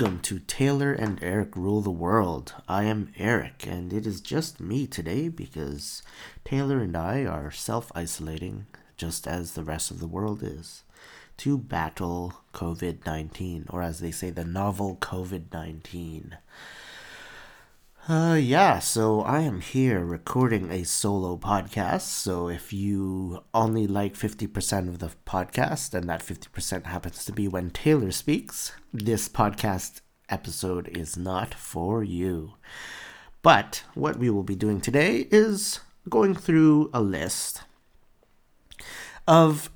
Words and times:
Welcome 0.00 0.20
to 0.20 0.38
Taylor 0.38 0.92
and 0.92 1.20
Eric 1.24 1.56
Rule 1.56 1.80
the 1.80 1.90
World. 1.90 2.54
I 2.68 2.84
am 2.84 3.12
Eric, 3.18 3.66
and 3.66 3.92
it 3.92 4.06
is 4.06 4.20
just 4.20 4.60
me 4.60 4.86
today 4.86 5.28
because 5.28 6.04
Taylor 6.44 6.78
and 6.78 6.96
I 6.96 7.24
are 7.24 7.50
self 7.50 7.90
isolating, 7.96 8.66
just 8.96 9.26
as 9.26 9.54
the 9.54 9.64
rest 9.64 9.90
of 9.90 9.98
the 9.98 10.06
world 10.06 10.40
is, 10.40 10.84
to 11.38 11.58
battle 11.58 12.34
COVID 12.54 13.04
19, 13.06 13.66
or 13.70 13.82
as 13.82 13.98
they 13.98 14.12
say, 14.12 14.30
the 14.30 14.44
novel 14.44 14.96
COVID 15.00 15.52
19. 15.52 16.38
Uh, 18.08 18.40
yeah, 18.40 18.78
so 18.78 19.20
I 19.20 19.40
am 19.40 19.60
here 19.60 20.02
recording 20.02 20.70
a 20.70 20.82
solo 20.82 21.36
podcast. 21.36 22.00
So 22.00 22.48
if 22.48 22.72
you 22.72 23.44
only 23.52 23.86
like 23.86 24.14
50% 24.14 24.88
of 24.88 24.98
the 24.98 25.10
podcast, 25.26 25.92
and 25.92 26.08
that 26.08 26.22
50% 26.22 26.86
happens 26.86 27.26
to 27.26 27.32
be 27.32 27.48
when 27.48 27.68
Taylor 27.68 28.10
speaks, 28.10 28.72
this 28.94 29.28
podcast 29.28 30.00
episode 30.30 30.88
is 30.88 31.18
not 31.18 31.52
for 31.52 32.02
you. 32.02 32.54
But 33.42 33.84
what 33.92 34.18
we 34.18 34.30
will 34.30 34.42
be 34.42 34.56
doing 34.56 34.80
today 34.80 35.28
is 35.30 35.80
going 36.08 36.34
through 36.34 36.88
a 36.94 37.02
list 37.02 37.60
of 39.26 39.68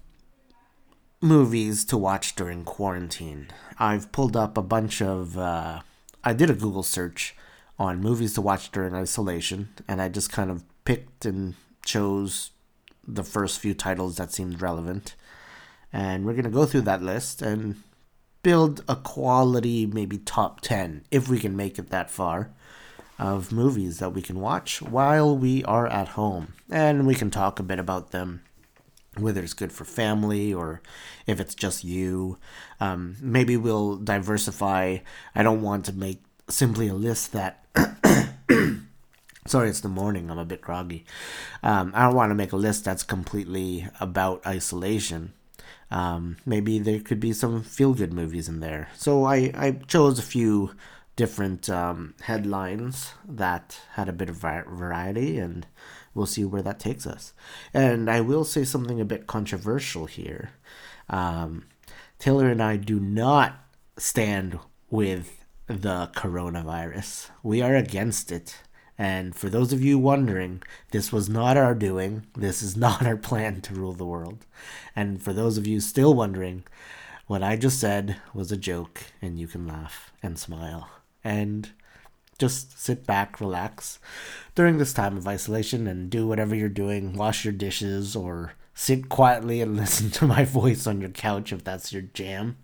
movies 1.20 1.84
to 1.84 1.98
watch 1.98 2.34
during 2.34 2.64
quarantine. 2.64 3.48
I've 3.78 4.10
pulled 4.10 4.38
up 4.38 4.56
a 4.56 4.62
bunch 4.62 5.02
of, 5.02 5.36
uh, 5.36 5.80
I 6.24 6.32
did 6.32 6.48
a 6.48 6.54
Google 6.54 6.82
search 6.82 7.36
on 7.82 8.00
movies 8.00 8.34
to 8.34 8.40
watch 8.40 8.70
during 8.70 8.94
isolation, 8.94 9.68
and 9.88 10.00
I 10.00 10.08
just 10.08 10.30
kind 10.30 10.50
of 10.50 10.64
picked 10.84 11.24
and 11.24 11.54
chose 11.84 12.52
the 13.06 13.24
first 13.24 13.58
few 13.58 13.74
titles 13.74 14.16
that 14.16 14.32
seemed 14.32 14.62
relevant. 14.62 15.16
And 15.92 16.24
we're 16.24 16.34
going 16.34 16.44
to 16.44 16.50
go 16.50 16.64
through 16.64 16.82
that 16.82 17.02
list 17.02 17.42
and 17.42 17.82
build 18.44 18.84
a 18.88 18.94
quality, 18.94 19.84
maybe 19.84 20.16
top 20.16 20.60
10, 20.60 21.04
if 21.10 21.28
we 21.28 21.40
can 21.40 21.56
make 21.56 21.76
it 21.76 21.90
that 21.90 22.08
far, 22.08 22.52
of 23.18 23.50
movies 23.50 23.98
that 23.98 24.10
we 24.10 24.22
can 24.22 24.40
watch 24.40 24.80
while 24.80 25.36
we 25.36 25.64
are 25.64 25.88
at 25.88 26.08
home. 26.08 26.54
And 26.70 27.04
we 27.04 27.16
can 27.16 27.30
talk 27.30 27.58
a 27.58 27.64
bit 27.64 27.80
about 27.80 28.12
them, 28.12 28.42
whether 29.18 29.42
it's 29.42 29.54
good 29.54 29.72
for 29.72 29.84
family 29.84 30.54
or 30.54 30.82
if 31.26 31.40
it's 31.40 31.54
just 31.54 31.82
you. 31.82 32.38
Um, 32.78 33.16
maybe 33.20 33.56
we'll 33.56 33.96
diversify. 33.96 34.98
I 35.34 35.42
don't 35.42 35.62
want 35.62 35.84
to 35.86 35.92
make 35.92 36.22
simply 36.52 36.88
a 36.88 36.94
list 36.94 37.32
that 37.32 37.64
Sorry, 39.44 39.68
it's 39.68 39.80
the 39.80 39.88
morning. 39.88 40.30
I'm 40.30 40.38
a 40.38 40.44
bit 40.44 40.60
groggy. 40.60 41.04
Um, 41.64 41.92
I 41.96 42.04
don't 42.04 42.14
want 42.14 42.30
to 42.30 42.36
make 42.36 42.52
a 42.52 42.56
list 42.56 42.84
that's 42.84 43.02
completely 43.02 43.88
about 43.98 44.46
isolation. 44.46 45.32
Um, 45.90 46.36
maybe 46.46 46.78
there 46.78 47.00
could 47.00 47.18
be 47.18 47.32
some 47.32 47.62
feel 47.62 47.92
good 47.92 48.12
movies 48.12 48.48
in 48.48 48.60
there. 48.60 48.90
So 48.96 49.24
I, 49.24 49.52
I 49.54 49.72
chose 49.88 50.18
a 50.18 50.22
few 50.22 50.74
different 51.16 51.68
um, 51.68 52.14
headlines 52.22 53.12
that 53.28 53.80
had 53.94 54.08
a 54.08 54.12
bit 54.12 54.28
of 54.28 54.36
variety, 54.36 55.38
and 55.38 55.66
we'll 56.14 56.26
see 56.26 56.44
where 56.44 56.62
that 56.62 56.78
takes 56.78 57.06
us. 57.06 57.34
And 57.74 58.08
I 58.08 58.20
will 58.20 58.44
say 58.44 58.64
something 58.64 59.00
a 59.00 59.04
bit 59.04 59.26
controversial 59.26 60.06
here. 60.06 60.52
Um, 61.10 61.66
Taylor 62.20 62.48
and 62.48 62.62
I 62.62 62.76
do 62.76 63.00
not 63.00 63.56
stand 63.98 64.58
with 64.88 65.41
the 65.66 66.10
coronavirus. 66.14 67.30
We 67.42 67.62
are 67.62 67.76
against 67.76 68.32
it. 68.32 68.58
And 68.98 69.34
for 69.34 69.48
those 69.48 69.72
of 69.72 69.82
you 69.82 69.98
wondering, 69.98 70.62
this 70.90 71.12
was 71.12 71.28
not 71.28 71.56
our 71.56 71.74
doing. 71.74 72.26
This 72.36 72.62
is 72.62 72.76
not 72.86 73.06
our 73.06 73.16
plan 73.16 73.60
to 73.62 73.74
rule 73.74 73.92
the 73.92 74.06
world. 74.06 74.46
And 74.94 75.22
for 75.22 75.32
those 75.32 75.58
of 75.58 75.66
you 75.66 75.80
still 75.80 76.14
wondering, 76.14 76.64
what 77.26 77.42
I 77.42 77.56
just 77.56 77.80
said 77.80 78.16
was 78.34 78.52
a 78.52 78.56
joke, 78.56 79.04
and 79.20 79.38
you 79.38 79.46
can 79.46 79.66
laugh 79.66 80.12
and 80.22 80.38
smile 80.38 80.90
and 81.24 81.70
just 82.38 82.80
sit 82.80 83.06
back, 83.06 83.40
relax 83.40 83.98
during 84.54 84.78
this 84.78 84.92
time 84.92 85.16
of 85.16 85.28
isolation 85.28 85.86
and 85.86 86.10
do 86.10 86.26
whatever 86.26 86.54
you're 86.54 86.68
doing. 86.68 87.14
Wash 87.14 87.44
your 87.44 87.52
dishes 87.52 88.16
or 88.16 88.54
sit 88.74 89.08
quietly 89.08 89.60
and 89.60 89.76
listen 89.78 90.10
to 90.10 90.26
my 90.26 90.44
voice 90.44 90.86
on 90.86 91.00
your 91.00 91.10
couch 91.10 91.52
if 91.52 91.64
that's 91.64 91.92
your 91.92 92.02
jam. 92.02 92.56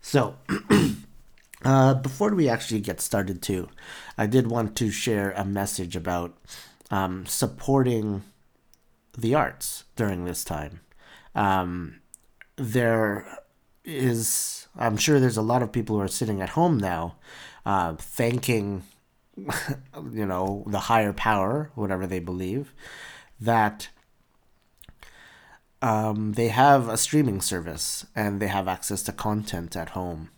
So, 0.00 0.36
Uh, 1.64 1.94
before 1.94 2.34
we 2.34 2.48
actually 2.48 2.80
get 2.80 3.00
started, 3.00 3.40
too, 3.42 3.68
I 4.18 4.26
did 4.26 4.48
want 4.48 4.76
to 4.76 4.90
share 4.90 5.32
a 5.32 5.44
message 5.44 5.96
about 5.96 6.36
um, 6.90 7.26
supporting 7.26 8.22
the 9.16 9.34
arts 9.34 9.84
during 9.96 10.24
this 10.24 10.44
time. 10.44 10.80
Um, 11.34 12.00
there 12.56 13.26
is, 13.84 14.68
I'm 14.76 14.96
sure 14.96 15.18
there's 15.18 15.36
a 15.36 15.42
lot 15.42 15.62
of 15.62 15.72
people 15.72 15.96
who 15.96 16.02
are 16.02 16.08
sitting 16.08 16.42
at 16.42 16.50
home 16.50 16.78
now, 16.78 17.16
uh, 17.64 17.94
thanking, 17.94 18.82
you 19.36 20.26
know, 20.26 20.64
the 20.66 20.80
higher 20.80 21.12
power, 21.12 21.70
whatever 21.74 22.06
they 22.06 22.18
believe, 22.18 22.74
that 23.40 23.88
um, 25.82 26.32
they 26.32 26.48
have 26.48 26.88
a 26.88 26.96
streaming 26.96 27.40
service 27.40 28.06
and 28.14 28.40
they 28.40 28.48
have 28.48 28.68
access 28.68 29.02
to 29.04 29.12
content 29.12 29.76
at 29.76 29.90
home 29.90 30.30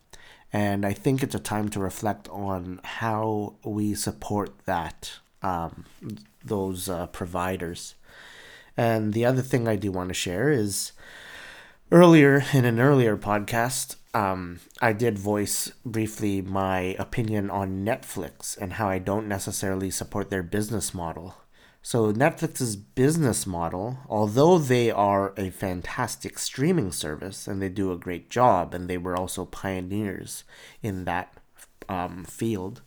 and 0.52 0.86
I 0.86 0.92
think 0.92 1.22
it's 1.22 1.34
a 1.34 1.40
time 1.40 1.68
to 1.70 1.80
reflect 1.80 2.28
on 2.28 2.80
how 2.82 3.54
we 3.64 3.94
support 3.94 4.58
that 4.64 5.12
um, 5.42 5.84
those 6.44 6.88
uh, 6.88 7.06
providers. 7.08 7.94
And 8.76 9.12
the 9.12 9.24
other 9.24 9.42
thing 9.42 9.66
I 9.66 9.76
do 9.76 9.92
want 9.92 10.08
to 10.08 10.14
share 10.14 10.50
is 10.50 10.92
earlier 11.90 12.44
in 12.52 12.64
an 12.64 12.80
earlier 12.80 13.16
podcast, 13.16 13.96
um, 14.14 14.60
I 14.80 14.92
did 14.92 15.18
voice 15.18 15.72
briefly 15.84 16.40
my 16.40 16.96
opinion 16.98 17.50
on 17.50 17.84
Netflix 17.84 18.56
and 18.56 18.74
how 18.74 18.88
I 18.88 18.98
don't 18.98 19.28
necessarily 19.28 19.90
support 19.90 20.30
their 20.30 20.42
business 20.42 20.94
model. 20.94 21.36
So, 21.90 22.12
Netflix's 22.12 22.76
business 22.76 23.46
model, 23.46 23.96
although 24.10 24.58
they 24.58 24.90
are 24.90 25.32
a 25.38 25.48
fantastic 25.48 26.38
streaming 26.38 26.92
service 26.92 27.48
and 27.48 27.62
they 27.62 27.70
do 27.70 27.90
a 27.90 27.96
great 27.96 28.28
job, 28.28 28.74
and 28.74 28.90
they 28.90 28.98
were 28.98 29.16
also 29.16 29.46
pioneers 29.46 30.44
in 30.82 31.06
that 31.06 31.32
um, 31.88 32.24
field, 32.24 32.82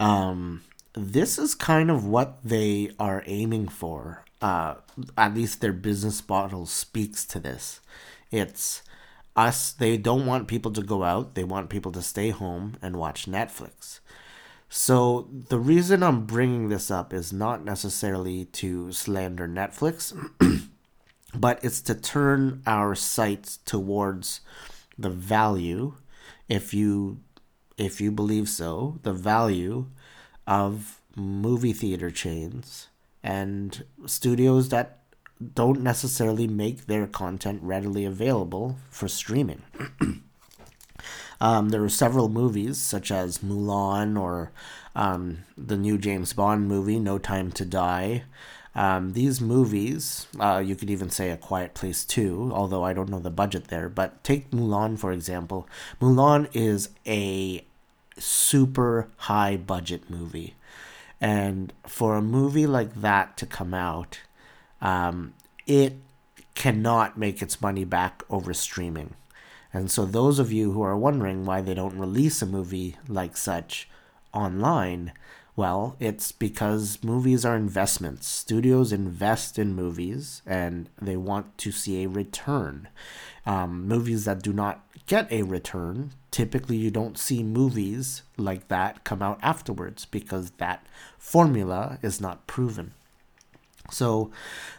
um, 0.00 0.64
this 0.94 1.38
is 1.38 1.54
kind 1.54 1.92
of 1.92 2.04
what 2.04 2.38
they 2.42 2.90
are 2.98 3.22
aiming 3.26 3.68
for. 3.68 4.24
Uh, 4.42 4.74
at 5.16 5.34
least 5.34 5.60
their 5.60 5.72
business 5.72 6.28
model 6.28 6.66
speaks 6.66 7.24
to 7.26 7.38
this. 7.38 7.78
It's 8.32 8.82
us, 9.36 9.70
they 9.70 9.96
don't 9.96 10.26
want 10.26 10.48
people 10.48 10.72
to 10.72 10.82
go 10.82 11.04
out, 11.04 11.36
they 11.36 11.44
want 11.44 11.70
people 11.70 11.92
to 11.92 12.02
stay 12.02 12.30
home 12.30 12.78
and 12.82 12.96
watch 12.96 13.26
Netflix. 13.26 14.00
So 14.68 15.28
the 15.32 15.58
reason 15.58 16.02
I'm 16.02 16.26
bringing 16.26 16.68
this 16.68 16.90
up 16.90 17.12
is 17.12 17.32
not 17.32 17.64
necessarily 17.64 18.44
to 18.46 18.92
slander 18.92 19.48
Netflix, 19.48 20.14
but 21.34 21.58
it's 21.64 21.80
to 21.82 21.94
turn 21.94 22.62
our 22.66 22.94
sights 22.94 23.58
towards 23.64 24.40
the 24.98 25.10
value, 25.10 25.94
if 26.48 26.74
you 26.74 27.20
if 27.76 28.00
you 28.00 28.10
believe 28.10 28.48
so, 28.48 28.98
the 29.04 29.12
value 29.12 29.86
of 30.46 31.00
movie 31.14 31.72
theater 31.72 32.10
chains 32.10 32.88
and 33.22 33.84
studios 34.06 34.68
that 34.70 34.98
don't 35.54 35.80
necessarily 35.80 36.48
make 36.48 36.86
their 36.86 37.06
content 37.06 37.60
readily 37.62 38.04
available 38.04 38.76
for 38.90 39.06
streaming. 39.06 39.62
Um, 41.40 41.68
there 41.68 41.80
were 41.80 41.88
several 41.88 42.28
movies, 42.28 42.78
such 42.78 43.10
as 43.10 43.38
Mulan 43.38 44.20
or 44.20 44.50
um, 44.96 45.44
the 45.56 45.76
new 45.76 45.98
James 45.98 46.32
Bond 46.32 46.66
movie, 46.66 46.98
No 46.98 47.18
Time 47.18 47.52
to 47.52 47.64
Die. 47.64 48.24
Um, 48.74 49.12
these 49.12 49.40
movies, 49.40 50.26
uh, 50.38 50.62
you 50.64 50.76
could 50.76 50.90
even 50.90 51.10
say 51.10 51.30
A 51.30 51.36
Quiet 51.36 51.74
Place 51.74 52.04
2, 52.04 52.50
although 52.52 52.84
I 52.84 52.92
don't 52.92 53.08
know 53.08 53.18
the 53.18 53.30
budget 53.30 53.68
there, 53.68 53.88
but 53.88 54.22
take 54.22 54.50
Mulan, 54.50 54.98
for 54.98 55.12
example. 55.12 55.68
Mulan 56.00 56.48
is 56.52 56.90
a 57.06 57.64
super 58.18 59.08
high 59.16 59.56
budget 59.56 60.08
movie. 60.10 60.54
And 61.20 61.72
for 61.86 62.14
a 62.14 62.22
movie 62.22 62.66
like 62.66 62.94
that 63.00 63.36
to 63.38 63.46
come 63.46 63.74
out, 63.74 64.20
um, 64.80 65.34
it 65.66 65.94
cannot 66.54 67.18
make 67.18 67.42
its 67.42 67.60
money 67.60 67.84
back 67.84 68.22
over 68.30 68.54
streaming. 68.54 69.14
And 69.78 69.92
so, 69.92 70.04
those 70.04 70.40
of 70.40 70.50
you 70.50 70.72
who 70.72 70.82
are 70.82 70.96
wondering 70.96 71.44
why 71.44 71.60
they 71.60 71.72
don't 71.72 72.00
release 72.00 72.42
a 72.42 72.46
movie 72.46 72.96
like 73.06 73.36
such 73.36 73.88
online, 74.34 75.12
well, 75.54 75.94
it's 76.00 76.32
because 76.32 76.98
movies 77.04 77.44
are 77.44 77.54
investments. 77.54 78.26
Studios 78.26 78.92
invest 78.92 79.56
in 79.56 79.76
movies 79.76 80.42
and 80.44 80.88
they 81.00 81.16
want 81.16 81.56
to 81.58 81.70
see 81.70 82.02
a 82.02 82.08
return. 82.08 82.88
Um, 83.46 83.86
movies 83.86 84.24
that 84.24 84.42
do 84.42 84.52
not 84.52 84.84
get 85.06 85.30
a 85.30 85.42
return, 85.42 86.10
typically 86.32 86.76
you 86.76 86.90
don't 86.90 87.16
see 87.16 87.44
movies 87.44 88.22
like 88.36 88.66
that 88.66 89.04
come 89.04 89.22
out 89.22 89.38
afterwards 89.42 90.06
because 90.06 90.50
that 90.58 90.84
formula 91.18 92.00
is 92.02 92.20
not 92.20 92.48
proven. 92.48 92.94
So 93.90 94.30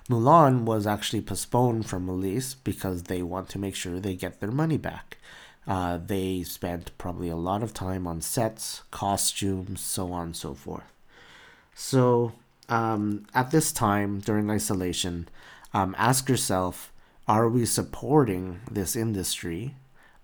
Mulan 0.10 0.64
was 0.64 0.86
actually 0.86 1.22
postponed 1.22 1.88
from 1.88 2.10
release 2.10 2.54
because 2.54 3.04
they 3.04 3.22
want 3.22 3.50
to 3.50 3.60
make 3.60 3.76
sure 3.76 4.00
they 4.00 4.16
get 4.16 4.40
their 4.40 4.52
money 4.52 4.78
back. 4.78 5.18
Uh, 5.68 5.98
they 5.98 6.44
spent 6.44 6.98
probably 6.98 7.30
a 7.30 7.36
lot 7.36 7.62
of 7.62 7.74
time 7.74 8.08
on 8.08 8.22
sets, 8.22 8.84
costumes, 8.92 9.82
so 9.82 10.12
on 10.12 10.28
and 10.28 10.36
so 10.36 10.54
forth. 10.54 10.92
So 11.76 12.34
um, 12.70 13.26
at 13.34 13.52
this 13.52 13.72
time 13.72 14.20
during 14.20 14.50
isolation, 14.50 15.28
um, 15.74 15.96
ask 15.98 16.28
yourself 16.28 16.92
are 17.28 17.48
we 17.48 17.64
supporting 17.64 18.62
this 18.72 18.96
industry? 18.96 19.76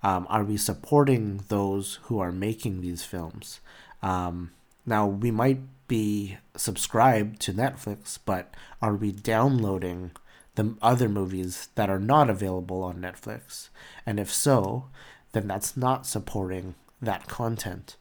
Um, 0.01 0.25
are 0.27 0.43
we 0.43 0.57
supporting 0.57 1.41
those 1.49 1.99
who 2.03 2.17
are 2.19 2.31
making 2.31 2.81
these 2.81 3.03
films? 3.03 3.59
Um, 4.01 4.51
now, 4.87 5.05
we 5.07 5.29
might 5.29 5.59
be 5.87 6.37
subscribed 6.55 7.39
to 7.41 7.53
Netflix, 7.53 8.17
but 8.23 8.53
are 8.81 8.95
we 8.95 9.11
downloading 9.11 10.11
the 10.55 10.75
other 10.81 11.09
movies 11.09 11.69
that 11.75 11.89
are 11.89 11.99
not 11.99 12.29
available 12.29 12.83
on 12.83 12.97
Netflix? 12.97 13.69
And 14.05 14.19
if 14.19 14.33
so, 14.33 14.85
then 15.33 15.47
that's 15.47 15.75
not 15.75 16.05
supporting 16.07 16.75
that 17.01 17.27
content. 17.27 17.97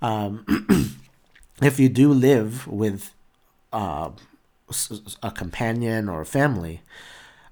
Um, 0.00 0.44
if 1.62 1.78
you 1.78 1.88
do 1.88 2.12
live 2.12 2.66
with 2.66 3.14
uh, 3.72 4.10
a 5.22 5.30
companion 5.30 6.08
or 6.08 6.20
a 6.20 6.26
family, 6.26 6.82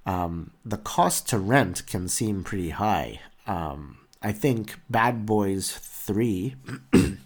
um, 0.05 0.51
the 0.65 0.79
cost 0.79 1.29
to 1.29 1.39
rent 1.39 1.87
can 1.87 2.09
seem 2.09 2.43
pretty 2.43 2.71
high. 2.71 3.21
Um, 3.47 3.99
I 4.23 4.33
think 4.33 4.81
Bad 4.89 5.25
Boys 5.27 5.73
3, 5.73 6.57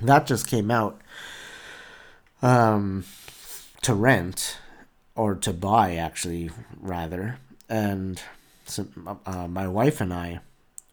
that 0.00 0.26
just 0.26 0.46
came 0.46 0.70
out 0.70 1.00
um, 2.42 3.04
to 3.82 3.94
rent, 3.94 4.58
or 5.14 5.34
to 5.34 5.52
buy, 5.52 5.96
actually, 5.96 6.50
rather. 6.80 7.38
And 7.68 8.20
so, 8.66 8.86
uh, 9.24 9.48
my 9.48 9.66
wife 9.68 10.00
and 10.00 10.12
I, 10.12 10.40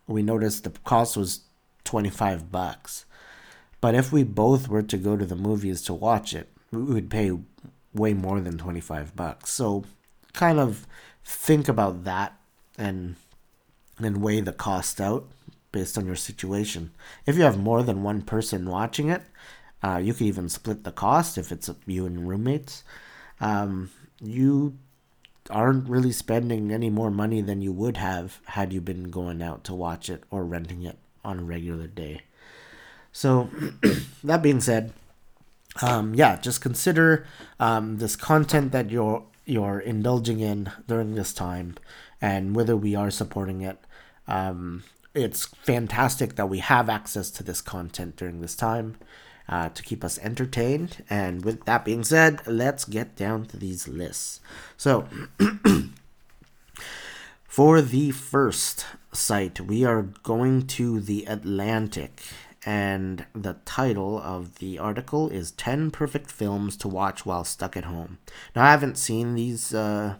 we 0.08 0.24
noticed 0.24 0.64
the 0.64 0.72
cost 0.72 1.18
was 1.18 1.42
25 1.84 2.52
bucks. 2.52 3.06
But 3.82 3.96
if 3.96 4.12
we 4.14 4.24
both 4.24 4.68
were 4.68 4.82
to 4.84 4.98
go 4.98 5.18
to 5.18 5.26
the 5.26 5.36
movies 5.36 5.82
to 5.84 5.94
watch 5.94 6.34
it, 6.34 6.50
we 6.72 6.82
would 6.82 7.10
pay 7.10 7.32
way 7.94 8.14
more 8.14 8.40
than 8.40 8.58
25 8.58 9.16
bucks. 9.16 9.52
So 9.52 9.84
kind 10.34 10.60
of 10.60 10.88
think 11.24 11.68
about 11.68 12.04
that 12.04 12.34
and 12.78 13.16
and 14.00 14.22
weigh 14.22 14.42
the 14.42 14.52
cost 14.52 15.00
out 15.00 15.28
based 15.72 15.98
on 15.98 16.06
your 16.06 16.16
situation. 16.16 16.92
If 17.26 17.36
you 17.36 17.44
have 17.44 17.60
more 17.60 17.84
than 17.84 18.04
one 18.04 18.22
person 18.22 18.70
watching 18.70 19.10
it, 19.10 19.22
uh, 19.84 19.98
you 19.98 20.14
could 20.14 20.28
even 20.28 20.48
split 20.48 20.84
the 20.84 20.92
cost 20.92 21.38
if 21.38 21.52
it's 21.52 21.70
you 21.86 22.06
and 22.06 22.28
roommates. 22.28 22.84
Um, 23.42 23.92
you 24.22 24.78
aren't 25.50 25.90
really 25.90 26.14
spending 26.14 26.72
any 26.72 26.90
more 26.90 27.12
money 27.12 27.42
than 27.42 27.62
you 27.62 27.74
would 27.74 27.98
have 27.98 28.40
had 28.46 28.72
you 28.72 28.80
been 28.80 29.12
going 29.12 29.42
out 29.42 29.66
to 29.66 29.74
watch 29.74 30.10
it 30.10 30.24
or 30.32 30.46
renting 30.46 30.84
it 30.84 30.98
on 31.26 31.40
a 31.40 31.44
regular 31.44 31.88
day. 31.88 32.22
So, 33.12 33.50
that 34.24 34.42
being 34.42 34.62
said, 34.62 34.94
um, 35.82 36.16
yeah, 36.16 36.38
just 36.40 36.62
consider 36.62 37.26
um, 37.60 37.98
this 37.98 38.16
content 38.16 38.72
that 38.72 38.90
you're 38.90 39.24
you're 39.46 39.80
indulging 39.80 40.40
in 40.40 40.72
during 40.88 41.16
this 41.16 41.34
time 41.34 41.76
and 42.22 42.56
whether 42.56 42.78
we 42.78 42.96
are 42.96 43.12
supporting 43.12 43.62
it. 43.62 43.78
Um, 44.26 44.84
it's 45.14 45.48
fantastic 45.48 46.36
that 46.38 46.48
we 46.48 46.60
have 46.60 46.90
access 46.90 47.30
to 47.32 47.44
this 47.44 47.60
content 47.60 48.16
during 48.16 48.40
this 48.40 48.56
time 48.56 48.96
uh, 49.48 49.70
to 49.70 49.84
keep 49.84 50.04
us 50.04 50.20
entertained. 50.20 51.04
And 51.10 51.44
with 51.44 51.66
that 51.66 51.86
being 51.86 52.04
said, 52.04 52.42
let's 52.48 52.86
get 52.86 53.16
down 53.16 53.46
to 53.48 53.58
these 53.58 53.88
lists. 53.88 54.40
So, 54.78 55.08
for 57.44 57.82
the 57.82 58.12
first 58.12 58.86
site, 59.12 59.60
we 59.62 59.84
are 59.86 60.04
going 60.24 60.68
to 60.68 61.00
the 61.00 61.26
Atlantic 61.26 62.22
and 62.66 63.26
the 63.34 63.58
title 63.66 64.18
of 64.20 64.60
the 64.60 64.80
article 64.80 65.30
is 65.30 65.52
10 65.52 65.92
Perfect 65.92 66.32
Films 66.32 66.78
to 66.78 66.88
Watch 66.88 67.26
While 67.26 67.44
Stuck 67.44 67.76
at 67.76 67.86
Home. 67.86 68.20
Now, 68.56 68.64
I 68.64 68.72
haven't 68.72 68.98
seen 68.98 69.36
these 69.36 69.74
uh, 69.74 70.16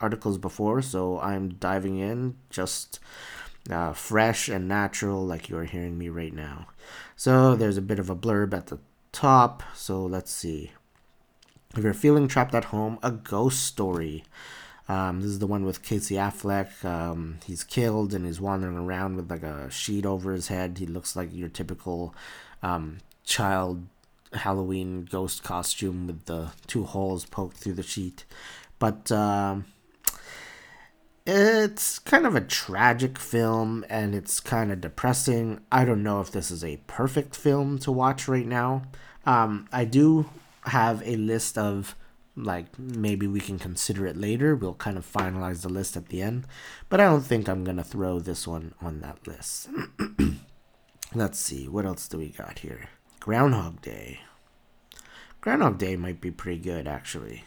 articles 0.00 0.36
before, 0.36 0.82
so 0.82 1.18
I'm 1.20 1.54
diving 1.54 1.98
in 1.98 2.36
just 2.50 2.98
uh, 3.70 3.92
fresh 3.94 4.48
and 4.48 4.68
natural, 4.68 5.24
like 5.24 5.48
you're 5.48 5.64
hearing 5.64 5.96
me 5.96 6.08
right 6.08 6.34
now. 6.34 6.66
So, 7.16 7.56
there's 7.56 7.78
a 7.78 7.82
bit 7.82 7.98
of 7.98 8.10
a 8.10 8.16
blurb 8.16 8.52
at 8.52 8.66
the 8.66 8.78
top, 9.10 9.62
so 9.74 10.04
let's 10.04 10.30
see. 10.30 10.72
If 11.76 11.82
you're 11.82 11.94
feeling 11.94 12.28
trapped 12.28 12.54
at 12.54 12.66
home, 12.66 12.98
a 13.02 13.10
ghost 13.10 13.64
story. 13.64 14.24
Um, 14.88 15.20
this 15.20 15.30
is 15.30 15.38
the 15.40 15.46
one 15.46 15.64
with 15.64 15.82
Casey 15.82 16.14
Affleck. 16.14 16.84
Um, 16.84 17.38
he's 17.44 17.64
killed 17.64 18.14
and 18.14 18.24
he's 18.24 18.40
wandering 18.40 18.76
around 18.76 19.16
with 19.16 19.30
like 19.30 19.42
a 19.42 19.70
sheet 19.70 20.06
over 20.06 20.32
his 20.32 20.48
head. 20.48 20.78
He 20.78 20.86
looks 20.86 21.16
like 21.16 21.30
your 21.32 21.48
typical 21.48 22.14
um, 22.62 22.98
child 23.24 23.86
Halloween 24.32 25.04
ghost 25.04 25.42
costume 25.42 26.06
with 26.06 26.26
the 26.26 26.52
two 26.66 26.84
holes 26.84 27.24
poked 27.24 27.56
through 27.56 27.74
the 27.74 27.82
sheet. 27.82 28.24
But 28.78 29.10
uh, 29.10 29.56
it's 31.26 31.98
kind 31.98 32.24
of 32.24 32.36
a 32.36 32.40
tragic 32.40 33.18
film 33.18 33.84
and 33.90 34.14
it's 34.14 34.38
kind 34.38 34.70
of 34.70 34.80
depressing. 34.80 35.60
I 35.72 35.84
don't 35.84 36.04
know 36.04 36.20
if 36.20 36.30
this 36.30 36.50
is 36.50 36.62
a 36.62 36.80
perfect 36.86 37.34
film 37.34 37.78
to 37.80 37.90
watch 37.90 38.28
right 38.28 38.46
now. 38.46 38.82
Um, 39.26 39.68
I 39.72 39.84
do 39.84 40.30
have 40.66 41.02
a 41.04 41.16
list 41.16 41.58
of 41.58 41.96
like 42.36 42.78
maybe 42.78 43.26
we 43.26 43.40
can 43.40 43.58
consider 43.58 44.06
it 44.06 44.16
later. 44.16 44.54
We'll 44.54 44.74
kind 44.74 44.96
of 44.96 45.10
finalize 45.10 45.62
the 45.62 45.68
list 45.68 45.96
at 45.96 46.08
the 46.08 46.22
end, 46.22 46.46
but 46.88 47.00
I 47.00 47.04
don't 47.04 47.22
think 47.22 47.48
I'm 47.48 47.64
gonna 47.64 47.82
throw 47.82 48.20
this 48.20 48.46
one 48.46 48.74
on 48.80 49.00
that 49.00 49.26
list. 49.26 49.68
Let's 51.14 51.40
see, 51.40 51.66
what 51.66 51.86
else 51.86 52.06
do 52.08 52.18
we 52.18 52.28
got 52.28 52.60
here? 52.60 52.90
Groundhog 53.20 53.80
Day. 53.80 54.20
Groundhog 55.40 55.78
Day 55.78 55.96
might 55.96 56.20
be 56.20 56.30
pretty 56.30 56.60
good 56.60 56.86
actually. 56.86 57.42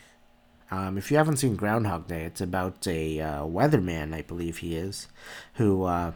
Um, 0.71 0.97
if 0.97 1.09
you 1.09 1.17
haven't 1.17 1.37
seen 1.37 1.55
Groundhog 1.55 2.07
Day, 2.07 2.23
it's 2.23 2.41
about 2.41 2.87
a 2.87 3.19
uh, 3.19 3.41
weatherman, 3.43 4.13
I 4.13 4.21
believe 4.21 4.57
he 4.59 4.75
is, 4.75 5.07
who 5.55 5.83
uh, 5.83 6.11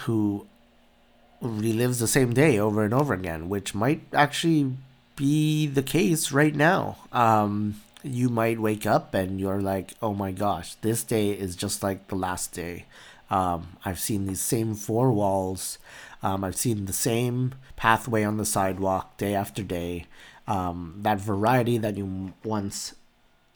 who 0.00 0.46
relives 1.42 1.98
the 1.98 2.06
same 2.06 2.32
day 2.32 2.58
over 2.58 2.84
and 2.84 2.94
over 2.94 3.14
again, 3.14 3.48
which 3.48 3.74
might 3.74 4.02
actually 4.12 4.76
be 5.16 5.66
the 5.66 5.82
case 5.82 6.32
right 6.32 6.54
now. 6.54 6.96
Um, 7.12 7.80
you 8.02 8.28
might 8.28 8.60
wake 8.60 8.86
up 8.86 9.12
and 9.12 9.38
you're 9.38 9.60
like, 9.60 9.92
oh 10.00 10.14
my 10.14 10.32
gosh, 10.32 10.74
this 10.76 11.02
day 11.02 11.30
is 11.30 11.56
just 11.56 11.82
like 11.82 12.08
the 12.08 12.14
last 12.14 12.52
day. 12.52 12.86
Um, 13.30 13.76
I've 13.84 14.00
seen 14.00 14.26
these 14.26 14.40
same 14.40 14.74
four 14.74 15.12
walls. 15.12 15.78
Um, 16.22 16.44
I've 16.44 16.56
seen 16.56 16.86
the 16.86 16.92
same 16.92 17.54
pathway 17.76 18.24
on 18.24 18.36
the 18.36 18.44
sidewalk 18.44 19.16
day 19.16 19.34
after 19.34 19.62
day. 19.62 20.06
Um, 20.50 20.96
that 21.02 21.20
variety 21.20 21.78
that 21.78 21.96
you 21.96 22.34
once 22.42 22.94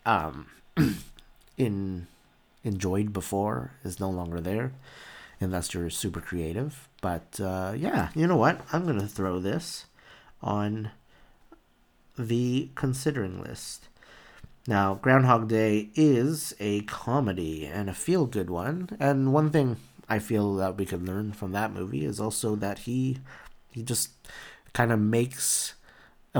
um, 0.07 0.47
in 1.59 2.07
enjoyed 2.63 3.13
before 3.13 3.73
is 3.83 3.99
no 3.99 4.09
longer 4.09 4.41
there, 4.41 4.73
unless 5.41 5.75
you're 5.75 5.91
super 5.91 6.21
creative. 6.21 6.89
But 7.03 7.41
uh, 7.41 7.75
yeah, 7.77 8.11
you 8.15 8.29
know 8.29 8.37
what? 8.37 8.61
I'm 8.73 8.87
gonna 8.87 9.09
throw 9.09 9.41
this 9.41 9.87
on 10.41 10.93
the 12.17 12.71
considering 12.77 13.43
list. 13.43 13.89
Now, 14.69 14.95
Groundhog 14.95 15.49
Day 15.49 15.91
is 15.97 16.55
a 16.61 16.83
comedy 16.83 17.67
and 17.67 17.91
a 17.91 17.95
feel 17.95 18.27
good 18.27 18.51
one. 18.51 18.89
And 19.01 19.33
one 19.33 19.51
thing 19.51 19.79
I 20.09 20.21
feel 20.21 20.55
that 20.57 20.77
we 20.77 20.87
could 20.87 21.05
learn 21.05 21.33
from 21.33 21.51
that 21.53 21.73
movie 21.73 22.05
is 22.05 22.21
also 22.21 22.55
that 22.57 22.81
he 22.81 23.19
he 23.73 23.83
just 23.83 24.11
kind 24.73 24.93
of 24.93 25.01
makes 25.01 25.75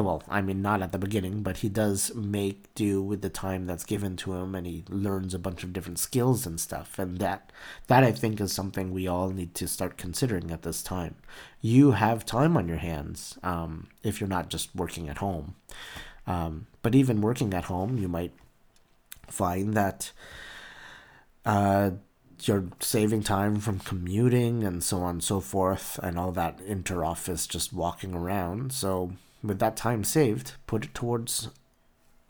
well, 0.03 0.25
I 0.29 0.43
mean, 0.43 0.61
not 0.61 0.83
at 0.83 0.91
the 0.91 0.99
beginning, 0.99 1.43
but 1.43 1.59
he 1.59 1.69
does 1.69 2.13
make 2.17 2.75
do 2.75 3.01
with 3.01 3.23
the 3.23 3.29
time 3.29 3.67
that's 3.67 3.85
given 3.85 4.17
to 4.17 4.35
him, 4.35 4.57
and 4.57 4.67
he 4.67 4.85
learns 4.89 5.35
a 5.35 5.39
bunch 5.39 5.63
of 5.63 5.73
different 5.73 6.01
skills 6.01 6.47
and 6.47 6.59
stuff. 6.59 6.99
And 6.99 7.19
that, 7.19 7.53
that 7.87 8.03
I 8.03 8.11
think 8.11 8.41
is 8.41 8.53
something 8.53 8.91
we 8.91 9.07
all 9.07 9.31
need 9.31 9.55
to 9.55 9.69
start 9.69 9.97
considering 9.97 10.51
at 10.51 10.63
this 10.63 10.83
time. 10.83 11.15
You 11.61 11.93
have 11.93 12.27
time 12.27 12.57
on 12.57 12.67
your 12.67 12.79
hands 12.79 13.39
um, 13.45 13.87
if 14.03 14.21
you're 14.21 14.29
not 14.29 14.51
just 14.51 14.75
working 14.75 15.09
at 15.09 15.19
home. 15.19 15.55
Um, 16.27 16.67
but 16.83 16.97
even 16.97 17.21
working 17.21 17.55
at 17.55 17.65
home, 17.65 17.97
you 17.97 18.09
might 18.09 18.33
find 19.29 19.75
that 19.75 20.11
uh, 21.45 21.91
you're 22.43 22.65
saving 22.81 23.23
time 23.23 23.61
from 23.61 23.79
commuting 23.79 24.65
and 24.65 24.83
so 24.83 25.03
on 25.03 25.11
and 25.11 25.25
so 25.25 25.39
forth, 25.39 26.01
and 26.03 26.19
all 26.19 26.33
that 26.33 26.59
inter 26.67 27.05
office 27.05 27.47
just 27.47 27.73
walking 27.73 28.13
around. 28.13 28.73
So 28.73 29.13
with 29.45 29.59
that 29.59 29.77
time 29.77 30.03
saved, 30.05 30.55
put 30.67 30.85
it 30.87 30.95
towards 30.95 31.51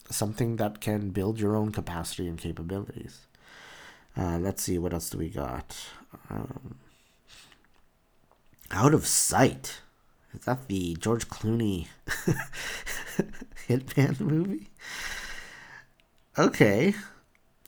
something 0.09 0.57
that 0.57 0.81
can 0.81 1.09
build 1.09 1.39
your 1.39 1.55
own 1.55 1.71
capacity 1.71 2.27
and 2.27 2.37
capabilities. 2.37 3.21
Uh, 4.17 4.37
let's 4.37 4.63
see, 4.63 4.77
what 4.77 4.93
else 4.93 5.09
do 5.09 5.17
we 5.17 5.29
got? 5.29 5.75
Um, 6.29 6.75
Out 8.71 8.93
of 8.93 9.07
Sight. 9.07 9.81
Is 10.33 10.45
that 10.45 10.67
the 10.67 10.95
George 10.99 11.27
Clooney 11.29 11.87
Hitman 13.67 14.19
movie? 14.19 14.69
okay. 16.37 16.93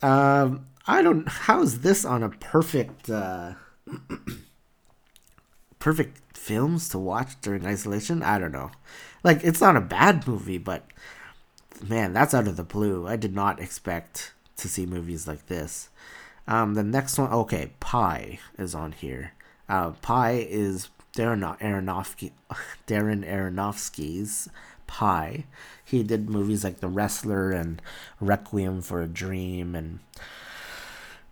Um, 0.01 0.67
I 0.85 1.01
don't. 1.01 1.27
How 1.27 1.61
is 1.61 1.79
this 1.79 2.05
on 2.05 2.23
a 2.23 2.29
perfect, 2.29 3.09
uh, 3.09 3.53
perfect 5.79 6.37
films 6.37 6.89
to 6.89 6.99
watch 6.99 7.39
during 7.41 7.65
isolation? 7.65 8.21
I 8.21 8.37
don't 8.37 8.51
know. 8.51 8.71
Like, 9.23 9.43
it's 9.43 9.61
not 9.61 9.75
a 9.75 9.81
bad 9.81 10.27
movie, 10.27 10.57
but 10.57 10.85
man, 11.87 12.13
that's 12.13 12.33
out 12.33 12.47
of 12.47 12.57
the 12.57 12.63
blue. 12.63 13.07
I 13.07 13.15
did 13.15 13.35
not 13.35 13.59
expect 13.59 14.33
to 14.57 14.67
see 14.67 14.85
movies 14.85 15.27
like 15.27 15.47
this. 15.47 15.89
Um, 16.47 16.75
the 16.75 16.83
next 16.83 17.17
one, 17.17 17.31
okay, 17.31 17.71
Pi 17.79 18.39
is 18.57 18.73
on 18.73 18.93
here. 18.93 19.33
Uh, 19.67 19.91
Pi 20.01 20.45
is 20.49 20.89
Darren 21.13 21.59
Aronofsky, 21.59 22.31
Darren 22.87 23.27
Aronofsky's 23.27 24.49
Pi. 24.87 25.45
He 25.83 26.03
did 26.03 26.29
movies 26.29 26.63
like 26.63 26.79
The 26.79 26.87
Wrestler 26.87 27.51
and 27.51 27.81
Requiem 28.21 28.81
for 28.81 29.01
a 29.01 29.07
Dream 29.07 29.75
and 29.75 29.99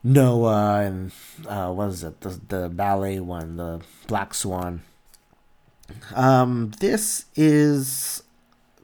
Noah 0.03 0.81
and 0.81 1.11
uh, 1.47 1.71
what 1.71 1.87
was 1.87 2.03
it? 2.03 2.21
The 2.21 2.39
the 2.47 2.69
ballet 2.69 3.19
one, 3.19 3.57
the 3.57 3.81
Black 4.07 4.35
Swan. 4.35 4.83
Um, 6.13 6.71
this 6.79 7.25
is 7.35 8.23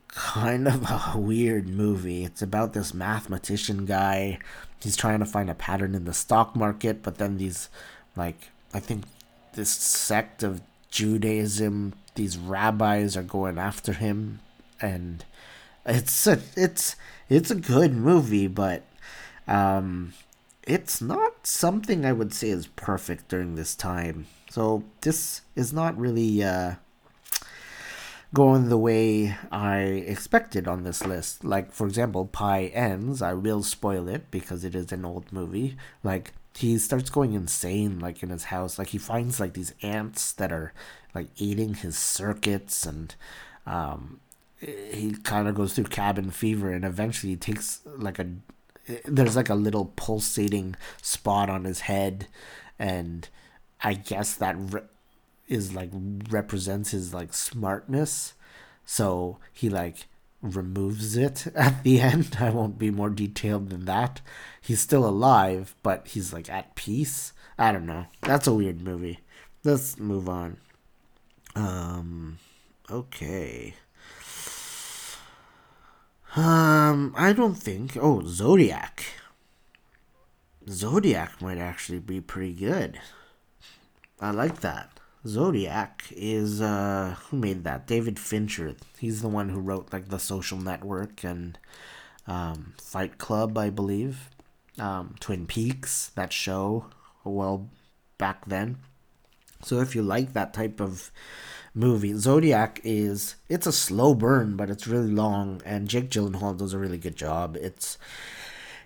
kind 0.08 0.68
of 0.68 0.90
a 0.90 1.14
weird 1.18 1.68
movie. 1.68 2.24
It's 2.24 2.42
about 2.42 2.74
this 2.74 2.94
mathematician 2.94 3.86
guy. 3.86 4.40
He's 4.82 4.98
trying 4.98 5.20
to 5.20 5.26
find 5.26 5.50
a 5.50 5.56
pattern 5.56 5.96
in 5.96 6.06
the 6.06 6.14
stock 6.14 6.56
market, 6.56 7.04
but 7.04 7.18
then 7.18 7.38
these, 7.38 7.70
like, 8.16 8.50
I 8.74 8.80
think 8.80 9.06
this 9.54 9.70
sect 9.70 10.44
of 10.44 10.62
Judaism, 10.90 11.94
these 12.16 12.38
rabbis 12.38 13.16
are 13.16 13.24
going 13.24 13.58
after 13.58 13.94
him, 13.94 14.40
and 14.82 15.24
it's 15.86 16.28
a 16.28 16.40
it's 16.56 16.96
it's 17.30 17.52
a 17.52 17.56
good 17.56 17.94
movie, 17.94 18.48
but 18.48 18.84
um, 19.48 20.14
it's 20.64 21.02
not 21.02 21.46
something 21.48 22.06
I 22.06 22.12
would 22.12 22.34
say 22.34 22.50
is 22.50 22.68
perfect 22.68 23.30
during 23.30 23.56
this 23.56 23.76
time. 23.76 24.28
So 24.50 24.84
this 25.02 25.42
is 25.56 25.72
not 25.72 25.98
really 25.98 26.44
uh, 26.44 26.76
going 28.34 28.70
the 28.70 28.78
way 28.78 29.36
I 29.52 29.80
expected 29.80 30.68
on 30.68 30.84
this 30.84 31.06
list. 31.06 31.44
Like, 31.44 31.72
for 31.72 31.86
example, 31.86 32.26
Pi 32.26 32.66
ends. 32.66 33.22
I 33.22 33.34
will 33.34 33.64
spoil 33.64 34.08
it 34.08 34.32
because 34.32 34.64
it 34.64 34.74
is 34.74 34.92
an 34.92 35.04
old 35.04 35.32
movie. 35.34 35.76
Like, 36.04 36.34
he 36.56 36.78
starts 36.78 37.10
going 37.10 37.34
insane, 37.34 38.00
like, 38.00 38.24
in 38.24 38.30
his 38.30 38.46
house. 38.46 38.80
Like, 38.80 38.90
he 38.90 38.98
finds, 38.98 39.40
like, 39.40 39.54
these 39.54 39.74
ants 39.82 40.32
that 40.34 40.52
are, 40.52 40.74
like, 41.14 41.28
eating 41.38 41.74
his 41.74 41.98
circuits, 41.98 42.86
and, 42.86 43.16
um, 43.66 44.20
he 44.60 45.16
kind 45.24 45.48
of 45.48 45.56
goes 45.56 45.74
through 45.74 45.86
cabin 45.86 46.30
fever, 46.30 46.72
and 46.72 46.86
eventually 46.86 47.32
he 47.32 47.38
takes, 47.38 47.82
like, 47.86 48.20
a. 48.20 48.28
There's, 49.06 49.36
like, 49.36 49.50
a 49.50 49.56
little 49.56 49.94
pulsating 49.96 50.76
spot 51.02 51.50
on 51.50 51.64
his 51.64 51.82
head, 51.82 52.28
and 52.78 53.28
I 53.82 53.94
guess 53.94 54.36
that 54.36 54.56
is 55.52 55.74
like 55.74 55.92
represents 56.30 56.92
his 56.92 57.14
like 57.14 57.34
smartness. 57.34 58.34
So 58.86 59.38
he 59.52 59.70
like 59.70 60.08
removes 60.42 61.18
it 61.18 61.48
at 61.56 61.84
the 61.84 62.00
end. 62.00 62.38
I 62.40 62.50
won't 62.50 62.80
be 62.80 62.90
more 62.90 63.10
detailed 63.10 63.70
than 63.70 63.86
that. 63.86 64.22
He's 64.62 64.80
still 64.80 65.06
alive 65.08 65.76
but 65.84 66.08
he's 66.08 66.32
like 66.32 66.50
at 66.50 66.76
peace. 66.76 67.34
I 67.60 67.72
don't 67.72 67.86
know. 67.86 68.06
That's 68.22 68.48
a 68.48 68.54
weird 68.54 68.82
movie. 68.82 69.20
Let's 69.64 70.00
move 70.00 70.30
on. 70.30 70.58
Um 71.56 72.40
okay. 72.90 73.76
Um 76.34 77.14
i 77.18 77.34
don't 77.34 77.56
think 77.56 77.98
oh 78.00 78.24
zodiac. 78.26 79.06
Zodiac 80.70 81.42
might 81.42 81.58
actually 81.58 82.00
be 82.00 82.22
pretty 82.22 82.54
good. 82.54 83.02
I 84.22 84.32
like 84.32 84.62
that 84.62 85.01
Zodiac 85.26 86.04
is 86.12 86.62
uh 86.62 87.16
who 87.30 87.38
made 87.38 87.64
that? 87.64 87.88
David 87.88 88.20
Fincher. 88.20 88.76
He's 88.98 89.22
the 89.22 89.28
one 89.28 89.50
who 89.50 89.60
wrote 89.60 89.94
like 89.94 90.10
The 90.10 90.20
Social 90.20 90.58
Network 90.58 91.24
and 91.24 91.58
um, 92.28 92.74
Fight 92.82 93.18
Club, 93.18 93.58
I 93.58 93.70
believe. 93.70 94.30
Um, 94.80 95.16
Twin 95.20 95.46
Peaks, 95.46 96.12
that 96.16 96.32
show, 96.34 96.86
well 97.24 97.70
back 98.18 98.46
then. 98.46 98.78
So 99.64 99.80
if 99.80 99.96
you 99.96 100.02
like 100.02 100.34
that 100.34 100.54
type 100.54 100.80
of 100.80 101.12
movie, 101.76 102.14
Zodiac 102.16 102.82
is 102.84 103.36
it's 103.48 103.68
a 103.68 103.72
slow 103.72 104.16
burn, 104.16 104.56
but 104.56 104.70
it's 104.70 104.88
really 104.88 105.12
long, 105.12 105.62
and 105.66 105.88
Jake 105.88 106.10
Gyllenhaal 106.10 106.58
does 106.58 106.74
a 106.74 106.80
really 106.80 106.98
good 106.98 107.16
job. 107.16 107.58
It's 107.60 107.98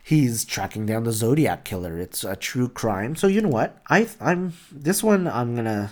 he's 0.04 0.44
tracking 0.44 0.86
down 0.86 1.04
the 1.04 1.12
Zodiac 1.12 1.64
killer. 1.64 1.98
It's 1.98 2.24
a 2.24 2.36
true 2.36 2.68
crime. 2.68 3.16
So 3.16 3.28
you 3.28 3.42
know 3.42 3.50
what? 3.50 3.82
I 3.90 4.10
I'm 4.20 4.54
this 4.72 5.02
one 5.04 5.28
I'm 5.28 5.56
gonna 5.56 5.92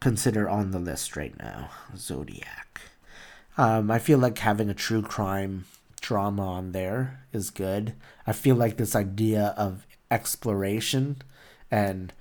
consider 0.00 0.48
on 0.48 0.70
the 0.70 0.78
list 0.78 1.16
right 1.16 1.36
now 1.38 1.70
Zodiac. 1.96 2.80
Um, 3.56 3.90
I 3.90 3.98
feel 3.98 4.18
like 4.18 4.38
having 4.38 4.70
a 4.70 4.74
true 4.74 5.02
crime 5.02 5.64
drama 6.00 6.46
on 6.46 6.72
there 6.72 7.24
is 7.32 7.50
good. 7.50 7.94
I 8.26 8.32
feel 8.32 8.54
like 8.54 8.76
this 8.76 8.94
idea 8.94 9.54
of 9.56 9.86
exploration 10.10 11.16
and 11.70 12.12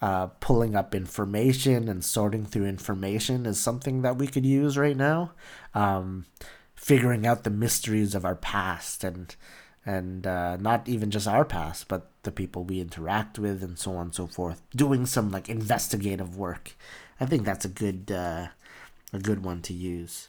uh, 0.00 0.26
pulling 0.40 0.76
up 0.76 0.94
information 0.94 1.88
and 1.88 2.04
sorting 2.04 2.44
through 2.44 2.66
information 2.66 3.46
is 3.46 3.58
something 3.58 4.02
that 4.02 4.16
we 4.16 4.26
could 4.26 4.46
use 4.46 4.76
right 4.76 4.96
now. 4.96 5.32
Um, 5.74 6.26
figuring 6.74 7.26
out 7.26 7.44
the 7.44 7.50
mysteries 7.50 8.14
of 8.14 8.24
our 8.24 8.36
past 8.36 9.04
and 9.04 9.34
and 9.86 10.26
uh, 10.26 10.56
not 10.56 10.88
even 10.88 11.10
just 11.10 11.28
our 11.28 11.44
past, 11.44 11.88
but 11.88 12.10
the 12.22 12.32
people 12.32 12.64
we 12.64 12.80
interact 12.80 13.38
with 13.38 13.62
and 13.62 13.78
so 13.78 13.92
on 13.92 14.06
and 14.06 14.14
so 14.14 14.26
forth. 14.26 14.62
Doing 14.74 15.04
some 15.04 15.30
like 15.30 15.48
investigative 15.48 16.36
work 16.36 16.74
I 17.20 17.26
think 17.26 17.44
that's 17.44 17.64
a 17.64 17.68
good 17.68 18.10
uh, 18.10 18.48
a 19.12 19.18
good 19.18 19.44
one 19.44 19.62
to 19.62 19.72
use. 19.72 20.28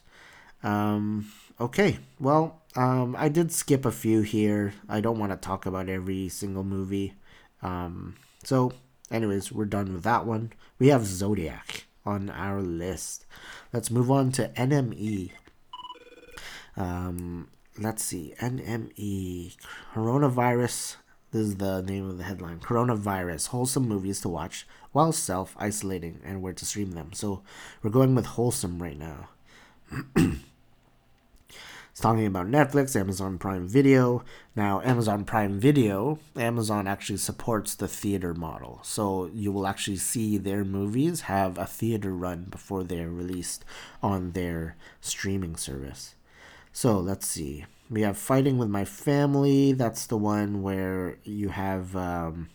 Um, 0.63 1.31
okay, 1.59 1.99
well, 2.19 2.61
um, 2.75 3.15
I 3.17 3.29
did 3.29 3.51
skip 3.51 3.85
a 3.85 3.91
few 3.91 4.21
here. 4.21 4.73
I 4.89 4.99
don't 4.99 5.19
want 5.19 5.31
to 5.31 5.37
talk 5.37 5.65
about 5.65 5.89
every 5.89 6.29
single 6.29 6.63
movie. 6.63 7.13
Um, 7.61 8.15
so, 8.43 8.71
anyways, 9.11 9.51
we're 9.51 9.65
done 9.65 9.93
with 9.93 10.03
that 10.03 10.25
one. 10.25 10.53
We 10.79 10.87
have 10.87 11.05
Zodiac 11.05 11.85
on 12.05 12.29
our 12.29 12.61
list. 12.61 13.25
Let's 13.73 13.91
move 13.91 14.11
on 14.11 14.31
to 14.33 14.49
NME. 14.49 15.31
Um, 16.77 17.47
let's 17.77 18.03
see, 18.03 18.33
NME 18.39 19.55
coronavirus. 19.93 20.97
This 21.31 21.47
is 21.47 21.55
the 21.57 21.81
name 21.81 22.09
of 22.09 22.17
the 22.17 22.23
headline. 22.23 22.59
Coronavirus, 22.59 23.47
wholesome 23.47 23.87
movies 23.87 24.21
to 24.21 24.29
watch 24.29 24.65
while 24.91 25.11
self 25.11 25.55
isolating 25.59 26.21
and 26.23 26.41
where 26.41 26.53
to 26.53 26.65
stream 26.65 26.91
them. 26.91 27.11
So 27.13 27.41
we're 27.81 27.89
going 27.89 28.15
with 28.15 28.25
wholesome 28.25 28.81
right 28.81 28.97
now. 28.97 29.29
it's 30.15 31.99
talking 31.99 32.25
about 32.25 32.47
Netflix, 32.47 32.95
Amazon 32.95 33.37
Prime 33.37 33.67
Video. 33.67 34.23
Now, 34.55 34.81
Amazon 34.81 35.25
Prime 35.25 35.59
Video, 35.59 36.19
Amazon 36.35 36.87
actually 36.87 37.17
supports 37.17 37.75
the 37.75 37.87
theater 37.87 38.33
model. 38.33 38.79
So 38.83 39.29
you 39.33 39.51
will 39.51 39.67
actually 39.67 39.97
see 39.97 40.37
their 40.37 40.63
movies 40.63 41.21
have 41.21 41.57
a 41.57 41.65
theater 41.65 42.13
run 42.13 42.45
before 42.49 42.83
they're 42.83 43.09
released 43.09 43.65
on 44.01 44.31
their 44.31 44.77
streaming 45.01 45.57
service. 45.57 46.15
So 46.71 46.99
let's 46.99 47.27
see. 47.27 47.65
We 47.89 48.01
have 48.01 48.17
Fighting 48.17 48.57
with 48.57 48.69
My 48.69 48.83
Family. 48.85 49.71
That's 49.71 50.07
the 50.07 50.17
one 50.17 50.63
where 50.63 51.17
you 51.23 51.49
have. 51.49 51.95
Um, 51.95 52.49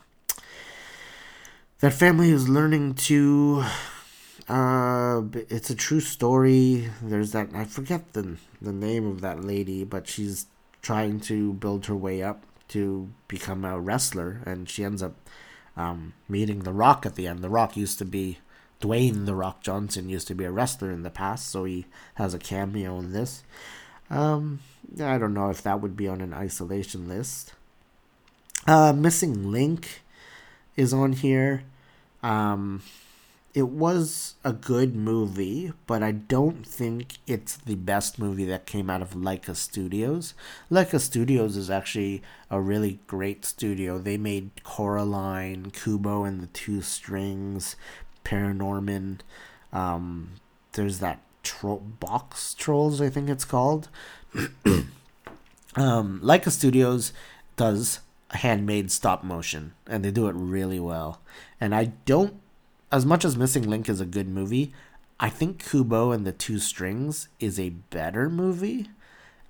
that 1.81 1.93
family 1.93 2.31
is 2.31 2.49
learning 2.49 2.95
to 2.95 3.65
uh 4.49 5.23
it's 5.49 5.71
a 5.71 5.75
true 5.75 6.01
story 6.01 6.91
there's 7.03 7.33
that 7.33 7.49
i 7.55 7.65
forget 7.65 8.13
the 8.15 8.37
the 8.61 8.73
name 8.73 9.07
of 9.07 9.21
that 9.21 9.45
lady 9.45 9.85
but 9.85 10.07
she's 10.09 10.47
trying 10.83 11.21
to 11.21 11.53
build 11.55 11.87
her 11.87 11.95
way 11.95 12.23
up 12.23 12.45
to 12.69 13.09
become 13.29 13.65
a 13.65 13.79
wrestler 13.79 14.43
and 14.47 14.69
she 14.69 14.85
ends 14.85 15.03
up 15.03 15.15
um, 15.77 16.13
meeting 16.29 16.61
the 16.61 16.73
rock 16.73 17.07
at 17.07 17.15
the 17.15 17.27
end 17.27 17.41
the 17.41 17.49
rock 17.49 17.77
used 17.77 17.99
to 17.99 18.05
be 18.05 18.39
dwayne 18.81 19.25
the 19.25 19.35
rock 19.35 19.63
johnson 19.63 20.09
used 20.09 20.27
to 20.27 20.35
be 20.35 20.45
a 20.45 20.51
wrestler 20.51 20.91
in 20.91 21.03
the 21.03 21.11
past 21.11 21.49
so 21.49 21.65
he 21.65 21.87
has 22.15 22.35
a 22.35 22.39
cameo 22.39 22.99
in 22.99 23.13
this 23.13 23.43
um 24.11 24.59
i 25.01 25.17
don't 25.19 25.35
know 25.35 25.51
if 25.51 25.63
that 25.63 25.81
would 25.81 25.97
be 25.97 26.09
on 26.09 26.21
an 26.21 26.35
isolation 26.35 27.09
list 27.09 27.53
uh 28.67 28.93
missing 28.93 29.51
link 29.51 30.03
is 30.77 30.93
on 30.93 31.13
here. 31.13 31.63
Um, 32.23 32.83
it 33.53 33.69
was 33.69 34.35
a 34.45 34.53
good 34.53 34.95
movie, 34.95 35.73
but 35.87 36.03
I 36.03 36.13
don't 36.13 36.65
think 36.67 37.19
it's 37.27 37.57
the 37.57 37.75
best 37.75 38.19
movie 38.19 38.45
that 38.45 38.65
came 38.67 38.89
out 38.89 39.03
of 39.03 39.11
Laika 39.11 39.57
Studios. 39.57 40.35
Laika 40.71 41.01
Studios 41.01 41.57
is 41.57 41.69
actually 41.69 42.23
a 42.49 42.61
really 42.61 43.01
great 43.09 43.45
studio. 43.45 43.99
They 43.99 44.17
made 44.17 44.51
Coraline, 44.63 45.71
Kubo 45.73 46.25
and 46.25 46.41
the 46.41 46.47
Two 46.49 46.81
Strings, 46.81 47.75
Paranorman. 48.25 49.19
Um, 49.73 50.31
there's 50.73 51.01
that 51.01 51.19
tro- 51.43 51.83
Boxtrolls, 52.01 53.05
I 53.05 53.11
think 53.11 53.29
it's 53.29 53.45
called. 53.45 53.89
um, 54.65 56.21
Laika 56.23 56.51
Studios 56.51 57.13
does 57.57 58.01
handmade 58.31 58.91
stop 58.91 59.25
motion, 59.25 59.75
and 59.87 60.05
they 60.05 60.11
do 60.11 60.29
it 60.29 60.35
really 60.35 60.81
well. 60.81 61.21
And 61.61 61.75
I 61.75 61.93
don't, 62.05 62.35
as 62.93 63.05
much 63.05 63.25
as 63.25 63.37
Missing 63.37 63.69
Link 63.69 63.89
is 63.89 64.01
a 64.01 64.07
good 64.07 64.29
movie, 64.29 64.73
I 65.19 65.29
think 65.29 65.65
Kubo 65.65 66.13
and 66.13 66.27
the 66.27 66.33
Two 66.33 66.59
Strings 66.59 67.29
is 67.39 67.61
a 67.61 67.71
better 67.71 68.31
movie. 68.31 68.89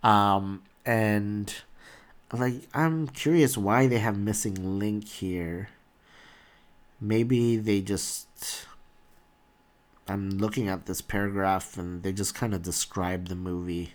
Um, 0.03 0.63
and 0.85 1.55
like 2.33 2.55
I'm 2.75 3.09
curious 3.09 3.57
why 3.57 3.87
they 3.87 3.99
have 3.99 4.19
Missing 4.19 4.79
Link 4.79 5.07
here. 5.07 5.69
Maybe 7.01 7.57
they 7.57 7.81
just 7.81 8.67
I'm 10.11 10.31
looking 10.31 10.69
at 10.69 10.87
this 10.87 11.00
paragraph 11.00 11.79
and 11.79 12.02
they 12.02 12.12
just 12.12 12.35
kind 12.35 12.52
of 12.52 12.62
describe 12.62 13.29
the 13.29 13.37
movie. 13.37 13.93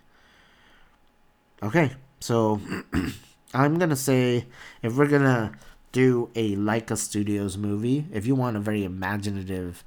Okay, 1.61 1.91
so 2.21 2.61
I'm 3.53 3.77
gonna 3.77 3.97
say 3.97 4.45
if 4.81 4.95
we're 4.95 5.09
gonna 5.09 5.51
do 5.91 6.29
a 6.33 6.55
Laika 6.55 6.97
Studios 6.97 7.57
movie, 7.57 8.05
if 8.13 8.25
you 8.25 8.33
want 8.33 8.55
a 8.55 8.61
very 8.61 8.85
imaginative, 8.85 9.83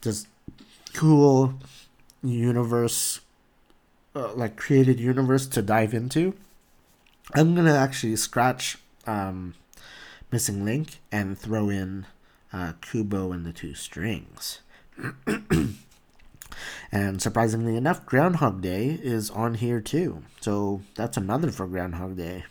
just 0.00 0.26
cool 0.94 1.54
universe, 2.22 3.20
uh, 4.16 4.32
like 4.34 4.56
created 4.56 4.98
universe 4.98 5.46
to 5.48 5.60
dive 5.60 5.92
into, 5.92 6.32
I'm 7.34 7.54
gonna 7.54 7.74
actually 7.76 8.16
scratch 8.16 8.78
um, 9.06 9.52
Missing 10.32 10.64
Link 10.64 11.00
and 11.12 11.38
throw 11.38 11.68
in 11.68 12.06
uh, 12.54 12.72
Kubo 12.80 13.32
and 13.32 13.44
the 13.44 13.52
Two 13.52 13.74
Strings. 13.74 14.60
and 16.92 17.22
surprisingly 17.22 17.76
enough, 17.76 18.04
Groundhog 18.06 18.60
Day 18.60 18.98
is 19.02 19.30
on 19.30 19.54
here 19.54 19.80
too. 19.80 20.22
So 20.40 20.82
that's 20.94 21.16
another 21.16 21.50
for 21.50 21.66
Groundhog 21.66 22.16
Day. 22.16 22.44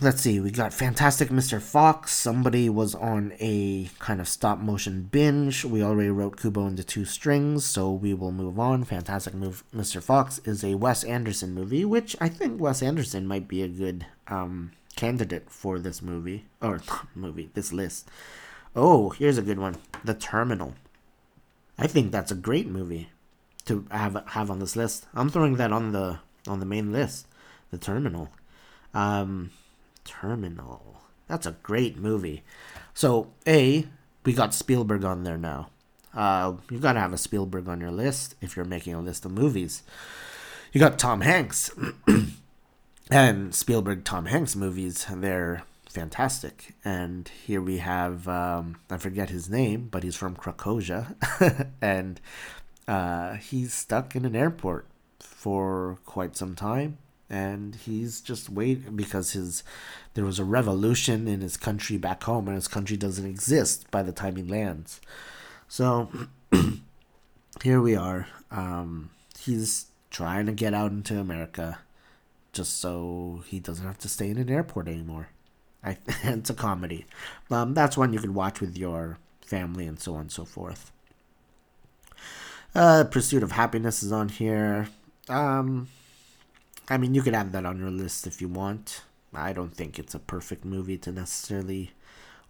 Let's 0.00 0.22
see, 0.22 0.40
we 0.40 0.50
got 0.50 0.74
Fantastic 0.74 1.28
Mr. 1.28 1.62
Fox. 1.62 2.12
Somebody 2.12 2.68
was 2.68 2.96
on 2.96 3.32
a 3.38 3.88
kind 4.00 4.20
of 4.20 4.26
stop 4.26 4.58
motion 4.58 5.02
binge. 5.04 5.64
We 5.64 5.84
already 5.84 6.10
wrote 6.10 6.36
Kubo 6.36 6.66
into 6.66 6.82
two 6.82 7.04
strings, 7.04 7.64
so 7.64 7.92
we 7.92 8.12
will 8.12 8.32
move 8.32 8.58
on. 8.58 8.82
Fantastic 8.82 9.34
Move 9.34 9.62
Mr. 9.72 10.02
Fox 10.02 10.40
is 10.44 10.64
a 10.64 10.74
Wes 10.74 11.04
Anderson 11.04 11.54
movie, 11.54 11.84
which 11.84 12.16
I 12.20 12.28
think 12.28 12.60
Wes 12.60 12.82
Anderson 12.82 13.28
might 13.28 13.46
be 13.46 13.62
a 13.62 13.68
good 13.68 14.04
um, 14.26 14.72
candidate 14.96 15.48
for 15.48 15.78
this 15.78 16.02
movie 16.02 16.46
or 16.60 16.80
movie, 17.14 17.50
this 17.54 17.72
list. 17.72 18.10
Oh, 18.76 19.10
here's 19.10 19.38
a 19.38 19.42
good 19.42 19.58
one. 19.58 19.76
The 20.04 20.14
Terminal. 20.14 20.74
I 21.78 21.86
think 21.86 22.10
that's 22.10 22.32
a 22.32 22.36
great 22.36 22.66
movie 22.66 23.08
to 23.66 23.86
have 23.90 24.22
have 24.28 24.50
on 24.50 24.58
this 24.58 24.76
list. 24.76 25.06
I'm 25.14 25.30
throwing 25.30 25.56
that 25.56 25.72
on 25.72 25.92
the 25.92 26.18
on 26.46 26.60
the 26.60 26.66
main 26.66 26.92
list. 26.92 27.26
The 27.70 27.78
Terminal. 27.78 28.30
Um, 28.92 29.50
Terminal. 30.04 30.96
That's 31.26 31.46
a 31.46 31.56
great 31.62 31.96
movie. 31.96 32.42
So, 32.92 33.32
A, 33.46 33.86
we 34.24 34.32
got 34.32 34.54
Spielberg 34.54 35.04
on 35.04 35.24
there 35.24 35.38
now. 35.38 35.70
Uh, 36.14 36.54
you 36.70 36.78
gotta 36.78 37.00
have 37.00 37.12
a 37.12 37.18
Spielberg 37.18 37.68
on 37.68 37.80
your 37.80 37.90
list 37.90 38.34
if 38.40 38.56
you're 38.56 38.64
making 38.64 38.94
a 38.94 39.00
list 39.00 39.24
of 39.24 39.32
movies. 39.32 39.82
You 40.72 40.80
got 40.80 40.98
Tom 40.98 41.22
Hanks. 41.22 41.70
and 43.10 43.54
Spielberg 43.54 44.04
Tom 44.04 44.26
Hanks 44.26 44.54
movies, 44.54 45.06
they're 45.10 45.62
fantastic. 45.94 46.74
And 46.84 47.30
here 47.46 47.62
we 47.62 47.78
have, 47.78 48.26
um, 48.26 48.76
I 48.90 48.98
forget 48.98 49.30
his 49.30 49.48
name, 49.48 49.88
but 49.90 50.02
he's 50.02 50.16
from 50.16 50.36
Krakozhia. 50.36 51.14
and 51.80 52.20
uh, 52.88 53.34
he's 53.34 53.72
stuck 53.72 54.16
in 54.16 54.24
an 54.24 54.34
airport 54.34 54.86
for 55.20 55.98
quite 56.04 56.36
some 56.36 56.54
time 56.54 56.98
and 57.30 57.76
he's 57.76 58.20
just 58.20 58.50
waiting 58.50 58.96
because 58.96 59.32
his 59.32 59.62
there 60.12 60.24
was 60.24 60.38
a 60.38 60.44
revolution 60.44 61.26
in 61.26 61.40
his 61.40 61.56
country 61.56 61.96
back 61.96 62.22
home 62.24 62.46
and 62.46 62.54
his 62.54 62.68
country 62.68 62.96
doesn't 62.96 63.26
exist 63.26 63.90
by 63.90 64.02
the 64.02 64.12
time 64.12 64.36
he 64.36 64.42
lands 64.42 65.00
so 65.66 66.10
here 67.62 67.80
we 67.80 67.96
are 67.96 68.26
um, 68.50 69.10
he's 69.38 69.86
trying 70.10 70.44
to 70.44 70.52
get 70.52 70.74
out 70.74 70.92
into 70.92 71.18
america 71.18 71.78
just 72.52 72.78
so 72.78 73.42
he 73.46 73.58
doesn't 73.58 73.86
have 73.86 73.98
to 73.98 74.08
stay 74.08 74.28
in 74.28 74.36
an 74.36 74.50
airport 74.50 74.86
anymore 74.86 75.28
I, 75.84 75.98
it's 76.24 76.50
a 76.50 76.54
comedy 76.54 77.06
um, 77.50 77.74
that's 77.74 77.96
one 77.96 78.12
you 78.12 78.18
could 78.18 78.34
watch 78.34 78.60
with 78.60 78.76
your 78.76 79.18
family 79.40 79.86
and 79.86 80.00
so 80.00 80.14
on 80.14 80.22
and 80.22 80.32
so 80.32 80.44
forth 80.44 80.90
uh, 82.74 83.04
pursuit 83.04 83.42
of 83.42 83.52
happiness 83.52 84.02
is 84.02 84.12
on 84.12 84.28
here 84.28 84.88
um, 85.28 85.88
I 86.88 86.98
mean, 86.98 87.14
you 87.14 87.22
could 87.22 87.34
add 87.34 87.52
that 87.52 87.64
on 87.64 87.78
your 87.78 87.90
list 87.90 88.26
if 88.26 88.40
you 88.40 88.48
want. 88.48 89.02
I 89.32 89.52
don't 89.52 89.74
think 89.74 89.98
it's 89.98 90.14
a 90.14 90.18
perfect 90.18 90.64
movie 90.64 90.98
to 90.98 91.12
necessarily 91.12 91.92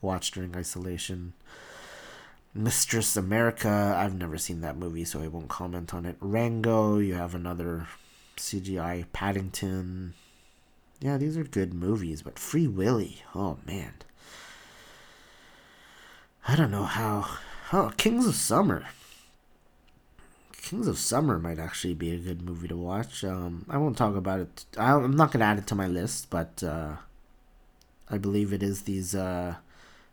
watch 0.02 0.32
during 0.32 0.56
isolation. 0.56 1.34
Mistress 2.52 3.16
America, 3.16 3.94
I've 3.96 4.14
never 4.14 4.38
seen 4.38 4.60
that 4.60 4.76
movie, 4.76 5.04
so 5.04 5.22
I 5.22 5.28
won't 5.28 5.48
comment 5.48 5.94
on 5.94 6.04
it. 6.04 6.16
Rango, 6.20 6.98
you 6.98 7.14
have 7.14 7.34
another 7.34 7.88
CGI. 8.36 9.06
Paddington. 9.12 10.14
Yeah, 11.04 11.18
these 11.18 11.36
are 11.36 11.44
good 11.44 11.74
movies, 11.74 12.22
but 12.22 12.38
Free 12.38 12.66
Willy, 12.66 13.22
oh 13.34 13.58
man. 13.66 13.92
I 16.48 16.56
don't 16.56 16.70
know 16.70 16.84
how. 16.84 17.28
Oh, 17.74 17.92
Kings 17.98 18.26
of 18.26 18.34
Summer. 18.34 18.86
Kings 20.56 20.86
of 20.88 20.96
Summer 20.96 21.38
might 21.38 21.58
actually 21.58 21.92
be 21.92 22.10
a 22.12 22.16
good 22.16 22.40
movie 22.40 22.68
to 22.68 22.76
watch. 22.78 23.22
Um, 23.22 23.66
I 23.68 23.76
won't 23.76 23.98
talk 23.98 24.16
about 24.16 24.40
it. 24.40 24.64
I'm 24.78 25.14
not 25.14 25.30
gonna 25.30 25.44
add 25.44 25.58
it 25.58 25.66
to 25.66 25.74
my 25.74 25.86
list, 25.86 26.30
but 26.30 26.62
uh, 26.62 26.92
I 28.08 28.16
believe 28.16 28.54
it 28.54 28.62
is 28.62 28.84
these 28.84 29.14
uh, 29.14 29.56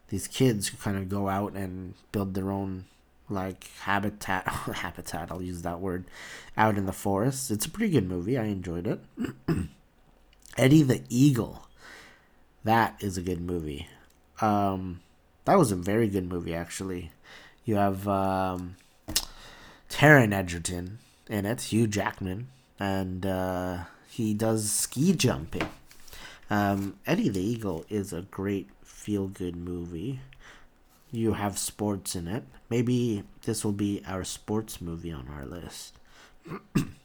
these 0.10 0.28
kids 0.28 0.68
who 0.68 0.78
kind 0.78 0.98
of 0.98 1.08
go 1.08 1.30
out 1.30 1.54
and 1.54 1.94
build 2.12 2.34
their 2.34 2.52
own 2.52 2.84
like 3.30 3.70
habitat 3.84 4.46
habitat. 4.76 5.32
I'll 5.32 5.42
use 5.42 5.62
that 5.62 5.80
word 5.80 6.04
out 6.58 6.78
in 6.78 6.86
the 6.86 6.92
forest. 6.92 7.50
It's 7.50 7.66
a 7.66 7.70
pretty 7.70 7.94
good 7.94 8.10
movie. 8.10 8.38
I 8.38 8.48
enjoyed 8.48 8.88
it. 8.88 9.00
Eddie 10.58 10.84
the 10.84 11.02
Eagle. 11.10 11.68
That 12.64 12.96
is 13.00 13.18
a 13.18 13.22
good 13.22 13.42
movie. 13.42 13.88
Um, 14.42 15.02
that 15.46 15.58
was 15.58 15.72
a 15.72 15.76
very 15.76 16.08
good 16.08 16.28
movie 16.28 16.54
actually. 16.54 17.12
You 17.66 17.76
have 17.76 18.08
um, 18.08 18.76
Taron 19.90 20.34
Egerton 20.34 21.00
in 21.30 21.46
it, 21.46 21.62
Hugh 21.62 21.88
Jackman, 21.88 22.50
and 22.80 23.26
uh, 23.26 23.84
he 24.10 24.34
does 24.34 24.72
ski 24.72 25.14
jumping. 25.14 25.70
Um, 26.50 27.00
Eddie 27.08 27.30
the 27.30 27.42
Eagle 27.42 27.86
is 27.90 28.12
a 28.12 28.24
great 28.24 28.70
feel 28.84 29.28
good 29.28 29.56
movie. 29.56 30.20
You 31.12 31.34
have 31.34 31.58
sports 31.58 32.16
in 32.16 32.28
it. 32.28 32.44
Maybe 32.70 33.24
this 33.44 33.64
will 33.64 33.72
be 33.74 34.02
our 34.08 34.24
sports 34.24 34.82
movie 34.82 35.12
on 35.12 35.28
our 35.28 35.46
list. 35.46 35.96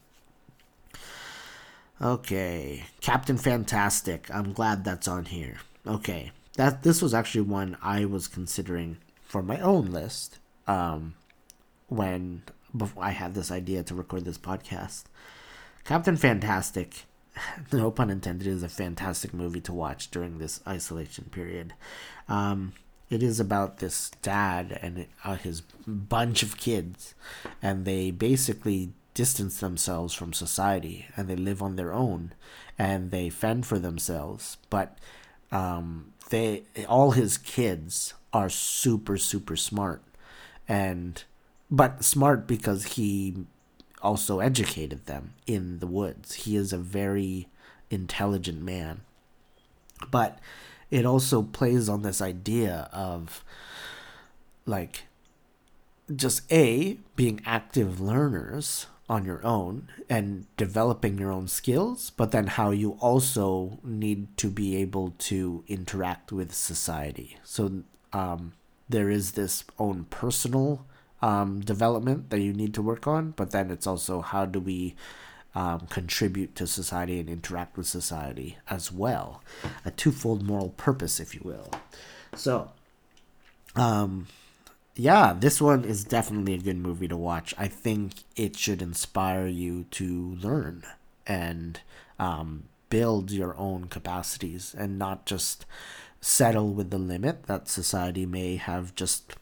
okay, 2.01 2.85
Captain 3.01 3.37
Fantastic. 3.37 4.33
I'm 4.35 4.53
glad 4.53 4.85
that's 4.85 5.09
on 5.09 5.27
here. 5.27 5.59
Okay, 5.87 6.33
that 6.55 6.83
this 6.83 7.01
was 7.01 7.15
actually 7.15 7.43
one 7.43 7.77
I 7.83 8.05
was 8.05 8.29
considering 8.29 8.99
for 9.23 9.43
my 9.43 9.61
own 9.61 9.87
list. 9.87 10.39
Um, 10.67 11.15
when 11.89 12.43
before 12.77 13.05
I 13.05 13.11
had 13.11 13.35
this 13.35 13.51
idea 13.51 13.83
to 13.85 13.95
record 13.95 14.25
this 14.25 14.39
podcast. 14.39 15.05
Captain 15.85 16.17
Fantastic, 16.17 17.05
no 17.73 17.91
pun 17.91 18.11
intended, 18.11 18.47
is 18.47 18.63
a 18.63 18.69
fantastic 18.69 19.33
movie 19.33 19.61
to 19.63 19.73
watch 19.73 20.11
during 20.11 20.39
this 20.39 20.61
isolation 20.67 21.27
period. 21.31 21.75
Um, 22.29 22.73
it 23.09 23.23
is 23.23 23.39
about 23.39 23.79
this 23.79 24.11
dad 24.21 24.79
and 24.83 25.07
uh, 25.25 25.37
his 25.37 25.61
bunch 25.87 26.43
of 26.43 26.57
kids, 26.57 27.15
and 27.63 27.85
they 27.85 28.11
basically 28.11 28.93
distance 29.17 29.61
themselves 29.61 30.13
from 30.13 30.35
society 30.35 31.07
and 31.17 31.27
they 31.27 31.35
live 31.35 31.63
on 31.63 31.77
their 31.77 31.91
own 31.91 32.35
and 32.79 33.11
they 33.11 33.31
fend 33.31 33.65
for 33.65 33.79
themselves. 33.79 34.59
But 34.69 34.99
um, 35.51 36.13
they 36.29 36.65
all 36.87 37.13
his 37.13 37.39
kids 37.39 38.13
are 38.35 38.51
super 38.51 39.17
super 39.17 39.57
smart 39.57 40.03
and 40.69 41.25
but 41.71 42.05
smart 42.05 42.47
because 42.47 42.85
he 42.97 43.47
also 44.03 44.41
educated 44.41 45.07
them 45.07 45.33
in 45.47 45.79
the 45.79 45.87
woods. 45.87 46.35
He 46.35 46.55
is 46.55 46.75
a 46.75 46.79
very 46.79 47.49
intelligent 47.91 48.63
man. 48.63 49.01
But 50.11 50.39
it 50.91 51.07
also 51.07 51.43
plays 51.43 51.89
on 51.89 52.03
this 52.03 52.21
idea 52.21 52.91
of 52.93 53.43
like 54.67 55.05
just 56.15 56.43
a 56.53 56.99
being 57.17 57.41
active 57.47 57.99
learners 57.99 58.87
on 59.09 59.25
your 59.25 59.45
own 59.47 59.89
and 60.09 60.47
developing 60.57 61.19
your 61.19 61.31
own 61.31 61.47
skills, 61.47 62.11
but 62.11 62.33
then 62.33 62.49
how 62.49 62.71
you 62.71 62.93
also 63.01 63.79
need 63.85 64.37
to 64.37 64.51
be 64.51 64.77
able 64.77 65.15
to 65.19 65.63
interact 65.69 66.33
with 66.33 66.53
society. 66.53 67.39
So 67.45 67.85
um, 68.13 68.53
there 68.89 69.09
is 69.09 69.33
this 69.33 69.65
own 69.79 70.07
personal 70.11 70.85
um, 71.23 71.61
development 71.61 72.31
that 72.31 72.41
you 72.41 72.53
need 72.53 72.75
to 72.75 72.83
work 72.83 73.07
on, 73.07 73.31
but 73.31 73.53
then 73.53 73.71
it's 73.71 73.87
also 73.87 74.21
how 74.21 74.45
do 74.45 74.59
we 74.59 74.97
um, 75.55 75.87
contribute 75.89 76.55
to 76.57 76.67
society 76.67 77.19
and 77.19 77.31
interact 77.31 77.77
with 77.77 77.87
society 77.87 78.59
as 78.69 78.93
well. 78.93 79.43
A 79.85 79.91
twofold 79.91 80.43
moral 80.43 80.71
purpose, 80.71 81.19
if 81.19 81.35
you 81.35 81.41
will. 81.45 81.71
So, 82.35 82.73
um, 83.75 84.27
yeah, 84.97 85.35
this 85.39 85.61
one 85.61 85.85
is 85.85 86.05
definitely 86.05 86.55
a 86.55 86.59
good 86.59 86.79
movie 86.79 87.09
to 87.09 87.17
watch. 87.17 87.55
I 87.59 87.69
think 87.69 88.25
it 88.35 88.57
should 88.57 88.81
inspire 88.81 89.47
you 89.47 89.85
to 89.93 90.37
learn 90.41 90.85
and 91.27 91.81
um, 92.19 92.65
build 92.89 93.31
your 93.31 93.57
own 93.59 93.89
capacities 93.89 94.75
and 94.77 94.99
not 94.99 95.27
just 95.27 95.67
settle 96.21 96.73
with 96.73 96.91
the 96.91 96.99
limit 96.99 97.45
that 97.47 97.69
society 97.69 98.25
may 98.25 98.57
have 98.57 98.95
just 98.95 99.37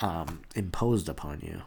um, 0.00 0.42
imposed 0.54 1.08
upon 1.08 1.40
you. 1.40 1.62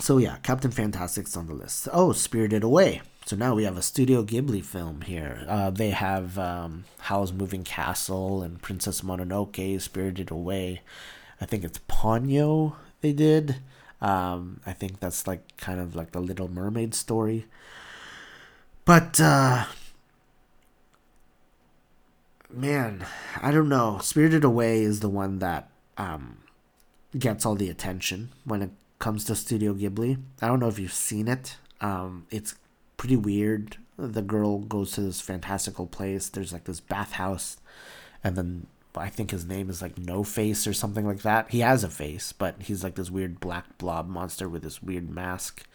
So 0.00 0.18
yeah, 0.18 0.36
Captain 0.42 0.70
Fantastic's 0.70 1.36
on 1.36 1.46
the 1.46 1.54
list. 1.54 1.88
Oh, 1.92 2.12
Spirited 2.12 2.64
Away. 2.64 3.02
So 3.28 3.36
now 3.36 3.54
we 3.54 3.64
have 3.64 3.76
a 3.76 3.82
Studio 3.82 4.24
Ghibli 4.24 4.64
film 4.64 5.02
here. 5.02 5.44
Uh, 5.46 5.68
they 5.68 5.90
have 5.90 6.38
um, 6.38 6.84
Howl's 6.98 7.30
Moving 7.30 7.62
Castle 7.62 8.42
and 8.42 8.62
Princess 8.62 9.02
Mononoke, 9.02 9.78
Spirited 9.82 10.30
Away. 10.30 10.80
I 11.38 11.44
think 11.44 11.62
it's 11.62 11.78
Ponyo 11.90 12.76
they 13.02 13.12
did. 13.12 13.56
Um, 14.00 14.62
I 14.64 14.72
think 14.72 15.00
that's 15.00 15.26
like 15.26 15.58
kind 15.58 15.78
of 15.78 15.94
like 15.94 16.12
the 16.12 16.20
Little 16.20 16.48
Mermaid 16.48 16.94
story. 16.94 17.44
But 18.86 19.20
uh, 19.20 19.66
man, 22.50 23.04
I 23.42 23.50
don't 23.50 23.68
know. 23.68 23.98
Spirited 24.00 24.42
Away 24.42 24.80
is 24.80 25.00
the 25.00 25.10
one 25.10 25.38
that 25.40 25.68
um, 25.98 26.38
gets 27.18 27.44
all 27.44 27.56
the 27.56 27.68
attention 27.68 28.30
when 28.44 28.62
it 28.62 28.70
comes 28.98 29.24
to 29.24 29.34
Studio 29.34 29.74
Ghibli. 29.74 30.16
I 30.40 30.46
don't 30.46 30.60
know 30.60 30.68
if 30.68 30.78
you've 30.78 30.94
seen 30.94 31.28
it. 31.28 31.58
Um, 31.82 32.26
it's 32.30 32.54
pretty 32.98 33.16
weird. 33.16 33.78
The 33.96 34.20
girl 34.20 34.58
goes 34.58 34.92
to 34.92 35.00
this 35.00 35.22
fantastical 35.22 35.86
place. 35.86 36.28
There's 36.28 36.52
like 36.52 36.64
this 36.64 36.80
bathhouse, 36.80 37.56
and 38.22 38.36
then 38.36 38.66
I 38.94 39.08
think 39.08 39.30
his 39.30 39.46
name 39.46 39.70
is 39.70 39.80
like 39.80 39.96
No 39.96 40.22
Face 40.22 40.66
or 40.66 40.74
something 40.74 41.06
like 41.06 41.22
that. 41.22 41.50
He 41.50 41.60
has 41.60 41.82
a 41.82 41.88
face, 41.88 42.32
but 42.32 42.56
he's 42.60 42.84
like 42.84 42.96
this 42.96 43.10
weird 43.10 43.40
black 43.40 43.78
blob 43.78 44.08
monster 44.08 44.48
with 44.48 44.62
this 44.62 44.82
weird 44.82 45.08
mask. 45.08 45.66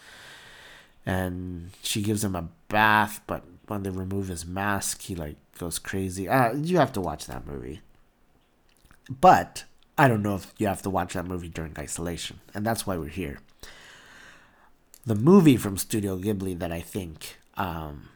And 1.06 1.72
she 1.82 2.02
gives 2.02 2.24
him 2.24 2.36
a 2.36 2.50
bath, 2.70 3.22
but 3.28 3.44
when 3.68 3.84
they 3.84 3.90
remove 3.90 4.28
his 4.28 4.46
mask, 4.46 5.02
he 5.02 5.16
like 5.16 5.38
goes 5.58 5.80
crazy. 5.80 6.30
Uh, 6.30 6.54
you 6.54 6.78
have 6.78 6.94
to 6.94 7.02
watch 7.02 7.26
that 7.26 7.48
movie. 7.48 7.82
But 9.10 9.66
I 9.98 10.08
don't 10.08 10.24
know 10.24 10.36
if 10.36 10.54
you 10.58 10.68
have 10.68 10.82
to 10.84 10.90
watch 10.90 11.14
that 11.14 11.26
movie 11.26 11.50
during 11.50 11.76
isolation, 11.78 12.40
and 12.54 12.66
that's 12.66 12.88
why 12.88 12.98
we're 12.98 13.08
here. 13.08 13.40
The 15.06 15.16
movie 15.16 15.58
from 15.58 15.78
Studio 15.78 16.18
Ghibli 16.18 16.58
that 16.60 16.72
I 16.72 16.80
think 16.80 17.38
um, 17.58 18.08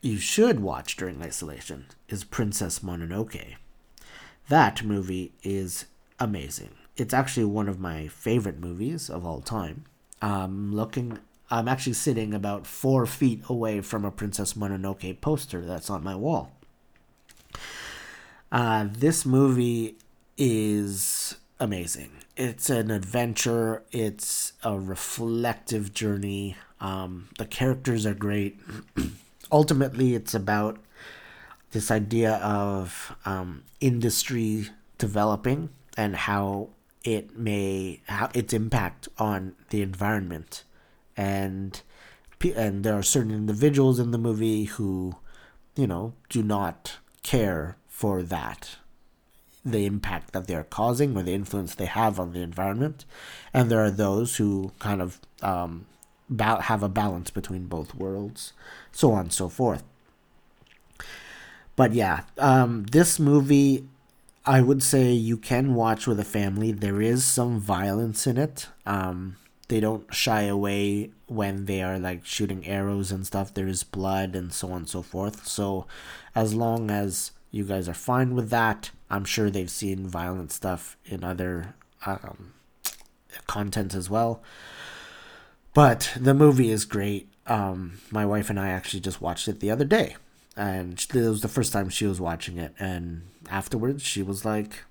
you 0.00 0.16
should 0.16 0.60
watch 0.60 0.96
during 0.96 1.22
isolation 1.22 1.86
is 2.08 2.24
Princess 2.24 2.78
Mononoke. 2.78 3.56
That 4.48 4.82
movie 4.82 5.32
is 5.42 5.84
amazing. 6.18 6.70
It's 6.96 7.12
actually 7.12 7.44
one 7.44 7.68
of 7.68 7.78
my 7.78 8.08
favorite 8.08 8.58
movies 8.58 9.10
of 9.10 9.26
all 9.26 9.42
time. 9.42 9.84
Looking, 10.22 11.18
I'm 11.50 11.68
actually 11.68 11.92
sitting 11.92 12.32
about 12.32 12.66
four 12.66 13.04
feet 13.04 13.42
away 13.50 13.82
from 13.82 14.06
a 14.06 14.10
Princess 14.10 14.54
Mononoke 14.54 15.20
poster 15.20 15.60
that's 15.66 15.90
on 15.90 16.02
my 16.02 16.14
wall. 16.14 16.52
Uh, 18.50 18.88
this 18.90 19.26
movie 19.26 19.96
is 20.38 21.36
amazing. 21.60 22.10
It's 22.36 22.68
an 22.68 22.90
adventure. 22.90 23.84
It's 23.92 24.54
a 24.64 24.78
reflective 24.78 25.94
journey. 25.94 26.56
Um, 26.80 27.28
the 27.38 27.46
characters 27.46 28.06
are 28.06 28.14
great. 28.14 28.58
Ultimately, 29.52 30.14
it's 30.14 30.34
about 30.34 30.78
this 31.70 31.90
idea 31.90 32.34
of 32.36 33.14
um, 33.24 33.62
industry 33.80 34.68
developing 34.98 35.70
and 35.96 36.16
how 36.16 36.70
it 37.04 37.36
may 37.36 38.00
how 38.08 38.30
its 38.34 38.52
impact 38.52 39.08
on 39.18 39.54
the 39.70 39.82
environment 39.82 40.64
and 41.16 41.82
and 42.56 42.84
there 42.84 42.94
are 42.94 43.02
certain 43.02 43.32
individuals 43.32 43.98
in 43.98 44.10
the 44.10 44.18
movie 44.18 44.64
who 44.64 45.14
you 45.76 45.86
know 45.86 46.14
do 46.28 46.42
not 46.42 46.98
care 47.22 47.76
for 47.86 48.22
that 48.22 48.76
the 49.64 49.86
impact 49.86 50.32
that 50.32 50.46
they're 50.46 50.64
causing 50.64 51.16
or 51.16 51.22
the 51.22 51.32
influence 51.32 51.74
they 51.74 51.86
have 51.86 52.20
on 52.20 52.32
the 52.32 52.40
environment. 52.40 53.04
And 53.52 53.70
there 53.70 53.82
are 53.82 53.90
those 53.90 54.36
who 54.36 54.72
kind 54.78 55.00
of 55.00 55.20
um, 55.42 55.86
ba- 56.28 56.62
have 56.62 56.82
a 56.82 56.88
balance 56.88 57.30
between 57.30 57.66
both 57.66 57.94
worlds, 57.94 58.52
so 58.92 59.12
on 59.12 59.20
and 59.20 59.32
so 59.32 59.48
forth. 59.48 59.82
But 61.76 61.92
yeah, 61.92 62.24
um, 62.38 62.84
this 62.84 63.18
movie, 63.18 63.88
I 64.46 64.60
would 64.60 64.82
say 64.82 65.12
you 65.12 65.36
can 65.36 65.74
watch 65.74 66.06
with 66.06 66.20
a 66.20 66.24
family. 66.24 66.70
There 66.70 67.00
is 67.00 67.24
some 67.24 67.58
violence 67.58 68.26
in 68.26 68.36
it. 68.36 68.68
Um, 68.86 69.36
they 69.68 69.80
don't 69.80 70.12
shy 70.14 70.42
away 70.42 71.10
when 71.26 71.64
they 71.64 71.82
are 71.82 71.98
like 71.98 72.24
shooting 72.24 72.66
arrows 72.66 73.10
and 73.10 73.26
stuff. 73.26 73.54
There 73.54 73.66
is 73.66 73.82
blood 73.82 74.36
and 74.36 74.52
so 74.52 74.68
on 74.68 74.76
and 74.76 74.88
so 74.88 75.02
forth. 75.02 75.46
So, 75.46 75.86
as 76.34 76.54
long 76.54 76.90
as 76.90 77.32
you 77.50 77.64
guys 77.64 77.88
are 77.88 77.94
fine 77.94 78.34
with 78.34 78.50
that, 78.50 78.90
I'm 79.14 79.24
sure 79.24 79.48
they've 79.48 79.70
seen 79.70 80.08
violent 80.08 80.50
stuff 80.50 80.96
in 81.04 81.22
other 81.22 81.76
um, 82.04 82.52
content 83.46 83.94
as 83.94 84.10
well. 84.10 84.42
But 85.72 86.12
the 86.18 86.34
movie 86.34 86.70
is 86.70 86.84
great. 86.84 87.28
Um, 87.46 88.00
my 88.10 88.26
wife 88.26 88.50
and 88.50 88.58
I 88.58 88.70
actually 88.70 89.00
just 89.00 89.20
watched 89.20 89.46
it 89.46 89.60
the 89.60 89.70
other 89.70 89.84
day, 89.84 90.16
and 90.56 90.98
it 90.98 91.14
was 91.14 91.42
the 91.42 91.48
first 91.48 91.72
time 91.72 91.88
she 91.88 92.06
was 92.06 92.20
watching 92.20 92.58
it. 92.58 92.74
And 92.78 93.22
afterwards, 93.48 94.02
she 94.02 94.22
was 94.22 94.44
like, 94.44 94.82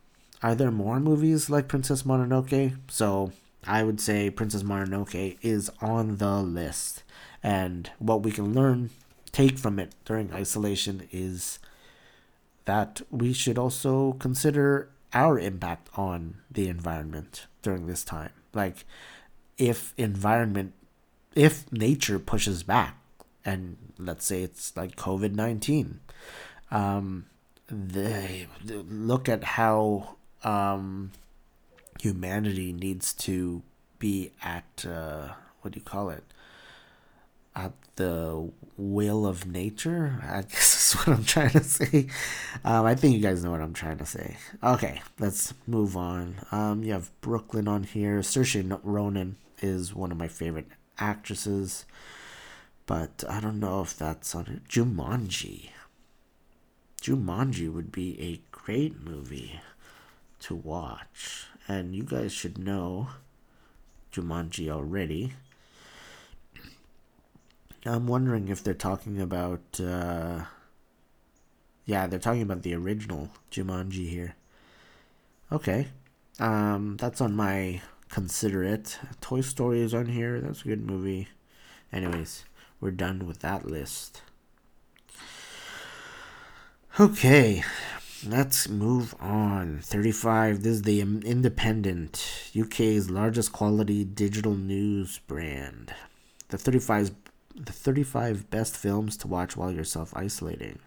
"Are 0.42 0.56
there 0.56 0.72
more 0.72 1.02
movies 1.02 1.50
like 1.50 1.68
Princess 1.68 2.04
Mononoke?" 2.04 2.78
So 2.90 3.34
I 3.68 3.84
would 3.84 4.00
say 4.00 4.30
Princess 4.30 4.64
Mononoke 4.64 5.38
is 5.42 5.70
on 5.82 6.18
the 6.18 6.42
list, 6.42 7.04
and 7.42 7.90
what 8.00 8.24
we 8.24 8.32
can 8.32 8.54
learn, 8.54 8.90
take 9.34 9.58
from 9.58 9.80
it 9.80 9.96
during 10.06 10.34
isolation 10.34 11.10
is 11.12 11.60
that 12.66 13.02
we 13.10 13.34
should 13.34 13.58
also 13.58 14.14
consider 14.14 14.90
our 15.14 15.40
impact 15.40 15.90
on 15.96 16.38
the 16.50 16.68
environment 16.68 17.48
during 17.62 17.88
this 17.88 18.04
time. 18.04 18.32
Like, 18.54 18.86
if 19.58 19.94
environment, 19.98 20.74
if 21.36 21.72
nature 21.72 22.20
pushes 22.20 22.64
back, 22.64 22.98
and 23.46 23.78
let's 23.98 24.26
say 24.26 24.44
it's 24.44 24.76
like 24.76 24.96
COVID 24.96 25.34
19, 25.34 26.00
um, 26.72 27.26
they 27.68 28.48
look 28.68 29.30
at 29.30 29.44
how 29.44 30.16
um, 30.44 31.12
humanity 32.00 32.74
needs 32.74 33.14
to 33.14 33.62
be 34.00 34.32
at, 34.44 34.86
uh, 34.88 35.30
what 35.62 35.74
do 35.74 35.80
you 35.80 35.86
call 35.86 36.10
it? 36.10 36.24
At 37.56 37.74
the 37.96 38.52
will 38.78 39.26
of 39.26 39.46
nature. 39.46 40.20
I 40.24 40.42
guess 40.50 40.94
that's 40.94 41.08
what 41.08 41.16
I'm 41.16 41.24
trying 41.24 41.52
to 41.52 41.64
say. 41.64 42.08
Um, 42.64 42.86
I 42.86 42.96
think 42.96 43.16
you 43.16 43.22
guys 43.22 43.44
know 43.44 43.52
what 43.52 43.62
I'm 43.62 43.74
trying 43.74 43.98
to 43.98 44.06
say. 44.06 44.38
Okay, 44.64 45.02
let's 45.20 45.54
move 45.68 45.96
on. 45.96 46.36
Um, 46.52 46.84
you 46.84 46.94
have 46.94 47.12
Brooklyn 47.22 47.68
on 47.68 47.84
here. 47.84 48.20
Saoirse 48.20 48.80
Ronan 48.84 49.38
is 49.62 49.94
one 49.96 50.12
of 50.12 50.18
my 50.18 50.28
favorite 50.28 50.68
actresses, 51.00 51.86
but 52.86 53.24
I 53.30 53.40
don't 53.40 53.60
know 53.60 53.82
if 53.82 53.98
that's 53.98 54.36
on 54.36 54.48
it. 54.48 54.68
Jumanji. 54.68 55.70
Jumanji 57.02 57.72
would 57.72 57.92
be 57.92 58.20
a 58.22 58.42
great 58.52 59.02
movie 59.02 59.60
to 60.40 60.56
watch, 60.56 61.48
and 61.68 61.96
you 61.96 62.04
guys 62.04 62.32
should 62.32 62.58
know 62.58 63.10
Jumanji 64.14 64.70
already. 64.70 65.34
I'm 67.86 68.08
wondering 68.08 68.48
if 68.48 68.64
they're 68.64 68.74
talking 68.74 69.20
about. 69.20 69.80
Uh, 69.80 70.46
yeah, 71.86 72.08
they're 72.08 72.20
talking 72.20 72.42
about 72.42 72.64
the 72.64 72.76
original 72.76 73.30
Jumanji 73.52 74.10
here. 74.10 74.36
Okay, 75.52 75.88
um, 76.40 76.98
that's 76.98 77.20
on 77.20 77.36
my 77.36 77.82
consider 78.10 78.64
it. 78.64 79.00
Toy 79.20 79.42
Story 79.42 79.82
is 79.82 79.94
on 79.94 80.06
here. 80.06 80.40
That's 80.40 80.62
a 80.62 80.68
good 80.68 80.86
movie. 80.86 81.28
Anyways, 81.92 82.46
we're 82.80 82.92
done 82.92 83.28
with 83.28 83.40
that 83.40 83.66
list. 83.66 84.22
Okay, 87.00 87.64
let's 88.26 88.70
move 88.70 89.16
on. 89.20 89.80
35. 89.82 90.64
This 90.64 90.74
is 90.74 90.82
the 90.84 91.02
Independent, 91.02 92.52
UK's 92.58 93.10
largest 93.10 93.52
quality 93.52 94.04
digital 94.04 94.56
news 94.56 95.20
brand. 95.28 95.94
The 96.50 96.58
35 96.58 97.23
the 97.56 97.72
35 97.72 98.50
best 98.50 98.76
films 98.76 99.18
to 99.18 99.28
watch 99.28 99.56
while 99.56 99.72
you're 99.72 99.84
self 99.84 100.16
isolating. 100.16 100.80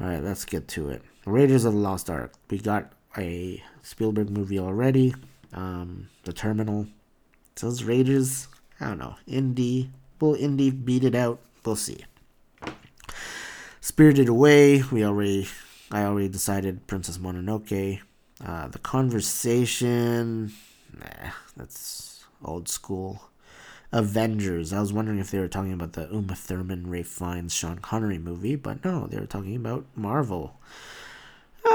Alright, 0.00 0.22
let's 0.22 0.44
get 0.44 0.68
to 0.68 0.88
it. 0.88 1.02
Raiders 1.26 1.64
of 1.64 1.74
the 1.74 1.78
Lost 1.78 2.08
Ark. 2.08 2.32
We 2.48 2.58
got 2.58 2.92
a 3.18 3.62
Spielberg 3.82 4.30
movie 4.30 4.58
already. 4.58 5.14
Um, 5.52 6.08
the 6.24 6.32
Terminal. 6.32 6.86
Says 7.56 7.84
Raiders. 7.84 8.48
I 8.80 8.86
don't 8.86 8.98
know. 8.98 9.16
Indie. 9.28 9.90
Will 10.20 10.34
Indie 10.36 10.84
beat 10.84 11.04
it 11.04 11.14
out? 11.14 11.40
We'll 11.64 11.76
see. 11.76 12.04
Spirited 13.80 14.28
Away. 14.28 14.82
We 14.90 15.04
already. 15.04 15.48
I 15.90 16.04
already 16.04 16.28
decided 16.28 16.86
Princess 16.86 17.18
Mononoke. 17.18 18.00
Uh, 18.42 18.68
the 18.68 18.78
Conversation. 18.78 20.52
Nah, 20.98 21.30
that's 21.56 22.24
old 22.42 22.68
school. 22.68 23.20
Avengers. 23.92 24.72
I 24.72 24.80
was 24.80 24.92
wondering 24.92 25.18
if 25.18 25.30
they 25.30 25.38
were 25.38 25.48
talking 25.48 25.72
about 25.72 25.94
the 25.94 26.08
Uma 26.12 26.34
Thurman, 26.34 26.88
Ralph 26.88 27.06
Fiennes, 27.06 27.54
Sean 27.54 27.78
Connery 27.78 28.18
movie, 28.18 28.56
but 28.56 28.84
no, 28.84 29.06
they 29.06 29.18
were 29.18 29.26
talking 29.26 29.56
about 29.56 29.84
Marvel. 29.96 30.54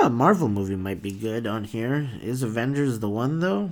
A 0.03 0.09
Marvel 0.09 0.47
movie 0.47 0.75
might 0.75 1.01
be 1.01 1.11
good 1.11 1.45
on 1.45 1.65
here. 1.65 2.09
Is 2.21 2.41
Avengers 2.41 2.99
the 2.99 3.09
one 3.09 3.39
though? 3.39 3.71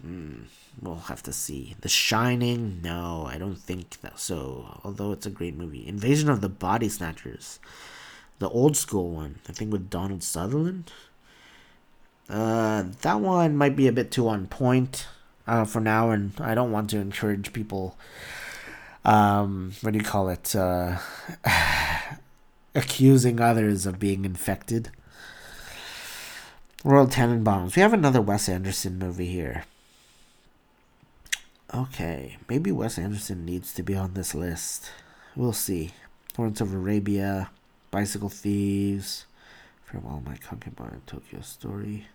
Hmm, 0.00 0.44
we'll 0.80 0.96
have 0.96 1.22
to 1.24 1.32
see. 1.32 1.76
The 1.80 1.88
Shining? 1.88 2.80
No, 2.82 3.26
I 3.28 3.38
don't 3.38 3.58
think 3.58 3.98
so. 4.16 4.80
Although 4.82 5.12
it's 5.12 5.26
a 5.26 5.30
great 5.30 5.56
movie. 5.56 5.86
Invasion 5.86 6.28
of 6.28 6.40
the 6.40 6.48
Body 6.48 6.88
Snatchers, 6.88 7.60
the 8.38 8.48
old 8.48 8.76
school 8.76 9.10
one. 9.10 9.40
I 9.48 9.52
think 9.52 9.70
with 9.70 9.90
Donald 9.90 10.22
Sutherland. 10.22 10.90
Uh, 12.28 12.84
that 13.02 13.20
one 13.20 13.56
might 13.56 13.76
be 13.76 13.86
a 13.86 13.92
bit 13.92 14.10
too 14.10 14.26
on 14.26 14.46
point 14.46 15.06
uh, 15.46 15.64
for 15.64 15.80
now, 15.80 16.10
and 16.10 16.32
I 16.40 16.54
don't 16.54 16.72
want 16.72 16.90
to 16.90 16.98
encourage 16.98 17.52
people. 17.52 17.96
Um, 19.04 19.72
what 19.80 19.92
do 19.92 19.98
you 19.98 20.04
call 20.04 20.28
it? 20.28 20.54
Uh, 20.54 20.98
accusing 22.74 23.40
others 23.40 23.86
of 23.86 23.98
being 23.98 24.24
infected. 24.24 24.90
Royal 26.84 27.06
Tenenbaums. 27.06 27.76
We 27.76 27.82
have 27.82 27.92
another 27.92 28.20
Wes 28.20 28.48
Anderson 28.48 28.98
movie 28.98 29.28
here. 29.28 29.64
Okay, 31.74 32.36
maybe 32.48 32.70
Wes 32.70 32.98
Anderson 32.98 33.44
needs 33.44 33.72
to 33.74 33.82
be 33.82 33.94
on 33.94 34.14
this 34.14 34.34
list. 34.34 34.90
We'll 35.34 35.52
see. 35.52 35.92
Lawrence 36.36 36.60
of 36.60 36.74
Arabia, 36.74 37.50
Bicycle 37.90 38.28
Thieves, 38.28 39.26
Farewell 39.84 40.22
My 40.24 40.36
Concubine, 40.36 41.02
Tokyo 41.06 41.40
Story. 41.40 42.06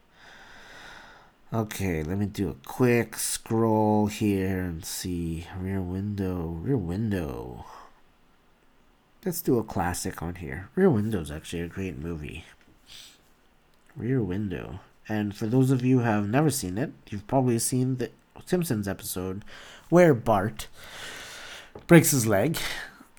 Okay, 1.53 2.03
let 2.03 2.17
me 2.17 2.25
do 2.25 2.49
a 2.49 2.67
quick 2.67 3.15
scroll 3.15 4.07
here 4.07 4.60
and 4.60 4.83
see. 4.83 5.47
Rear 5.57 5.79
Window, 5.79 6.60
Rear 6.62 6.75
Window. 6.75 7.65
Let's 9.23 9.41
do 9.41 9.57
a 9.57 9.63
classic 9.63 10.21
on 10.21 10.36
here. 10.36 10.67
Rear 10.75 10.89
Window 10.89 11.21
is 11.21 11.31
actually 11.31 11.62
a 11.62 11.69
great 11.69 11.97
movie. 11.97 12.43
Rear 13.95 14.21
Window. 14.21 14.81
And 15.07 15.33
for 15.33 15.47
those 15.47 15.71
of 15.71 15.86
you 15.86 15.99
who 15.99 16.03
have 16.03 16.27
never 16.27 16.49
seen 16.49 16.77
it, 16.77 16.91
you've 17.10 17.27
probably 17.27 17.60
seen 17.60 17.95
the 17.95 18.12
Simpsons 18.45 18.86
episode 18.86 19.45
where 19.88 20.13
Bart 20.13 20.67
breaks 21.88 22.12
his 22.12 22.27
leg 22.27 22.57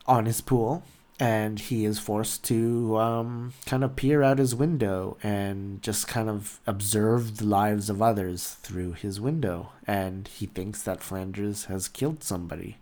on 0.06 0.26
his 0.26 0.42
pool 0.42 0.82
and 1.20 1.58
he 1.58 1.84
is 1.84 1.98
forced 1.98 2.44
to 2.44 2.96
um, 2.96 3.52
kind 3.66 3.82
of 3.82 3.96
peer 3.96 4.22
out 4.22 4.38
his 4.38 4.54
window 4.54 5.16
and 5.22 5.82
just 5.82 6.06
kind 6.06 6.28
of 6.28 6.60
observe 6.66 7.38
the 7.38 7.46
lives 7.46 7.90
of 7.90 8.00
others 8.00 8.56
through 8.62 8.92
his 8.92 9.20
window. 9.20 9.72
And 9.86 10.28
he 10.28 10.46
thinks 10.46 10.82
that 10.82 11.02
Flanders 11.02 11.64
has 11.64 11.88
killed 11.88 12.22
somebody. 12.22 12.76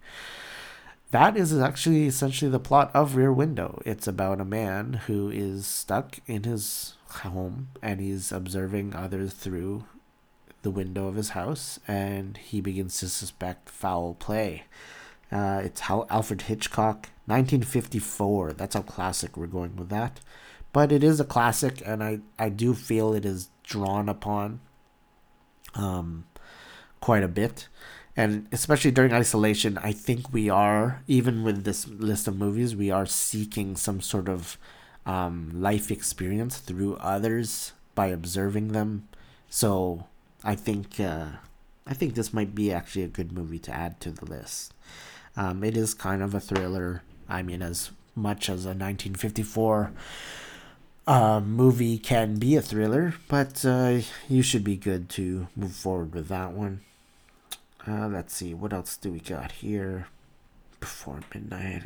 That 1.12 1.37
is 1.37 1.57
actually 1.57 2.07
essentially 2.07 2.51
the 2.51 2.59
plot 2.59 2.90
of 2.92 3.16
Rear 3.16 3.33
Window. 3.33 3.81
It's 3.87 4.07
about 4.07 4.40
a 4.40 4.44
man 4.44 4.94
who 5.07 5.31
is 5.31 5.66
stuck 5.66 6.18
in 6.27 6.42
his 6.42 6.94
home 7.09 7.68
and 7.81 8.01
he's 8.01 8.33
observing 8.33 8.94
others 8.94 9.33
through 9.33 9.85
the 10.62 10.70
window 10.70 11.07
of 11.07 11.14
his 11.14 11.31
house 11.31 11.79
and 11.87 12.37
he 12.37 12.61
begins 12.61 12.99
to 12.99 13.09
suspect 13.09 13.70
foul 13.70 14.14
play. 14.14 14.64
Uh, 15.31 15.61
it's 15.65 15.81
how 15.81 16.07
Alfred 16.11 16.43
Hitchcock 16.43 17.09
1954. 17.27 18.53
That's 18.53 18.75
how 18.75 18.83
classic 18.83 19.37
we're 19.37 19.47
going 19.47 19.77
with 19.77 19.89
that. 19.89 20.21
But 20.73 20.93
it 20.93 21.03
is 21.03 21.21
a 21.21 21.25
classic, 21.25 21.83
and 21.85 22.03
I, 22.03 22.21
I 22.39 22.49
do 22.49 22.75
feel 22.75 23.15
it 23.15 23.25
is 23.25 23.49
drawn 23.62 24.09
upon 24.09 24.61
um, 25.75 26.27
quite 27.01 27.23
a 27.23 27.29
bit. 27.29 27.69
And 28.17 28.47
especially 28.51 28.91
during 28.93 29.12
isolation, 29.12 29.79
I 29.79 29.93
think 29.93 30.33
we 30.33 30.49
are, 30.49 31.03
even 31.07 31.43
with 31.43 31.65
this 31.65 31.87
list 31.87 32.29
of 32.29 32.37
movies, 32.37 32.75
we 32.75 32.91
are 32.91 33.07
seeking 33.07 33.77
some 33.77 34.01
sort 34.01 34.29
of 34.29 34.57
um, 35.05 35.51
life 35.55 35.91
experience 35.91 36.59
through 36.59 36.97
others 36.97 37.73
by 37.95 38.07
observing 38.09 38.69
them. 38.69 39.09
So 39.51 40.07
I 40.43 40.55
think 40.55 40.99
uh, 40.99 41.27
I 41.87 41.95
think 41.95 42.15
this 42.15 42.33
might 42.33 42.55
be 42.55 42.73
actually 42.73 43.05
a 43.05 43.09
good 43.09 43.33
movie 43.33 43.59
to 43.61 43.73
add 43.73 44.01
to 44.01 44.11
the 44.11 44.25
list. 44.25 44.75
Um, 45.37 45.62
it 45.62 45.77
is 45.77 45.94
kind 45.94 46.22
of 46.22 46.35
a 46.35 46.40
thriller. 46.40 47.03
I 47.29 47.42
mean, 47.42 47.62
as 47.62 47.90
much 48.14 48.49
as 48.49 48.64
a 48.64 48.68
1954 48.68 49.92
uh, 51.07 51.40
movie 51.40 51.99
can 51.99 52.37
be 52.37 52.57
a 52.57 52.62
thriller, 52.62 53.14
but 53.29 53.64
uh, 53.64 54.01
you 54.29 54.42
should 54.42 54.64
be 54.64 54.77
good 54.77 55.09
to 55.11 55.49
move 55.55 55.72
forward 55.72 56.14
with 56.14 56.29
that 56.29 56.53
one. 56.53 56.81
Uh, 57.87 58.09
let's 58.09 58.35
see, 58.35 58.53
what 58.55 58.72
else 58.72 58.96
do 58.96 59.12
we 59.12 59.20
got 59.20 59.53
here? 59.53 60.09
Before 60.81 61.20
Midnight. 61.33 61.85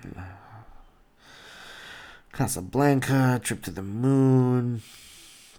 Casablanca, 2.33 3.41
Trip 3.43 3.63
to 3.63 3.71
the 3.71 3.83
Moon, 3.83 4.83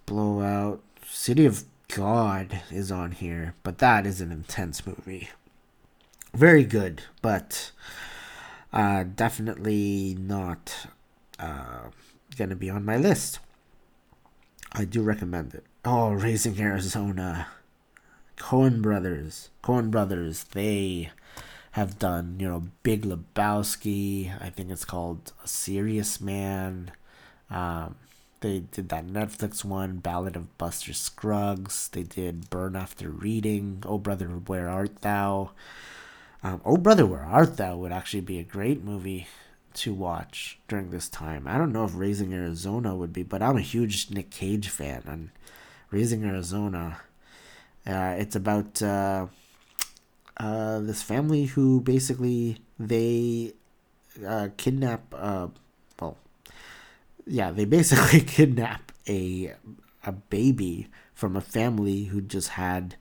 Blowout, 0.05 0.81
City 1.05 1.45
of 1.45 1.65
God 1.89 2.61
is 2.71 2.91
on 2.91 3.11
here, 3.11 3.53
but 3.63 3.77
that 3.79 4.07
is 4.07 4.21
an 4.21 4.31
intense 4.31 4.87
movie. 4.87 5.29
Very 6.33 6.63
good, 6.63 7.03
but 7.21 7.71
uh, 8.71 9.03
definitely 9.03 10.15
not 10.17 10.87
uh, 11.39 11.89
gonna 12.37 12.55
be 12.55 12.69
on 12.69 12.85
my 12.85 12.97
list. 12.97 13.39
I 14.71 14.85
do 14.85 15.01
recommend 15.01 15.53
it. 15.53 15.65
Oh, 15.83 16.11
Raising 16.11 16.59
Arizona, 16.59 17.47
Coen 18.37 18.81
Brothers, 18.81 19.49
Coen 19.61 19.91
Brothers. 19.91 20.45
They 20.45 21.11
have 21.71 21.99
done, 21.99 22.37
you 22.39 22.47
know, 22.47 22.63
Big 22.83 23.03
Lebowski. 23.03 24.31
I 24.41 24.49
think 24.49 24.71
it's 24.71 24.85
called 24.85 25.33
A 25.43 25.47
Serious 25.47 26.21
Man. 26.21 26.91
Um, 27.49 27.95
they 28.39 28.59
did 28.71 28.89
that 28.89 29.07
Netflix 29.07 29.65
one, 29.65 29.97
Ballad 29.97 30.35
of 30.37 30.57
Buster 30.57 30.93
Scruggs. 30.93 31.89
They 31.89 32.03
did 32.03 32.49
Burn 32.49 32.75
After 32.75 33.09
Reading, 33.09 33.83
Oh 33.85 33.97
Brother, 33.97 34.27
Where 34.27 34.69
Art 34.69 35.01
Thou? 35.01 35.51
Um, 36.43 36.61
oh 36.65 36.77
Brother, 36.77 37.05
Where 37.05 37.23
Art 37.23 37.57
Thou 37.57 37.77
would 37.77 37.91
actually 37.91 38.21
be 38.21 38.39
a 38.39 38.43
great 38.43 38.83
movie 38.83 39.27
to 39.75 39.93
watch 39.93 40.59
during 40.67 40.89
this 40.89 41.07
time. 41.07 41.47
I 41.47 41.57
don't 41.57 41.71
know 41.71 41.85
if 41.85 41.95
Raising 41.95 42.33
Arizona 42.33 42.95
would 42.95 43.13
be, 43.13 43.23
but 43.23 43.41
I'm 43.41 43.57
a 43.57 43.61
huge 43.61 44.09
Nick 44.09 44.31
Cage 44.31 44.69
fan, 44.69 45.03
and 45.05 45.29
Raising 45.91 46.23
Arizona, 46.23 47.01
uh, 47.85 48.15
it's 48.17 48.35
about 48.35 48.81
uh, 48.81 49.27
uh, 50.37 50.79
this 50.79 51.03
family 51.03 51.45
who 51.45 51.79
basically 51.81 52.57
they 52.79 53.53
uh, 54.25 54.49
kidnap 54.57 55.13
uh, 55.13 55.47
yeah, 57.25 57.51
they 57.51 57.65
basically 57.65 58.21
kidnap 58.35 58.91
a 59.07 59.53
a 60.03 60.11
baby 60.11 60.87
from 61.13 61.35
a 61.35 61.41
family 61.41 62.05
who 62.05 62.21
just 62.21 62.49
had 62.49 62.95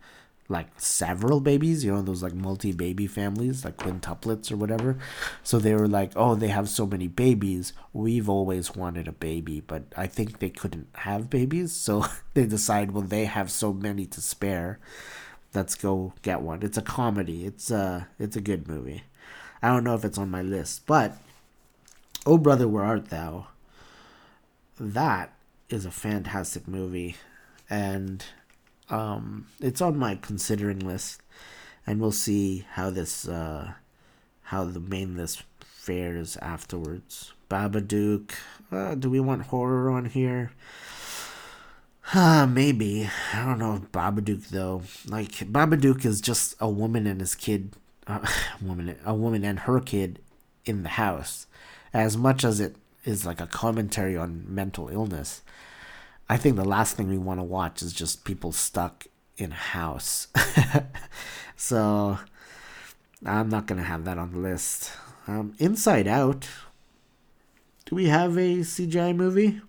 like 0.50 0.68
several 0.78 1.40
babies, 1.40 1.84
you 1.84 1.92
know, 1.92 2.02
those 2.02 2.22
like 2.22 2.34
multi 2.34 2.72
baby 2.72 3.06
families, 3.06 3.64
like 3.64 3.76
quintuplets 3.78 4.50
or 4.52 4.56
whatever. 4.56 4.98
So 5.42 5.58
they 5.58 5.74
were 5.74 5.88
like, 5.88 6.12
oh, 6.16 6.34
they 6.34 6.48
have 6.48 6.68
so 6.68 6.86
many 6.86 7.08
babies. 7.08 7.72
We've 7.92 8.28
always 8.28 8.74
wanted 8.74 9.08
a 9.08 9.12
baby, 9.12 9.60
but 9.60 9.84
I 9.96 10.06
think 10.06 10.38
they 10.38 10.50
couldn't 10.50 10.88
have 10.94 11.30
babies. 11.30 11.72
So 11.72 12.04
they 12.34 12.44
decide, 12.46 12.90
well, 12.92 13.04
they 13.04 13.24
have 13.24 13.50
so 13.50 13.72
many 13.72 14.06
to 14.06 14.20
spare. 14.20 14.78
Let's 15.54 15.74
go 15.74 16.12
get 16.22 16.42
one. 16.42 16.62
It's 16.62 16.78
a 16.78 16.82
comedy. 16.82 17.44
It's 17.46 17.70
a, 17.70 18.08
it's 18.18 18.36
a 18.36 18.40
good 18.40 18.68
movie. 18.68 19.04
I 19.62 19.68
don't 19.68 19.84
know 19.84 19.94
if 19.94 20.04
it's 20.04 20.18
on 20.18 20.30
my 20.30 20.42
list, 20.42 20.86
but 20.86 21.16
Oh 22.26 22.36
Brother, 22.38 22.68
Where 22.68 22.84
Art 22.84 23.08
Thou? 23.08 23.46
that 24.78 25.32
is 25.68 25.84
a 25.84 25.90
fantastic 25.90 26.66
movie, 26.66 27.16
and 27.68 28.24
um, 28.90 29.46
it's 29.60 29.80
on 29.80 29.96
my 29.96 30.16
considering 30.16 30.80
list, 30.80 31.22
and 31.86 32.00
we'll 32.00 32.12
see 32.12 32.66
how 32.72 32.90
this 32.90 33.28
uh, 33.28 33.72
how 34.42 34.64
the 34.64 34.80
main 34.80 35.16
list 35.16 35.44
fares 35.60 36.36
afterwards. 36.38 37.32
Babadook, 37.48 38.32
uh, 38.70 38.94
do 38.94 39.10
we 39.10 39.20
want 39.20 39.42
horror 39.42 39.90
on 39.90 40.06
here? 40.06 40.52
Uh, 42.12 42.46
maybe. 42.46 43.08
I 43.32 43.44
don't 43.44 43.58
know 43.58 43.76
if 43.76 43.92
Babadook 43.92 44.48
though. 44.48 44.82
Like 45.06 45.32
Babadook 45.32 46.04
is 46.04 46.20
just 46.20 46.56
a 46.60 46.68
woman 46.68 47.06
and 47.06 47.20
his 47.20 47.34
kid, 47.34 47.74
uh, 48.06 48.26
woman, 48.62 48.96
a 49.04 49.14
woman 49.14 49.44
and 49.44 49.60
her 49.60 49.80
kid 49.80 50.20
in 50.64 50.82
the 50.82 50.90
house. 50.90 51.46
As 51.92 52.16
much 52.16 52.44
as 52.44 52.60
it 52.60 52.76
is 53.04 53.24
like 53.24 53.40
a 53.40 53.46
commentary 53.46 54.16
on 54.16 54.44
mental 54.46 54.88
illness. 54.88 55.42
I 56.30 56.36
think 56.36 56.54
the 56.54 56.64
last 56.64 56.96
thing 56.96 57.08
we 57.08 57.18
want 57.18 57.40
to 57.40 57.44
watch 57.44 57.82
is 57.82 57.92
just 57.92 58.24
people 58.24 58.52
stuck 58.52 59.08
in 59.36 59.50
a 59.50 59.56
house. 59.56 60.28
so 61.56 62.20
I'm 63.26 63.48
not 63.48 63.66
gonna 63.66 63.82
have 63.82 64.04
that 64.04 64.16
on 64.16 64.30
the 64.30 64.38
list. 64.38 64.92
Um, 65.26 65.54
Inside 65.58 66.06
Out. 66.06 66.46
Do 67.84 67.96
we 67.96 68.06
have 68.06 68.38
a 68.38 68.58
CGI 68.58 69.16
movie? 69.16 69.60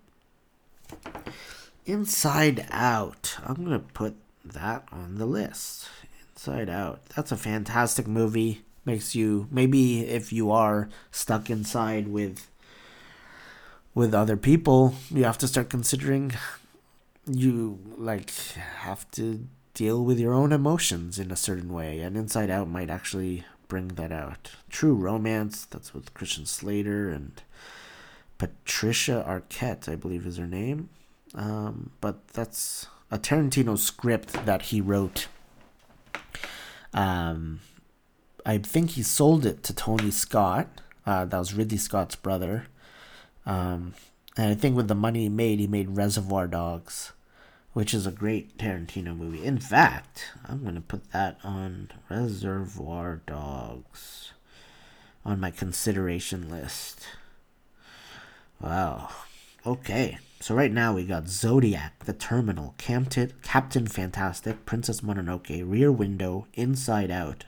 Inside 1.87 2.67
Out. 2.69 3.37
I'm 3.43 3.63
gonna 3.63 3.79
put 3.79 4.13
that 4.45 4.87
on 4.91 5.15
the 5.17 5.25
list. 5.25 5.89
Inside 6.29 6.69
Out. 6.69 7.03
That's 7.15 7.31
a 7.31 7.37
fantastic 7.37 8.07
movie. 8.07 8.61
Makes 8.85 9.15
you 9.15 9.47
maybe 9.49 10.01
if 10.01 10.31
you 10.31 10.51
are 10.51 10.89
stuck 11.09 11.49
inside 11.49 12.07
with 12.07 12.50
with 13.93 14.13
other 14.13 14.37
people, 14.37 14.95
you 15.09 15.23
have 15.23 15.37
to 15.39 15.47
start 15.47 15.69
considering 15.69 16.33
you 17.27 17.79
like 17.97 18.31
have 18.79 19.09
to 19.11 19.47
deal 19.73 20.03
with 20.03 20.19
your 20.19 20.33
own 20.33 20.51
emotions 20.51 21.19
in 21.19 21.31
a 21.31 21.35
certain 21.35 21.71
way 21.71 21.99
and 21.99 22.17
Inside 22.17 22.49
Out 22.49 22.67
might 22.67 22.89
actually 22.89 23.45
bring 23.67 23.89
that 23.89 24.11
out. 24.11 24.51
True 24.69 24.93
Romance, 24.93 25.65
that's 25.65 25.93
with 25.93 26.13
Christian 26.13 26.45
Slater 26.45 27.09
and 27.09 27.41
Patricia 28.37 29.23
Arquette, 29.27 29.87
I 29.87 29.95
believe 29.95 30.25
is 30.25 30.37
her 30.37 30.47
name. 30.47 30.89
Um, 31.33 31.91
but 32.01 32.27
that's 32.29 32.87
a 33.09 33.17
Tarantino 33.17 33.77
script 33.77 34.45
that 34.45 34.63
he 34.63 34.81
wrote. 34.81 35.27
Um, 36.93 37.61
I 38.45 38.57
think 38.57 38.91
he 38.91 39.03
sold 39.03 39.45
it 39.45 39.63
to 39.63 39.73
Tony 39.73 40.11
Scott. 40.11 40.81
Uh, 41.05 41.25
that 41.25 41.37
was 41.37 41.53
Ridley 41.53 41.77
Scott's 41.77 42.15
brother. 42.15 42.65
Um, 43.45 43.93
and 44.37 44.51
I 44.51 44.55
think 44.55 44.75
with 44.75 44.87
the 44.87 44.95
money 44.95 45.23
he 45.23 45.29
made, 45.29 45.59
he 45.59 45.67
made 45.67 45.95
Reservoir 45.95 46.47
Dogs, 46.47 47.11
which 47.73 47.93
is 47.93 48.05
a 48.05 48.11
great 48.11 48.57
Tarantino 48.57 49.15
movie. 49.15 49.43
In 49.43 49.57
fact, 49.57 50.31
I'm 50.47 50.61
going 50.63 50.75
to 50.75 50.81
put 50.81 51.11
that 51.11 51.37
on 51.43 51.89
Reservoir 52.09 53.21
Dogs 53.25 54.33
on 55.25 55.39
my 55.39 55.51
consideration 55.51 56.49
list. 56.49 57.07
Wow. 58.59 59.09
Okay. 59.65 60.17
So 60.39 60.55
right 60.55 60.71
now 60.71 60.95
we 60.95 61.05
got 61.05 61.27
Zodiac, 61.27 62.05
The 62.05 62.13
Terminal, 62.13 62.73
Captain, 62.79 63.31
Captain 63.43 63.85
Fantastic, 63.85 64.65
Princess 64.65 65.01
Mononoke, 65.01 65.63
Rear 65.69 65.91
Window, 65.91 66.47
Inside 66.55 67.11
Out 67.11 67.45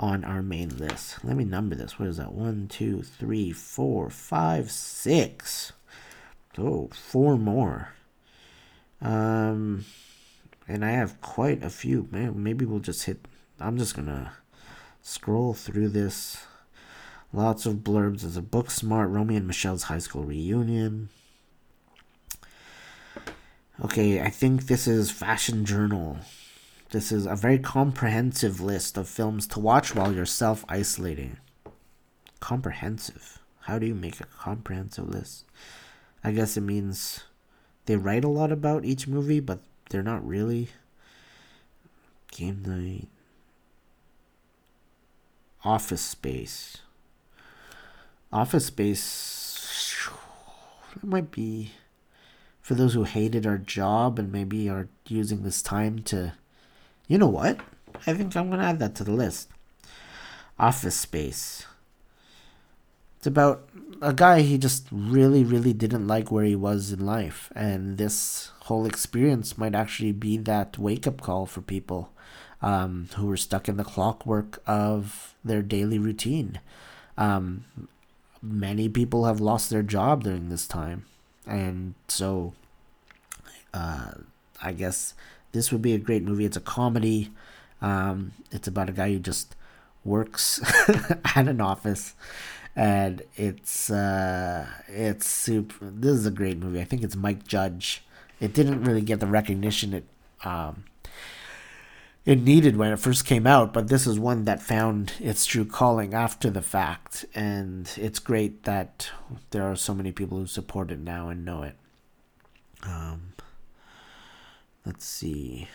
on 0.00 0.24
our 0.24 0.42
main 0.42 0.70
list. 0.78 1.22
Let 1.22 1.36
me 1.36 1.44
number 1.44 1.74
this. 1.74 1.98
What 1.98 2.08
is 2.08 2.16
that? 2.16 2.32
One, 2.32 2.66
two, 2.68 3.02
three, 3.02 3.52
four, 3.52 4.08
five, 4.08 4.70
six. 4.70 5.72
Oh, 6.58 6.88
four 6.88 7.36
more. 7.36 7.92
Um, 9.02 9.84
and 10.66 10.84
I 10.84 10.92
have 10.92 11.20
quite 11.20 11.62
a 11.62 11.70
few. 11.70 12.08
Maybe 12.10 12.64
we'll 12.64 12.80
just 12.80 13.04
hit. 13.04 13.28
I'm 13.60 13.76
just 13.76 13.94
gonna 13.94 14.32
scroll 15.02 15.52
through 15.52 15.90
this. 15.90 16.44
Lots 17.32 17.66
of 17.66 17.76
blurbs. 17.76 18.22
There's 18.22 18.36
a 18.38 18.42
Booksmart 18.42 19.14
Romy 19.14 19.36
and 19.36 19.46
Michelle's 19.46 19.84
high 19.84 19.98
school 19.98 20.24
reunion. 20.24 21.10
Okay, 23.84 24.20
I 24.20 24.30
think 24.30 24.66
this 24.66 24.86
is 24.86 25.10
Fashion 25.10 25.64
Journal. 25.64 26.18
This 26.90 27.12
is 27.12 27.24
a 27.24 27.36
very 27.36 27.58
comprehensive 27.58 28.60
list 28.60 28.98
of 28.98 29.08
films 29.08 29.46
to 29.48 29.60
watch 29.60 29.94
while 29.94 30.12
you're 30.12 30.26
self 30.26 30.64
isolating. 30.68 31.36
Comprehensive. 32.40 33.38
How 33.60 33.78
do 33.78 33.86
you 33.86 33.94
make 33.94 34.20
a 34.20 34.24
comprehensive 34.24 35.08
list? 35.08 35.44
I 36.24 36.32
guess 36.32 36.56
it 36.56 36.62
means 36.62 37.22
they 37.86 37.96
write 37.96 38.24
a 38.24 38.28
lot 38.28 38.50
about 38.50 38.84
each 38.84 39.06
movie, 39.06 39.38
but 39.38 39.60
they're 39.90 40.02
not 40.02 40.26
really. 40.26 40.70
Game 42.32 42.62
night. 42.66 43.06
Office 45.64 46.02
Space. 46.02 46.78
Office 48.32 48.66
Space. 48.66 50.08
It 50.96 51.04
might 51.04 51.30
be 51.30 51.72
for 52.60 52.74
those 52.74 52.94
who 52.94 53.04
hated 53.04 53.46
our 53.46 53.58
job 53.58 54.18
and 54.18 54.32
maybe 54.32 54.68
are 54.68 54.88
using 55.06 55.44
this 55.44 55.62
time 55.62 56.00
to. 56.00 56.32
You 57.10 57.18
know 57.18 57.26
what? 57.26 57.58
I 58.06 58.14
think 58.14 58.36
I'm 58.36 58.50
going 58.50 58.60
to 58.60 58.66
add 58.66 58.78
that 58.78 58.94
to 58.94 59.04
the 59.04 59.10
list. 59.10 59.48
Office 60.60 60.94
Space. 60.94 61.66
It's 63.18 63.26
about 63.26 63.68
a 64.00 64.12
guy 64.12 64.42
he 64.42 64.56
just 64.56 64.86
really, 64.92 65.42
really 65.42 65.72
didn't 65.72 66.06
like 66.06 66.30
where 66.30 66.44
he 66.44 66.54
was 66.54 66.92
in 66.92 67.04
life. 67.04 67.50
And 67.56 67.98
this 67.98 68.52
whole 68.60 68.86
experience 68.86 69.58
might 69.58 69.74
actually 69.74 70.12
be 70.12 70.36
that 70.36 70.78
wake 70.78 71.04
up 71.04 71.20
call 71.20 71.46
for 71.46 71.60
people 71.62 72.12
um, 72.62 73.08
who 73.16 73.26
were 73.26 73.36
stuck 73.36 73.68
in 73.68 73.76
the 73.76 73.82
clockwork 73.82 74.62
of 74.64 75.34
their 75.44 75.62
daily 75.62 75.98
routine. 75.98 76.60
Um, 77.18 77.64
many 78.40 78.88
people 78.88 79.24
have 79.24 79.40
lost 79.40 79.68
their 79.68 79.82
job 79.82 80.22
during 80.22 80.48
this 80.48 80.68
time. 80.68 81.06
And 81.44 81.94
so 82.06 82.54
uh, 83.74 84.12
I 84.62 84.70
guess 84.70 85.14
this 85.52 85.72
would 85.72 85.82
be 85.82 85.94
a 85.94 85.98
great 85.98 86.22
movie. 86.22 86.44
It's 86.44 86.56
a 86.56 86.60
comedy. 86.60 87.30
Um, 87.82 88.32
it's 88.50 88.68
about 88.68 88.88
a 88.88 88.92
guy 88.92 89.12
who 89.12 89.18
just 89.18 89.56
works 90.04 90.60
at 91.36 91.48
an 91.48 91.60
office, 91.60 92.14
and 92.76 93.22
it's 93.36 93.90
uh, 93.90 94.66
it's 94.88 95.26
super. 95.26 95.90
This 95.90 96.12
is 96.12 96.26
a 96.26 96.30
great 96.30 96.58
movie. 96.58 96.80
I 96.80 96.84
think 96.84 97.02
it's 97.02 97.16
Mike 97.16 97.46
Judge. 97.46 98.04
It 98.40 98.54
didn't 98.54 98.84
really 98.84 99.02
get 99.02 99.20
the 99.20 99.26
recognition 99.26 99.92
it 99.92 100.04
um, 100.44 100.84
it 102.24 102.42
needed 102.42 102.76
when 102.76 102.92
it 102.92 102.98
first 102.98 103.24
came 103.24 103.46
out, 103.46 103.72
but 103.72 103.88
this 103.88 104.06
is 104.06 104.18
one 104.18 104.44
that 104.44 104.60
found 104.60 105.14
its 105.20 105.46
true 105.46 105.64
calling 105.64 106.12
after 106.12 106.50
the 106.50 106.62
fact, 106.62 107.24
and 107.34 107.90
it's 107.96 108.18
great 108.18 108.64
that 108.64 109.10
there 109.50 109.62
are 109.62 109.76
so 109.76 109.94
many 109.94 110.12
people 110.12 110.38
who 110.38 110.46
support 110.46 110.90
it 110.90 110.98
now 110.98 111.28
and 111.28 111.44
know 111.44 111.62
it. 111.62 111.76
Um, 112.82 113.32
Let's 114.84 115.04
see. 115.04 115.68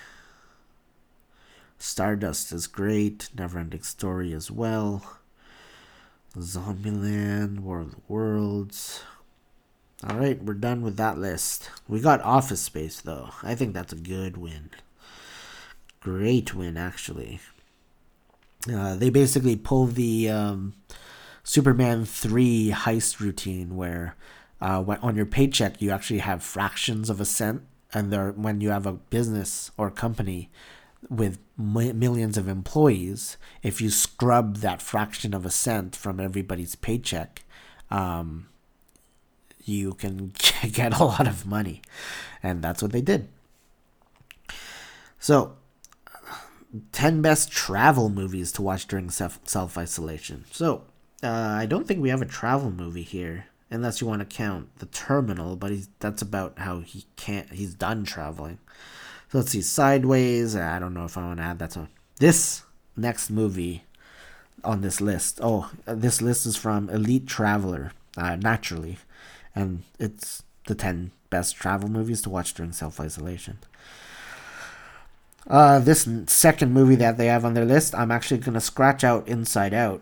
Stardust 1.78 2.52
is 2.52 2.68
great. 2.68 3.30
Neverending 3.36 3.86
Story 3.86 4.34
as 4.34 4.50
well. 4.50 5.20
Zombieland, 6.38 7.60
War 7.60 7.82
of 7.82 7.92
the 7.92 8.02
Worlds. 8.08 9.04
All 10.08 10.18
right, 10.18 10.44
we're 10.44 10.54
done 10.54 10.82
with 10.82 10.98
that 10.98 11.18
list. 11.18 11.70
We 11.88 12.00
got 12.00 12.22
Office 12.22 12.62
Space 12.62 13.00
though. 13.00 13.30
I 13.42 13.56
think 13.56 13.74
that's 13.74 13.94
a 13.94 13.98
good 13.98 14.38
win. 14.38 14.70
Great 16.02 16.54
win, 16.54 16.78
actually. 16.78 17.40
Uh, 18.72 18.96
they 18.96 19.10
basically 19.10 19.56
pull 19.56 19.86
the 19.86 20.30
um, 20.30 20.74
Superman 21.44 22.06
3 22.06 22.72
heist 22.72 23.20
routine 23.20 23.76
where 23.76 24.16
uh, 24.62 24.84
on 25.02 25.16
your 25.16 25.26
paycheck 25.26 25.82
you 25.82 25.92
actually 25.92 26.20
have 26.20 26.44
fractions 26.44 27.10
of 27.10 27.22
a 27.22 27.26
cent 27.26 27.62
and 27.96 28.12
there 28.12 28.32
when 28.32 28.60
you 28.60 28.70
have 28.70 28.86
a 28.86 28.92
business 28.92 29.72
or 29.78 29.90
company 29.90 30.52
with 31.10 31.40
millions 31.58 32.38
of 32.38 32.50
employees, 32.50 33.38
if 33.64 33.80
you 33.80 33.90
scrub 33.90 34.58
that 34.58 34.82
fraction 34.82 35.34
of 35.34 35.46
a 35.46 35.50
cent 35.50 35.96
from 35.96 36.20
everybody's 36.20 36.76
paycheck, 36.76 37.44
um, 37.90 38.48
you 39.64 39.94
can 39.94 40.34
get 40.72 41.00
a 41.00 41.06
lot 41.06 41.26
of 41.26 41.46
money, 41.46 41.82
and 42.44 42.62
that's 42.62 42.82
what 42.82 42.92
they 42.92 43.02
did. 43.02 43.30
So, 45.18 45.56
ten 46.92 47.22
best 47.22 47.50
travel 47.50 48.10
movies 48.10 48.52
to 48.54 48.62
watch 48.62 48.88
during 48.88 49.10
self 49.10 49.78
isolation. 49.78 50.44
So, 50.52 50.84
uh, 51.24 51.30
I 51.30 51.66
don't 51.66 51.88
think 51.88 52.02
we 52.02 52.10
have 52.10 52.22
a 52.22 52.26
travel 52.26 52.72
movie 52.72 53.04
here 53.04 53.46
unless 53.76 54.02
you 54.02 54.08
want 54.08 54.28
to 54.28 54.36
count 54.36 54.80
the 54.80 54.88
terminal, 54.88 55.56
but 55.56 55.72
he's 55.72 55.90
that's 56.00 56.22
about 56.22 56.58
how 56.58 56.80
he 56.80 57.06
can't 57.16 57.52
he's 57.52 57.74
done 57.74 58.04
traveling. 58.04 58.58
So 59.32 59.40
let's 59.40 59.52
see, 59.52 59.62
Sideways. 59.62 60.56
I 60.56 60.80
don't 60.80 60.94
know 60.94 61.06
if 61.06 61.18
I 61.18 61.22
want 61.24 61.38
to 61.40 61.44
add 61.44 61.60
that 61.60 61.72
to 61.72 61.88
this 62.20 62.64
next 62.96 63.30
movie 63.30 63.84
on 64.64 64.82
this 64.82 65.00
list. 65.02 65.40
Oh, 65.44 65.70
this 65.86 66.22
list 66.22 66.46
is 66.46 66.56
from 66.56 66.90
Elite 66.90 67.28
Traveler, 67.28 67.92
uh, 68.18 68.36
naturally, 68.38 68.98
and 69.54 69.84
it's 70.00 70.44
the 70.68 70.76
ten 70.76 71.12
best 71.30 71.56
travel 71.56 71.90
movies 71.90 72.22
to 72.24 72.30
watch 72.30 72.54
during 72.54 72.72
self 72.72 73.00
isolation. 73.00 73.60
Uh, 75.48 75.78
this 75.78 76.10
second 76.26 76.74
movie 76.74 76.96
that 76.96 77.18
they 77.18 77.28
have 77.28 77.46
on 77.46 77.54
their 77.54 77.66
list, 77.66 77.94
I'm 77.94 78.10
actually 78.10 78.40
gonna 78.40 78.62
scratch 78.62 79.04
out 79.04 79.28
Inside 79.28 79.74
Out 79.74 80.02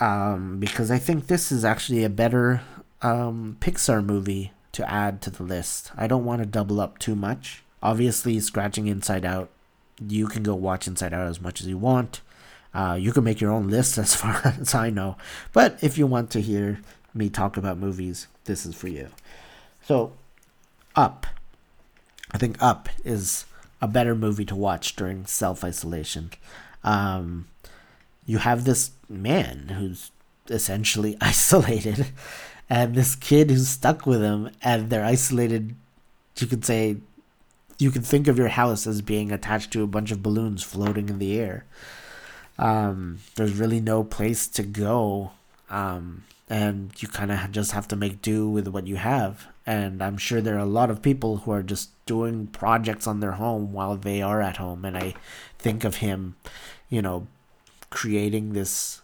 um, 0.00 0.58
because 0.58 0.90
I 0.90 0.98
think 0.98 1.26
this 1.26 1.52
is 1.52 1.64
actually 1.64 2.04
a 2.04 2.08
better 2.08 2.62
um, 3.02 3.56
Pixar 3.60 4.04
movie 4.04 4.52
to 4.72 4.90
add 4.90 5.20
to 5.22 5.30
the 5.30 5.42
list. 5.42 5.92
I 5.96 6.06
don't 6.06 6.24
want 6.24 6.42
to 6.42 6.46
double 6.46 6.80
up 6.80 6.98
too 6.98 7.14
much. 7.14 7.62
Obviously, 7.82 8.40
scratching 8.40 8.86
Inside 8.86 9.24
Out, 9.24 9.50
you 10.04 10.26
can 10.26 10.42
go 10.42 10.54
watch 10.54 10.88
Inside 10.88 11.12
Out 11.14 11.28
as 11.28 11.40
much 11.40 11.60
as 11.60 11.68
you 11.68 11.78
want. 11.78 12.20
Uh, 12.72 12.98
you 13.00 13.12
can 13.12 13.22
make 13.22 13.40
your 13.40 13.52
own 13.52 13.68
list 13.68 13.98
as 13.98 14.14
far 14.14 14.40
as 14.44 14.74
I 14.74 14.90
know. 14.90 15.16
But 15.52 15.78
if 15.82 15.96
you 15.96 16.06
want 16.06 16.30
to 16.30 16.40
hear 16.40 16.80
me 17.14 17.28
talk 17.28 17.56
about 17.56 17.78
movies, 17.78 18.26
this 18.44 18.66
is 18.66 18.74
for 18.74 18.88
you. 18.88 19.08
So, 19.82 20.12
Up. 20.96 21.26
I 22.32 22.38
think 22.38 22.60
Up 22.60 22.88
is 23.04 23.44
a 23.80 23.86
better 23.86 24.14
movie 24.16 24.44
to 24.46 24.56
watch 24.56 24.96
during 24.96 25.26
self 25.26 25.62
isolation. 25.62 26.30
Um, 26.82 27.46
you 28.26 28.38
have 28.38 28.64
this 28.64 28.90
man 29.08 29.68
who's 29.76 30.10
essentially 30.48 31.16
isolated 31.20 32.06
and 32.68 32.94
this 32.94 33.14
kid 33.14 33.50
who's 33.50 33.68
stuck 33.68 34.06
with 34.06 34.22
him 34.22 34.50
and 34.62 34.90
they're 34.90 35.04
isolated 35.04 35.74
you 36.36 36.46
could 36.46 36.64
say 36.64 36.96
you 37.78 37.90
can 37.90 38.02
think 38.02 38.28
of 38.28 38.38
your 38.38 38.48
house 38.48 38.86
as 38.86 39.02
being 39.02 39.32
attached 39.32 39.72
to 39.72 39.82
a 39.82 39.86
bunch 39.86 40.10
of 40.10 40.22
balloons 40.22 40.62
floating 40.62 41.08
in 41.08 41.18
the 41.18 41.38
air. 41.38 41.64
Um, 42.58 43.18
there's 43.34 43.58
really 43.58 43.80
no 43.80 44.04
place 44.04 44.46
to 44.48 44.62
go 44.62 45.32
um, 45.70 46.24
and 46.48 46.90
you 46.98 47.08
kind 47.08 47.32
of 47.32 47.50
just 47.50 47.72
have 47.72 47.88
to 47.88 47.96
make 47.96 48.22
do 48.22 48.48
with 48.48 48.68
what 48.68 48.86
you 48.86 48.96
have. 48.96 49.46
And 49.66 50.02
i'm 50.02 50.18
sure 50.18 50.40
there 50.40 50.56
are 50.56 50.58
a 50.58 50.66
lot 50.66 50.90
of 50.90 51.00
people 51.00 51.38
who 51.38 51.50
are 51.50 51.62
just 51.62 51.90
doing 52.04 52.48
projects 52.48 53.06
on 53.06 53.20
their 53.20 53.32
home 53.32 53.72
while 53.72 53.96
they 53.96 54.20
are 54.20 54.42
at 54.42 54.58
home 54.58 54.84
and 54.84 54.94
i 54.94 55.14
think 55.58 55.84
of 55.84 55.96
him 55.96 56.36
you 56.90 57.00
know 57.00 57.26
creating 57.94 58.52
this 58.52 59.02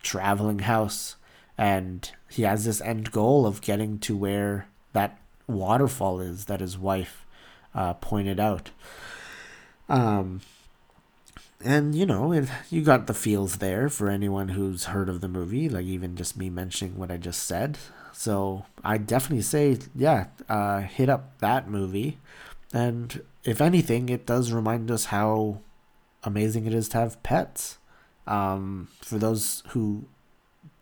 traveling 0.00 0.60
house 0.60 1.16
and 1.58 2.12
he 2.30 2.44
has 2.44 2.64
this 2.64 2.80
end 2.80 3.10
goal 3.10 3.44
of 3.44 3.60
getting 3.60 3.98
to 3.98 4.16
where 4.16 4.68
that 4.92 5.18
waterfall 5.48 6.20
is 6.20 6.44
that 6.44 6.60
his 6.60 6.78
wife 6.78 7.26
uh, 7.74 7.92
pointed 7.94 8.38
out. 8.38 8.70
Um 9.88 10.40
and 11.64 11.96
you 11.96 12.06
know 12.06 12.30
it, 12.30 12.48
you 12.70 12.82
got 12.82 13.08
the 13.08 13.14
feels 13.14 13.56
there 13.56 13.88
for 13.88 14.08
anyone 14.08 14.50
who's 14.50 14.84
heard 14.84 15.08
of 15.08 15.20
the 15.20 15.26
movie 15.26 15.68
like 15.68 15.84
even 15.84 16.14
just 16.14 16.36
me 16.36 16.48
mentioning 16.48 16.96
what 16.96 17.10
i 17.10 17.16
just 17.16 17.42
said. 17.42 17.76
So 18.12 18.66
i 18.84 18.98
definitely 18.98 19.42
say 19.42 19.78
yeah 19.96 20.26
uh, 20.48 20.82
hit 20.82 21.08
up 21.08 21.40
that 21.40 21.68
movie. 21.68 22.18
And 22.72 23.20
if 23.42 23.60
anything 23.60 24.08
it 24.08 24.26
does 24.26 24.52
remind 24.52 24.92
us 24.92 25.06
how 25.06 25.58
amazing 26.22 26.66
it 26.66 26.74
is 26.74 26.88
to 26.90 26.98
have 26.98 27.20
pets 27.24 27.78
um, 28.28 28.88
for 29.00 29.18
those 29.18 29.64
who 29.68 30.04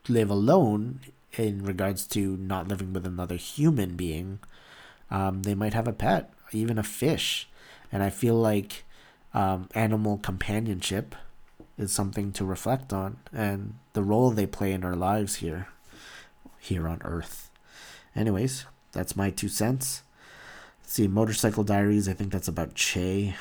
live 0.09 0.31
alone 0.31 1.01
in 1.37 1.65
regards 1.65 2.07
to 2.09 2.37
not 2.37 2.69
living 2.69 2.93
with 2.93 3.07
another 3.07 3.37
human 3.37 3.97
being 3.97 4.39
um, 5.11 5.43
they 5.43 5.55
might 5.55 5.75
have 5.75 5.89
a 5.89 5.93
pet 5.93 6.33
even 6.53 6.79
a 6.79 6.83
fish. 6.83 7.49
And 7.93 8.03
i 8.03 8.11
feel 8.11 8.35
like 8.35 8.85
um, 9.33 9.69
animal 9.75 10.19
companionship 10.19 11.15
is 11.79 11.93
something 11.93 12.33
to 12.33 12.45
reflect 12.45 12.93
on 12.93 13.19
and 13.33 13.75
the 13.93 14.03
role 14.03 14.31
they 14.31 14.47
play 14.47 14.73
in 14.73 14.85
our 14.85 14.97
lives 14.97 15.37
here 15.37 15.69
here 16.59 16.89
on 16.89 17.01
earth. 17.05 17.51
Anyways 18.15 18.67
that's 18.93 19.17
my 19.17 19.31
two 19.31 19.49
cents. 19.49 20.03
Let's 20.83 20.95
see 20.95 21.07
motorcycle 21.07 21.65
diaries 21.65 22.09
i 22.09 22.13
think 22.13 22.33
that's 22.33 22.49
about 22.49 22.75
che. 22.75 23.37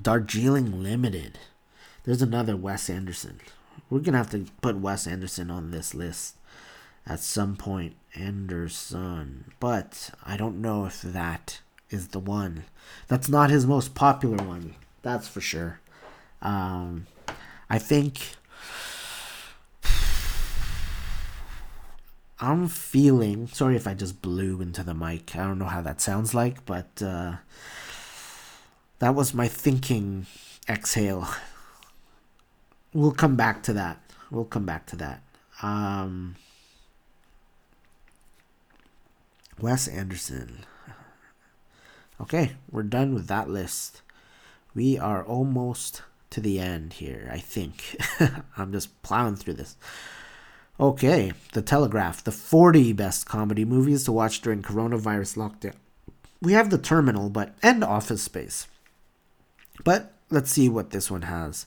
Darjeeling 0.00 0.82
limited 0.82 1.38
there's 2.04 2.22
another 2.22 2.56
wes 2.56 2.88
anderson 2.90 3.40
we're 3.88 4.00
gonna 4.00 4.18
have 4.18 4.30
to 4.30 4.46
put 4.60 4.76
wes 4.76 5.06
anderson 5.06 5.50
on 5.50 5.70
this 5.70 5.94
list 5.94 6.36
at 7.06 7.20
some 7.20 7.56
point 7.56 7.94
anderson 8.14 9.52
but 9.60 10.10
i 10.24 10.36
don't 10.36 10.60
know 10.60 10.84
if 10.84 11.02
that 11.02 11.60
is 11.92 12.08
the 12.08 12.18
one. 12.18 12.64
That's 13.08 13.28
not 13.28 13.50
his 13.50 13.66
most 13.66 13.94
popular 13.94 14.42
one. 14.44 14.74
That's 15.02 15.28
for 15.28 15.40
sure. 15.40 15.80
Um, 16.40 17.06
I 17.68 17.78
think 17.78 18.36
I'm 22.40 22.68
feeling. 22.68 23.46
Sorry 23.48 23.76
if 23.76 23.86
I 23.86 23.94
just 23.94 24.22
blew 24.22 24.60
into 24.60 24.82
the 24.82 24.94
mic. 24.94 25.36
I 25.36 25.44
don't 25.44 25.58
know 25.58 25.66
how 25.66 25.82
that 25.82 26.00
sounds 26.00 26.34
like, 26.34 26.64
but 26.64 27.02
uh, 27.02 27.36
that 28.98 29.14
was 29.14 29.34
my 29.34 29.48
thinking 29.48 30.26
exhale. 30.68 31.28
We'll 32.94 33.12
come 33.12 33.36
back 33.36 33.62
to 33.64 33.72
that. 33.72 34.00
We'll 34.30 34.44
come 34.44 34.66
back 34.66 34.86
to 34.86 34.96
that. 34.96 35.22
Um, 35.62 36.36
Wes 39.60 39.88
Anderson. 39.88 40.64
Okay, 42.20 42.52
we're 42.70 42.82
done 42.82 43.14
with 43.14 43.26
that 43.28 43.48
list. 43.48 44.02
We 44.74 44.98
are 44.98 45.24
almost 45.24 46.02
to 46.30 46.40
the 46.40 46.58
end 46.58 46.94
here, 46.94 47.28
I 47.32 47.38
think. 47.38 47.96
I'm 48.56 48.72
just 48.72 49.02
plowing 49.02 49.36
through 49.36 49.54
this. 49.54 49.76
Okay, 50.80 51.32
The 51.52 51.62
Telegraph, 51.62 52.24
the 52.24 52.32
40 52.32 52.92
best 52.92 53.26
comedy 53.26 53.64
movies 53.64 54.04
to 54.04 54.12
watch 54.12 54.40
during 54.40 54.62
coronavirus 54.62 55.36
lockdown. 55.36 55.74
We 56.40 56.54
have 56.54 56.70
The 56.70 56.78
Terminal, 56.78 57.28
but 57.28 57.54
and 57.62 57.84
Office 57.84 58.22
Space. 58.22 58.66
But 59.84 60.12
let's 60.30 60.50
see 60.50 60.68
what 60.68 60.90
this 60.90 61.10
one 61.10 61.22
has. 61.22 61.66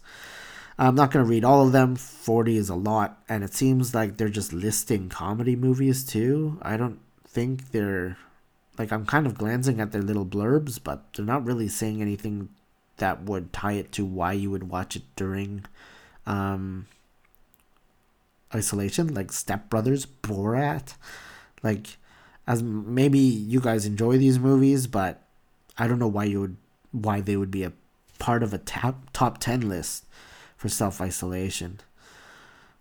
I'm 0.77 0.95
not 0.95 1.11
going 1.11 1.23
to 1.23 1.29
read 1.29 1.45
all 1.45 1.65
of 1.65 1.71
them. 1.71 1.95
40 1.95 2.57
is 2.57 2.69
a 2.69 2.75
lot, 2.75 3.23
and 3.29 3.43
it 3.43 3.53
seems 3.53 3.95
like 3.95 4.17
they're 4.17 4.27
just 4.27 4.51
listing 4.51 5.07
comedy 5.07 5.55
movies 5.55 6.03
too. 6.03 6.59
I 6.61 6.75
don't 6.75 6.99
think 7.25 7.71
they're 7.71 8.17
like 8.77 8.91
I'm 8.91 9.05
kind 9.05 9.25
of 9.25 9.37
glancing 9.37 9.79
at 9.79 9.91
their 9.91 10.01
little 10.01 10.25
blurbs, 10.25 10.79
but 10.83 11.13
they're 11.13 11.25
not 11.25 11.45
really 11.45 11.69
saying 11.69 12.01
anything 12.01 12.49
that 12.97 13.23
would 13.23 13.53
tie 13.53 13.73
it 13.73 13.91
to 13.93 14.05
why 14.05 14.33
you 14.33 14.51
would 14.51 14.69
watch 14.69 14.95
it 14.95 15.03
during 15.15 15.65
um, 16.25 16.87
isolation, 18.53 19.13
like 19.13 19.31
Step 19.31 19.69
Brothers, 19.69 20.05
Borat. 20.05 20.95
Like, 21.63 21.97
as 22.47 22.61
maybe 22.61 23.19
you 23.19 23.59
guys 23.61 23.85
enjoy 23.85 24.17
these 24.17 24.39
movies, 24.39 24.87
but 24.87 25.21
I 25.77 25.87
don't 25.87 25.99
know 25.99 26.07
why 26.07 26.25
you 26.25 26.41
would 26.41 26.57
why 26.91 27.21
they 27.21 27.37
would 27.37 27.51
be 27.51 27.63
a 27.63 27.73
part 28.19 28.43
of 28.43 28.53
a 28.53 28.57
top 28.57 29.09
top 29.13 29.37
ten 29.37 29.67
list 29.67 30.05
for 30.55 30.69
self 30.69 31.01
isolation. 31.01 31.79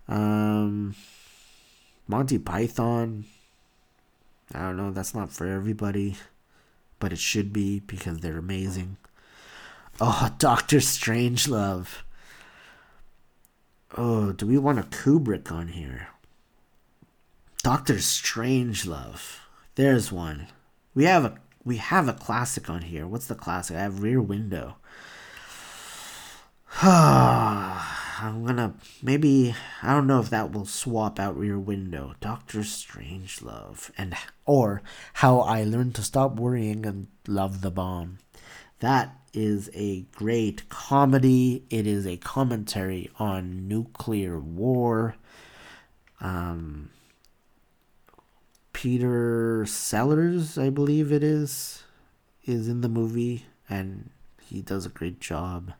Um, 0.07 0.95
Monty 2.07 2.37
Python, 2.37 3.25
I 4.53 4.59
don't 4.59 4.77
know, 4.77 4.91
that's 4.91 5.15
not 5.15 5.31
for 5.31 5.47
everybody, 5.47 6.17
but 6.99 7.11
it 7.11 7.19
should 7.19 7.51
be 7.51 7.79
because 7.79 8.19
they're 8.19 8.37
amazing. 8.37 8.97
Oh, 9.99 10.29
Doctor 10.37 10.77
Strangelove. 10.77 11.87
Oh, 13.97 14.33
do 14.33 14.45
we 14.45 14.57
want 14.57 14.79
a 14.79 14.83
Kubrick 14.83 15.51
on 15.51 15.69
here? 15.69 16.09
Doctor 17.63 17.95
Strangelove. 17.95 19.39
There's 19.75 20.11
one. 20.11 20.47
We 20.93 21.05
have 21.05 21.25
a 21.25 21.37
we 21.63 21.77
have 21.77 22.07
a 22.07 22.13
classic 22.13 22.69
on 22.69 22.83
here. 22.83 23.07
What's 23.07 23.25
the 23.25 23.35
classic? 23.35 23.75
I 23.75 23.81
have 23.81 24.03
Rear 24.03 24.21
Window. 24.21 24.75
I'm 26.81 28.43
gonna 28.43 28.73
maybe 29.01 29.55
I 29.81 29.93
don't 29.93 30.07
know 30.07 30.19
if 30.19 30.29
that 30.29 30.51
will 30.51 30.65
swap 30.65 31.21
out 31.21 31.37
Rear 31.37 31.57
Window, 31.57 32.15
Doctor 32.19 32.59
Strangelove, 32.59 33.91
and 33.97 34.13
or 34.45 34.81
How 35.13 35.39
I 35.39 35.63
Learned 35.63 35.95
to 35.95 36.03
Stop 36.03 36.35
Worrying 36.35 36.85
and 36.85 37.07
Love 37.29 37.61
the 37.61 37.71
Bomb. 37.71 38.17
That 38.79 39.17
is 39.33 39.69
a 39.73 40.01
great 40.15 40.67
comedy. 40.67 41.63
It 41.69 41.87
is 41.87 42.05
a 42.05 42.17
commentary 42.17 43.09
on 43.19 43.69
nuclear 43.69 44.37
war. 44.37 45.15
Um, 46.19 46.89
Peter 48.73 49.65
Sellers, 49.65 50.57
I 50.57 50.69
believe 50.71 51.13
it 51.13 51.23
is, 51.23 51.83
is 52.43 52.67
in 52.67 52.81
the 52.81 52.89
movie, 52.89 53.45
and 53.69 54.09
he 54.41 54.61
does 54.61 54.85
a 54.85 54.89
great 54.89 55.21
job. 55.21 55.71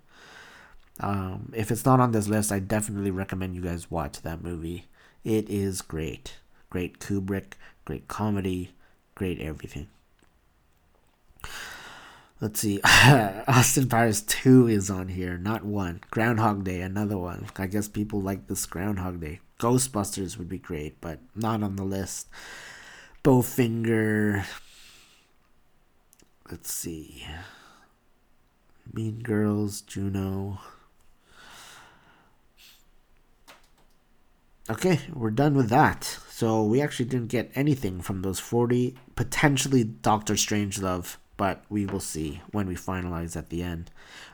Um, 0.99 1.51
if 1.55 1.71
it's 1.71 1.85
not 1.85 1.99
on 1.99 2.11
this 2.11 2.27
list, 2.27 2.51
I 2.51 2.59
definitely 2.59 3.11
recommend 3.11 3.55
you 3.55 3.61
guys 3.61 3.91
watch 3.91 4.21
that 4.21 4.43
movie. 4.43 4.85
It 5.23 5.49
is 5.49 5.81
great. 5.81 6.37
Great 6.69 6.99
Kubrick, 6.99 7.53
great 7.83 8.07
comedy, 8.07 8.71
great 9.13 9.39
everything. 9.39 9.87
Let's 12.41 12.59
see. 12.59 12.81
Austin 12.83 13.87
Powers 13.87 14.21
2 14.21 14.67
is 14.67 14.89
on 14.89 15.07
here, 15.07 15.37
not 15.37 15.63
one. 15.63 16.01
Groundhog 16.11 16.63
Day, 16.63 16.81
another 16.81 17.17
one. 17.17 17.47
I 17.57 17.67
guess 17.67 17.87
people 17.87 18.21
like 18.21 18.47
this 18.47 18.65
Groundhog 18.65 19.21
Day. 19.21 19.39
Ghostbusters 19.59 20.37
would 20.37 20.49
be 20.49 20.57
great, 20.57 20.99
but 20.99 21.19
not 21.33 21.63
on 21.63 21.77
the 21.77 21.83
list. 21.83 22.27
Bowfinger. 23.23 24.45
Let's 26.51 26.71
see. 26.71 27.25
Mean 28.93 29.21
Girls, 29.23 29.81
Juno. 29.81 30.59
Okay, 34.67 34.99
we're 35.13 35.29
done 35.29 35.53
with 35.53 35.69
that. 35.69 36.03
So 36.29 36.63
we 36.63 36.81
actually 36.81 37.05
didn't 37.05 37.27
get 37.27 37.51
anything 37.53 38.01
from 38.01 38.21
those 38.21 38.39
40, 38.39 38.95
potentially 39.15 39.83
Doctor 39.83 40.33
Strangelove, 40.33 41.17
but 41.37 41.63
we 41.69 41.85
will 41.85 41.99
see 41.99 42.41
when 42.51 42.67
we 42.67 42.75
finalize 42.75 43.37
at 43.37 43.49
the 43.49 43.61
end. 43.61 43.91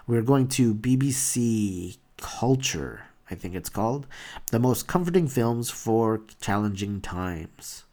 We're 0.08 0.22
going 0.22 0.48
to 0.50 0.74
BBC 0.74 1.98
Culture, 2.18 3.08
I 3.30 3.36
think 3.36 3.56
it's 3.56 3.70
called. 3.70 4.08
The 4.52 4.60
most 4.60 4.88
comforting 4.88 5.28
films 5.28 5.70
for 5.70 6.22
challenging 6.40 7.02
times. 7.02 7.84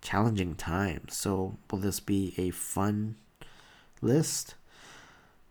Challenging 0.00 0.54
times. 0.54 1.16
So 1.16 1.56
will 1.70 1.80
this 1.80 1.98
be 1.98 2.34
a 2.38 2.50
fun 2.50 3.16
list? 4.00 4.54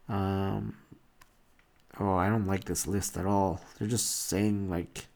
Um, 0.07 0.77
Oh, 1.99 2.15
I 2.15 2.29
don't 2.29 2.47
like 2.47 2.63
this 2.63 2.87
list 2.87 3.17
at 3.17 3.25
all. 3.25 3.59
They're 3.77 3.87
just 3.87 4.27
saying 4.27 4.69
like 4.69 5.07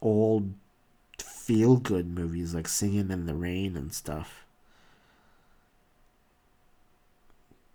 old 0.00 0.54
feel 1.18 1.76
good 1.76 2.06
movies 2.06 2.54
like 2.54 2.68
Singing 2.68 3.10
in 3.10 3.26
the 3.26 3.34
Rain 3.34 3.76
and 3.76 3.92
stuff. 3.92 4.44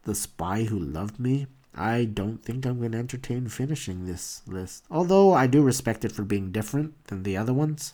The 0.04 0.16
Spy 0.16 0.64
Who 0.64 0.80
Loved 0.80 1.20
Me. 1.20 1.48
I 1.76 2.06
don't 2.06 2.44
think 2.44 2.66
I'm 2.66 2.80
going 2.80 2.94
to 2.94 2.98
entertain 2.98 3.50
finishing 3.50 4.06
this 4.06 4.42
list. 4.48 4.86
Although 4.90 5.34
I 5.34 5.48
do 5.48 5.62
respect 5.62 6.06
it 6.06 6.12
for 6.12 6.24
being 6.24 6.52
different 6.52 7.08
than 7.08 7.24
the 7.24 7.36
other 7.36 7.54
ones. 7.54 7.94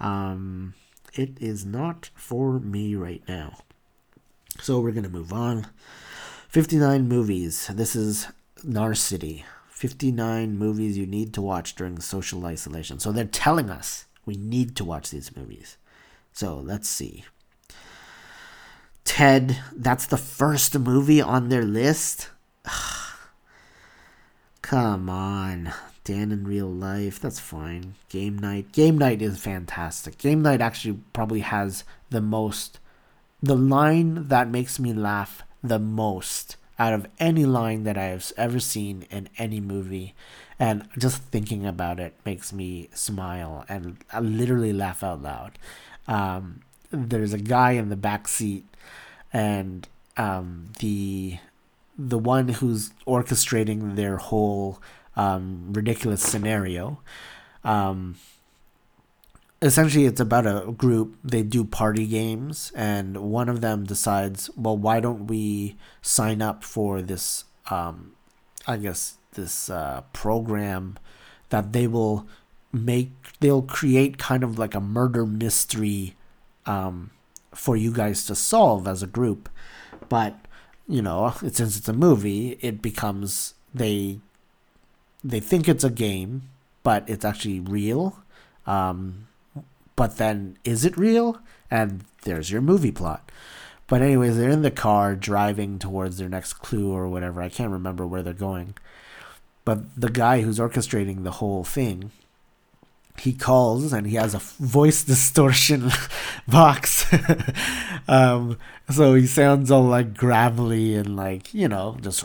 Um, 0.00 0.74
it 1.14 1.36
is 1.40 1.64
not 1.64 2.10
for 2.14 2.58
me 2.58 2.96
right 2.96 3.22
now. 3.28 3.58
So 4.60 4.80
we're 4.80 4.90
going 4.90 5.04
to 5.04 5.08
move 5.08 5.32
on. 5.32 5.68
59 6.48 7.06
movies. 7.06 7.68
This 7.72 7.94
is 7.94 8.26
Narcity. 8.64 9.44
59 9.82 10.56
movies 10.56 10.96
you 10.96 11.06
need 11.06 11.34
to 11.34 11.42
watch 11.42 11.74
during 11.74 11.98
social 11.98 12.46
isolation. 12.46 13.00
So 13.00 13.10
they're 13.10 13.24
telling 13.24 13.68
us 13.68 14.04
we 14.24 14.36
need 14.36 14.76
to 14.76 14.84
watch 14.84 15.10
these 15.10 15.36
movies. 15.36 15.76
So 16.32 16.54
let's 16.54 16.88
see. 16.88 17.24
Ted, 19.02 19.58
that's 19.74 20.06
the 20.06 20.16
first 20.16 20.78
movie 20.78 21.20
on 21.20 21.48
their 21.48 21.64
list. 21.64 22.30
Come 24.62 25.10
on. 25.10 25.72
Dan 26.04 26.30
in 26.30 26.46
real 26.46 26.70
life, 26.70 27.18
that's 27.18 27.40
fine. 27.40 27.96
Game 28.08 28.38
night. 28.38 28.70
Game 28.70 28.96
night 28.96 29.20
is 29.20 29.40
fantastic. 29.40 30.16
Game 30.16 30.42
night 30.42 30.60
actually 30.60 31.00
probably 31.12 31.40
has 31.40 31.82
the 32.08 32.20
most 32.20 32.78
the 33.42 33.56
line 33.56 34.28
that 34.28 34.48
makes 34.48 34.78
me 34.78 34.92
laugh 34.92 35.42
the 35.60 35.80
most 35.80 36.56
out 36.82 36.92
of 36.92 37.06
any 37.20 37.44
line 37.46 37.84
that 37.84 37.96
I've 37.96 38.32
ever 38.36 38.58
seen 38.58 39.06
in 39.10 39.28
any 39.38 39.60
movie. 39.60 40.14
And 40.58 40.88
just 40.98 41.22
thinking 41.34 41.64
about 41.66 42.00
it 42.00 42.14
makes 42.24 42.52
me 42.52 42.88
smile 42.94 43.64
and 43.68 43.98
I 44.12 44.20
literally 44.20 44.72
laugh 44.72 45.02
out 45.02 45.22
loud. 45.22 45.58
Um, 46.08 46.60
there's 46.90 47.32
a 47.32 47.38
guy 47.38 47.72
in 47.72 47.88
the 47.88 47.96
back 47.96 48.28
seat, 48.28 48.64
and 49.32 49.88
um, 50.16 50.72
the 50.80 51.38
the 51.98 52.18
one 52.18 52.48
who's 52.48 52.90
orchestrating 53.06 53.96
their 53.96 54.16
whole 54.16 54.80
um, 55.16 55.72
ridiculous 55.72 56.22
scenario. 56.22 57.00
Um, 57.64 58.16
essentially 59.62 60.06
it's 60.06 60.20
about 60.20 60.46
a 60.46 60.72
group 60.72 61.16
they 61.24 61.42
do 61.42 61.64
party 61.64 62.06
games 62.06 62.72
and 62.74 63.16
one 63.16 63.48
of 63.48 63.60
them 63.60 63.84
decides 63.84 64.50
well 64.56 64.76
why 64.76 65.00
don't 65.00 65.28
we 65.28 65.76
sign 66.02 66.42
up 66.42 66.64
for 66.64 67.00
this 67.00 67.44
um, 67.70 68.12
i 68.66 68.76
guess 68.76 69.16
this 69.34 69.70
uh, 69.70 70.02
program 70.12 70.98
that 71.50 71.72
they 71.72 71.86
will 71.86 72.26
make 72.72 73.10
they'll 73.40 73.62
create 73.62 74.18
kind 74.18 74.42
of 74.42 74.58
like 74.58 74.74
a 74.74 74.80
murder 74.80 75.26
mystery 75.26 76.16
um, 76.66 77.10
for 77.54 77.76
you 77.76 77.92
guys 77.92 78.24
to 78.24 78.34
solve 78.34 78.88
as 78.88 79.02
a 79.02 79.06
group. 79.06 79.48
But 80.08 80.36
you 80.88 81.02
know 81.02 81.34
since 81.40 81.76
it's 81.76 81.88
a 81.88 81.92
movie 81.92 82.58
it 82.60 82.82
becomes 82.82 83.54
they 83.72 84.18
they 85.22 85.38
think 85.38 85.68
it's 85.68 85.84
a 85.84 85.90
game 85.90 86.48
but 86.82 87.08
it's 87.08 87.24
actually 87.24 87.60
real. 87.60 88.18
Um, 88.66 89.28
but 89.96 90.16
then 90.16 90.56
is 90.64 90.84
it 90.84 90.96
real? 90.96 91.40
And 91.70 92.04
there's 92.22 92.50
your 92.50 92.60
movie 92.60 92.92
plot. 92.92 93.30
But 93.86 94.02
anyways, 94.02 94.36
they're 94.36 94.50
in 94.50 94.62
the 94.62 94.70
car 94.70 95.14
driving 95.14 95.78
towards 95.78 96.18
their 96.18 96.28
next 96.28 96.54
clue 96.54 96.92
or 96.92 97.08
whatever. 97.08 97.42
I 97.42 97.48
can't 97.48 97.72
remember 97.72 98.06
where 98.06 98.22
they're 98.22 98.32
going. 98.32 98.74
But 99.64 100.00
the 100.00 100.08
guy 100.08 100.40
who's 100.40 100.58
orchestrating 100.58 101.22
the 101.22 101.32
whole 101.32 101.62
thing, 101.62 102.10
he 103.18 103.32
calls 103.32 103.92
and 103.92 104.06
he 104.06 104.16
has 104.16 104.34
a 104.34 104.38
voice 104.38 105.04
distortion 105.04 105.90
box. 106.48 107.06
um, 108.08 108.58
so 108.90 109.14
he 109.14 109.26
sounds 109.26 109.70
all 109.70 109.84
like 109.84 110.16
gravelly 110.16 110.94
and 110.94 111.16
like, 111.16 111.52
you 111.52 111.68
know, 111.68 111.96
just. 112.00 112.24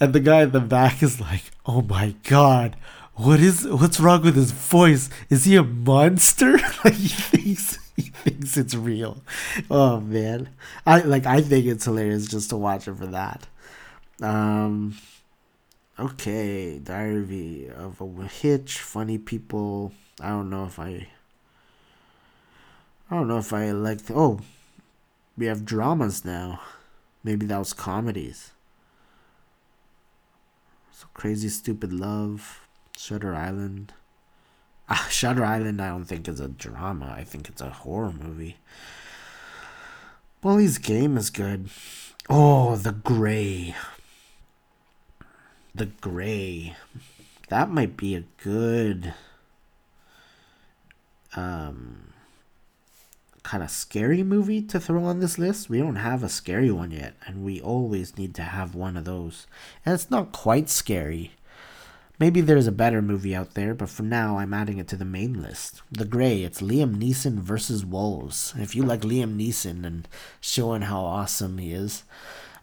And 0.00 0.12
the 0.12 0.20
guy 0.20 0.42
in 0.42 0.50
the 0.50 0.60
back 0.60 1.02
is 1.02 1.20
like, 1.20 1.44
oh 1.64 1.82
my 1.82 2.14
god, 2.24 2.76
what 3.14 3.40
is 3.40 3.66
what's 3.66 4.00
wrong 4.00 4.22
with 4.22 4.36
his 4.36 4.52
voice? 4.52 5.10
Is 5.28 5.44
he 5.44 5.56
a 5.56 5.62
monster? 5.62 6.52
like 6.84 6.94
he 6.94 7.08
thinks 7.08 7.78
he 7.96 8.02
thinks 8.02 8.56
it's 8.56 8.74
real. 8.74 9.22
Oh 9.70 10.00
man, 10.00 10.48
I 10.86 11.00
like 11.00 11.26
I 11.26 11.40
think 11.42 11.66
it's 11.66 11.84
hilarious 11.84 12.26
just 12.26 12.50
to 12.50 12.56
watch 12.56 12.88
it 12.88 12.96
for 12.96 13.06
that. 13.06 13.46
Um, 14.22 14.96
okay, 15.98 16.78
Diary 16.78 17.70
of 17.76 18.00
a 18.00 18.26
Hitch, 18.26 18.78
funny 18.78 19.18
people. 19.18 19.92
I 20.20 20.30
don't 20.30 20.50
know 20.50 20.64
if 20.64 20.78
I. 20.78 21.08
I 23.10 23.14
don't 23.16 23.28
know 23.28 23.38
if 23.38 23.52
I 23.52 23.72
like. 23.72 24.00
Oh, 24.10 24.40
we 25.36 25.46
have 25.46 25.64
dramas 25.64 26.24
now. 26.24 26.60
Maybe 27.22 27.46
that 27.46 27.58
was 27.58 27.72
comedies. 27.72 28.52
So 30.92 31.06
crazy, 31.14 31.48
stupid 31.48 31.92
love. 31.92 32.61
Shutter 33.02 33.34
Island. 33.34 33.92
Ah, 34.88 35.08
Shutter 35.10 35.44
Island, 35.44 35.82
I 35.82 35.88
don't 35.88 36.04
think 36.04 36.28
is 36.28 36.38
a 36.38 36.46
drama. 36.46 37.12
I 37.16 37.24
think 37.24 37.48
it's 37.48 37.60
a 37.60 37.70
horror 37.70 38.12
movie. 38.12 38.58
Molly's 40.40 40.78
game 40.78 41.16
is 41.16 41.28
good. 41.28 41.68
Oh, 42.30 42.76
The 42.76 42.92
Grey. 42.92 43.74
The 45.74 45.86
Grey. 45.86 46.76
That 47.48 47.70
might 47.70 47.96
be 47.96 48.14
a 48.14 48.24
good 48.42 49.14
um 51.34 52.12
kind 53.42 53.64
of 53.64 53.70
scary 53.70 54.22
movie 54.22 54.62
to 54.62 54.78
throw 54.78 55.02
on 55.04 55.18
this 55.18 55.38
list. 55.38 55.68
We 55.68 55.78
don't 55.78 55.96
have 55.96 56.22
a 56.22 56.28
scary 56.28 56.70
one 56.70 56.92
yet, 56.92 57.14
and 57.26 57.44
we 57.44 57.60
always 57.60 58.16
need 58.16 58.34
to 58.36 58.42
have 58.42 58.76
one 58.76 58.96
of 58.96 59.04
those. 59.04 59.48
And 59.84 59.92
it's 59.92 60.10
not 60.10 60.30
quite 60.30 60.68
scary. 60.68 61.32
Maybe 62.22 62.40
there's 62.40 62.68
a 62.68 62.72
better 62.72 63.02
movie 63.02 63.34
out 63.34 63.54
there, 63.54 63.74
but 63.74 63.88
for 63.88 64.04
now 64.04 64.38
I'm 64.38 64.54
adding 64.54 64.78
it 64.78 64.86
to 64.86 64.96
the 64.96 65.04
main 65.04 65.42
list. 65.42 65.82
The 65.90 66.04
Grey, 66.04 66.44
it's 66.44 66.62
Liam 66.62 66.94
Neeson 66.94 67.40
versus 67.40 67.84
Wolves. 67.84 68.54
If 68.56 68.76
you 68.76 68.84
like 68.84 69.00
Liam 69.00 69.36
Neeson 69.36 69.84
and 69.84 70.06
showing 70.40 70.82
how 70.82 71.00
awesome 71.00 71.58
he 71.58 71.72
is, 71.72 72.04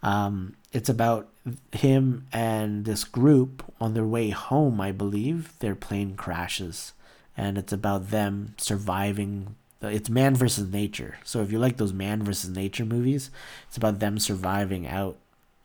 um, 0.01 0.55
it's 0.71 0.87
about 0.87 1.27
him 1.73 2.25
and 2.31 2.85
this 2.85 3.03
group 3.03 3.61
on 3.81 3.95
their 3.95 4.05
way 4.05 4.29
home, 4.29 4.79
I 4.79 4.93
believe. 4.93 5.59
Their 5.59 5.75
plane 5.75 6.15
crashes, 6.15 6.93
and 7.35 7.57
it's 7.57 7.73
about 7.73 8.11
them 8.11 8.55
surviving. 8.57 9.57
It's 9.81 10.09
man 10.09 10.35
versus 10.35 10.71
nature. 10.71 11.17
So 11.25 11.41
if 11.41 11.51
you 11.51 11.59
like 11.59 11.75
those 11.75 11.91
man 11.91 12.23
versus 12.23 12.49
nature 12.49 12.85
movies, 12.85 13.29
it's 13.67 13.75
about 13.75 13.99
them 13.99 14.19
surviving 14.19 14.87
out 14.87 15.17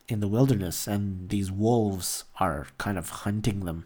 in 0.07 0.19
the 0.19 0.27
wilderness, 0.27 0.87
and 0.87 1.29
these 1.29 1.51
wolves 1.51 2.25
are 2.39 2.67
kind 2.77 2.97
of 2.97 3.09
hunting 3.09 3.65
them 3.65 3.85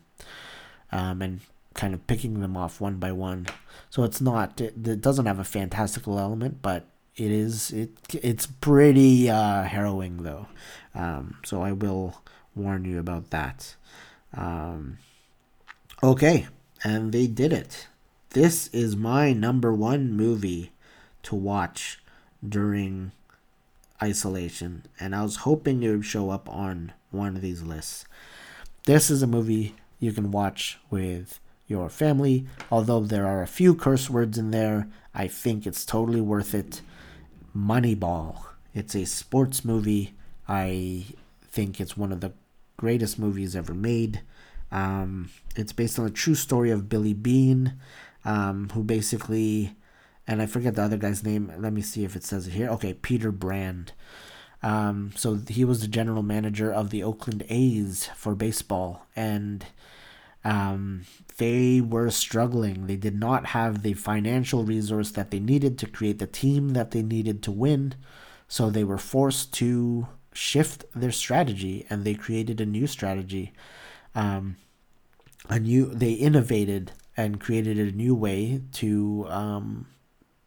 um, 0.92 1.22
and 1.22 1.40
kind 1.74 1.94
of 1.94 2.06
picking 2.08 2.42
them 2.42 2.58
off 2.58 2.82
one 2.82 2.98
by 2.98 3.12
one. 3.12 3.48
So 3.90 4.04
it's 4.04 4.22
not 4.22 4.60
it, 4.60 4.76
it 4.86 5.02
doesn't 5.02 5.26
have 5.26 5.40
a 5.40 5.44
fantastical 5.44 6.20
element, 6.20 6.62
but 6.62 6.86
it 7.16 7.32
is 7.32 7.72
it 7.72 7.92
it's 8.14 8.48
pretty 8.48 9.30
uh, 9.30 9.64
harrowing 9.64 10.24
though. 10.24 10.48
Um, 10.94 11.38
so 11.46 11.62
I 11.62 11.72
will 11.72 12.22
warn 12.56 12.86
you 12.86 13.00
about 13.00 13.30
that. 13.30 13.76
Um, 14.36 14.98
okay, 16.04 16.48
and 16.84 17.12
they 17.12 17.28
did 17.28 17.54
it. 17.54 17.88
This 18.32 18.68
is 18.68 18.96
my 18.96 19.34
number 19.34 19.74
one 19.74 20.12
movie 20.14 20.72
to 21.24 21.36
watch 21.36 22.00
during 22.48 23.12
isolation, 24.02 24.86
and 25.00 25.16
I 25.16 25.24
was 25.24 25.38
hoping 25.38 25.84
it 25.84 25.90
would 25.90 26.06
show 26.06 26.30
up 26.30 26.50
on 26.50 26.94
one 27.12 27.36
of 27.36 27.42
these 27.42 27.64
lists. 27.64 28.06
This 28.86 29.10
is 29.10 29.22
a 29.22 29.28
movie 29.28 29.76
you 30.00 30.12
can 30.14 30.32
watch 30.32 30.80
with 30.90 31.40
your 31.68 31.90
family, 31.90 32.48
although 32.72 33.02
there 33.02 33.28
are 33.28 33.42
a 33.42 33.48
few 33.48 33.76
curse 33.76 34.10
words 34.10 34.38
in 34.38 34.52
there. 34.52 34.88
I 35.14 35.28
think 35.28 35.68
it's 35.68 35.86
totally 35.86 36.22
worth 36.22 36.56
it. 36.56 36.82
Moneyball. 37.56 38.44
It's 38.74 38.96
a 38.96 39.06
sports 39.06 39.66
movie. 39.66 40.14
I 40.48 41.06
think 41.44 41.80
it's 41.80 41.98
one 41.98 42.12
of 42.12 42.22
the 42.22 42.34
greatest 42.78 43.20
movies 43.20 43.56
ever 43.56 43.74
made. 43.74 44.22
Um, 44.72 45.30
it's 45.56 45.74
based 45.74 46.00
on 46.00 46.06
a 46.06 46.12
true 46.12 46.36
story 46.36 46.72
of 46.72 46.90
Billy 46.90 47.14
Beane, 47.14 47.74
um, 48.24 48.70
who 48.74 48.84
basically 48.84 49.76
and 50.30 50.44
I 50.44 50.46
forget 50.46 50.76
the 50.76 50.84
other 50.84 50.98
guy's 50.98 51.24
name. 51.24 51.52
Let 51.58 51.74
me 51.74 51.82
see 51.82 52.04
if 52.04 52.16
it 52.16 52.24
says 52.24 52.46
it 52.46 52.52
here. 52.52 52.70
Okay, 52.70 52.94
Peter 52.94 53.32
Brand. 53.32 53.94
Um, 54.62 55.12
so 55.16 55.40
he 55.50 55.66
was 55.66 55.82
the 55.82 55.88
general 55.88 56.22
manager 56.22 56.72
of 56.72 56.92
the 56.92 57.02
Oakland 57.02 57.44
A's 57.50 58.12
for 58.16 58.36
baseball, 58.36 59.08
and 59.16 59.66
um, 60.46 61.02
they 61.38 61.82
were 61.82 62.12
struggling. 62.12 62.86
They 62.86 62.96
did 62.96 63.20
not 63.20 63.48
have 63.48 63.82
the 63.82 63.94
financial 63.94 64.64
resource 64.64 65.10
that 65.12 65.32
they 65.32 65.40
needed 65.40 65.80
to 65.80 65.88
create 65.88 66.20
the 66.20 66.28
team 66.28 66.70
that 66.70 66.92
they 66.92 67.02
needed 67.02 67.42
to 67.44 67.52
win, 67.52 67.96
so 68.48 68.70
they 68.70 68.84
were 68.84 69.00
forced 69.00 69.52
to 69.56 70.10
shift 70.32 70.86
their 70.94 71.12
strategy 71.12 71.88
and 71.90 72.04
they 72.04 72.14
created 72.14 72.62
a 72.62 72.68
new 72.68 72.86
strategy. 72.86 73.52
Um, 74.14 74.58
a 75.50 75.60
new 75.60 75.88
they 75.88 76.12
innovated 76.12 76.92
and 77.18 77.40
created 77.40 77.80
a 77.80 77.92
new 77.92 78.14
way 78.14 78.62
to 78.74 79.26
um, 79.30 79.88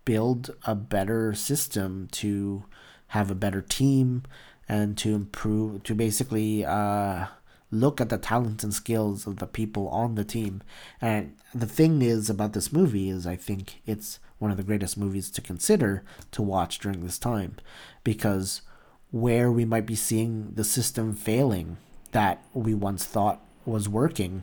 build 0.04 0.54
a 0.64 0.74
better 0.74 1.34
system 1.34 2.08
to 2.12 2.64
have 3.08 3.30
a 3.30 3.36
better 3.36 3.60
team 3.60 4.22
and 4.68 4.96
to 4.98 5.14
improve 5.14 5.82
to 5.82 5.94
basically 5.94 6.64
uh, 6.64 7.26
look 7.70 8.00
at 8.00 8.08
the 8.08 8.18
talents 8.18 8.64
and 8.64 8.72
skills 8.72 9.26
of 9.26 9.36
the 9.36 9.46
people 9.46 9.88
on 9.88 10.14
the 10.14 10.24
team. 10.24 10.62
And 11.00 11.34
the 11.54 11.66
thing 11.66 12.02
is 12.02 12.30
about 12.30 12.52
this 12.52 12.72
movie 12.72 13.10
is 13.10 13.26
i 13.26 13.36
think 13.36 13.82
it's 13.86 14.18
one 14.38 14.50
of 14.50 14.56
the 14.56 14.62
greatest 14.62 14.96
movies 14.96 15.30
to 15.30 15.40
consider 15.40 16.02
to 16.30 16.42
watch 16.42 16.78
during 16.78 17.00
this 17.00 17.18
time 17.18 17.56
because 18.02 18.62
where 19.10 19.52
we 19.52 19.64
might 19.64 19.86
be 19.86 19.94
seeing 19.94 20.52
the 20.54 20.64
system 20.64 21.14
failing 21.14 21.76
that 22.12 22.42
we 22.52 22.74
once 22.74 23.04
thought 23.04 23.40
was 23.64 23.88
working 23.88 24.42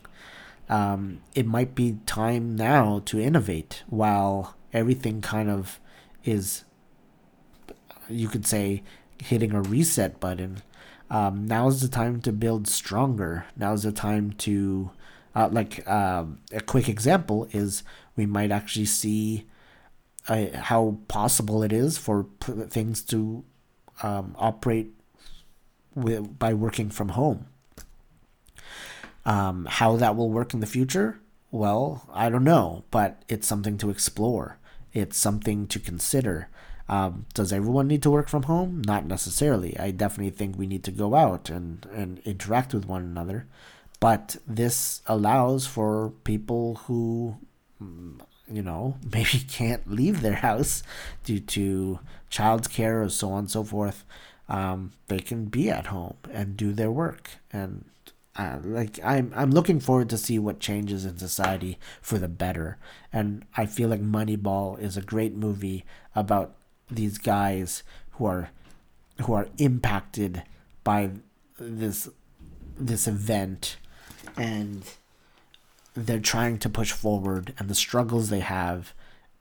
um, 0.69 1.21
it 1.33 1.47
might 1.47 1.73
be 1.73 1.97
time 2.05 2.55
now 2.55 3.01
to 3.05 3.19
innovate 3.19 3.83
while 3.87 4.55
everything 4.73 5.21
kind 5.21 5.49
of 5.49 5.79
is 6.23 6.63
you 8.09 8.27
could 8.27 8.45
say 8.45 8.83
hitting 9.21 9.51
a 9.51 9.61
reset 9.61 10.19
button. 10.19 10.61
Um, 11.09 11.47
now's 11.47 11.81
the 11.81 11.87
time 11.87 12.21
to 12.21 12.31
build 12.31 12.67
stronger. 12.67 13.45
Now's 13.55 13.83
the 13.83 13.91
time 13.91 14.31
to 14.33 14.91
uh, 15.35 15.49
like 15.51 15.87
um, 15.87 16.39
a 16.51 16.61
quick 16.61 16.89
example 16.89 17.47
is 17.51 17.83
we 18.15 18.25
might 18.25 18.51
actually 18.51 18.85
see 18.85 19.47
uh, 20.27 20.47
how 20.53 20.97
possible 21.07 21.63
it 21.63 21.73
is 21.73 21.97
for 21.97 22.23
p- 22.23 22.53
things 22.69 23.03
to 23.05 23.43
um, 24.03 24.35
operate 24.37 24.91
with, 25.95 26.37
by 26.37 26.53
working 26.53 26.89
from 26.89 27.09
home. 27.09 27.47
Um, 29.25 29.67
how 29.69 29.95
that 29.97 30.15
will 30.15 30.29
work 30.29 30.53
in 30.53 30.59
the 30.59 30.65
future 30.65 31.19
well 31.51 32.07
i 32.13 32.29
don't 32.29 32.43
know 32.43 32.83
but 32.91 33.21
it's 33.27 33.47
something 33.47 33.77
to 33.77 33.89
explore 33.89 34.59
it's 34.93 35.17
something 35.17 35.67
to 35.67 35.79
consider. 35.79 36.49
Um, 36.87 37.27
does 37.33 37.53
everyone 37.53 37.87
need 37.87 38.01
to 38.03 38.11
work 38.11 38.29
from 38.29 38.43
home? 38.43 38.81
Not 38.85 39.05
necessarily. 39.05 39.77
I 39.77 39.91
definitely 39.91 40.31
think 40.31 40.57
we 40.57 40.67
need 40.67 40.83
to 40.85 40.91
go 40.91 41.15
out 41.15 41.49
and, 41.49 41.85
and 41.93 42.19
interact 42.19 42.73
with 42.73 42.87
one 42.87 43.03
another. 43.03 43.47
But 43.99 44.37
this 44.47 45.01
allows 45.05 45.67
for 45.67 46.13
people 46.23 46.75
who, 46.85 47.37
mm, 47.81 48.19
you 48.51 48.63
know, 48.63 48.97
maybe 49.13 49.43
can't 49.47 49.89
leave 49.89 50.21
their 50.21 50.35
house 50.35 50.81
due 51.23 51.39
to 51.39 51.99
childcare 52.31 53.05
or 53.05 53.09
so 53.09 53.31
on 53.31 53.39
and 53.39 53.51
so 53.51 53.63
forth. 53.63 54.03
Um, 54.47 54.93
they 55.07 55.19
can 55.19 55.45
be 55.45 55.69
at 55.69 55.87
home 55.87 56.17
and 56.31 56.57
do 56.57 56.73
their 56.73 56.89
work 56.89 57.29
and 57.53 57.85
uh, 58.39 58.57
like 58.63 58.99
I'm 59.03 59.33
I'm 59.35 59.51
looking 59.51 59.81
forward 59.81 60.09
to 60.11 60.17
see 60.17 60.39
what 60.39 60.61
changes 60.61 61.03
in 61.03 61.17
society 61.17 61.77
for 62.01 62.17
the 62.17 62.29
better, 62.29 62.77
and 63.11 63.45
I 63.57 63.65
feel 63.65 63.89
like 63.89 64.01
Moneyball 64.01 64.79
is 64.79 64.95
a 64.95 65.01
great 65.01 65.35
movie 65.35 65.83
about 66.15 66.55
these 66.89 67.17
guys 67.17 67.83
who 68.11 68.25
are 68.25 68.51
who 69.23 69.33
are 69.33 69.49
impacted 69.57 70.43
by 70.85 71.09
this 71.59 72.07
this 72.77 73.09
event, 73.09 73.75
and 74.37 74.83
they're 75.93 76.21
trying 76.21 76.59
to 76.59 76.69
push 76.69 76.93
forward 76.93 77.53
and 77.57 77.67
the 77.67 77.75
struggles 77.75 78.29
they 78.29 78.39
have, 78.39 78.93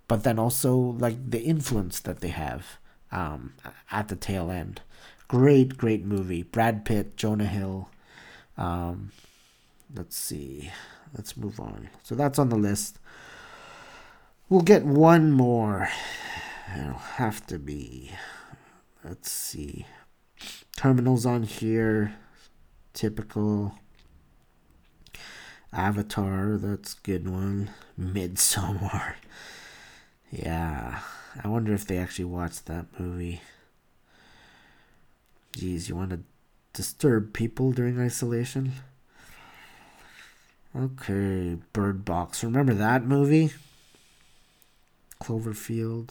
but 0.09 0.25
then 0.25 0.41
also 0.41 0.77
like 0.77 1.31
the 1.31 1.43
influence 1.43 2.01
that 2.01 2.19
they 2.19 2.31
have 2.31 2.79
um, 3.13 3.55
at 3.93 4.09
the 4.09 4.17
tail 4.17 4.51
end. 4.51 4.81
Great, 5.29 5.77
great 5.77 6.05
movie. 6.05 6.43
Brad 6.43 6.85
Pitt, 6.85 7.17
Jonah 7.17 7.47
Hill. 7.47 7.91
Um, 8.59 9.13
let's 9.95 10.17
see. 10.17 10.71
Let's 11.15 11.37
move 11.37 11.59
on. 11.61 11.89
So 12.03 12.15
that's 12.15 12.39
on 12.39 12.51
the 12.51 12.57
list. 12.57 12.99
We'll 14.49 14.61
get 14.63 14.85
one 14.85 15.33
more. 15.33 15.89
It'll 16.79 16.93
have 16.95 17.47
to 17.47 17.59
be. 17.59 18.11
Let's 19.05 19.31
see. 19.31 19.87
Terminals 20.77 21.25
on 21.25 21.45
here. 21.45 22.15
Typical. 22.93 23.79
Avatar, 25.73 26.57
that's 26.57 26.95
good 26.95 27.29
one. 27.29 27.71
Midsommar. 27.99 29.15
Yeah. 30.31 31.01
I 31.43 31.49
wonder 31.49 31.73
if 31.73 31.87
they 31.87 31.97
actually 31.97 32.27
watched 32.27 32.67
that 32.67 32.85
movie. 33.01 33.41
Geez, 35.53 35.89
you 35.89 35.97
want 35.97 36.11
to 36.11 36.21
disturb 36.79 37.33
people 37.33 37.73
during 37.73 37.99
isolation. 37.99 38.71
Okay, 40.77 41.57
Bird 41.73 42.05
Box. 42.05 42.45
Remember 42.45 42.73
that 42.73 43.03
movie? 43.03 43.51
Cloverfield. 45.21 46.11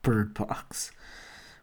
Bird 0.00 0.32
Box. 0.32 0.90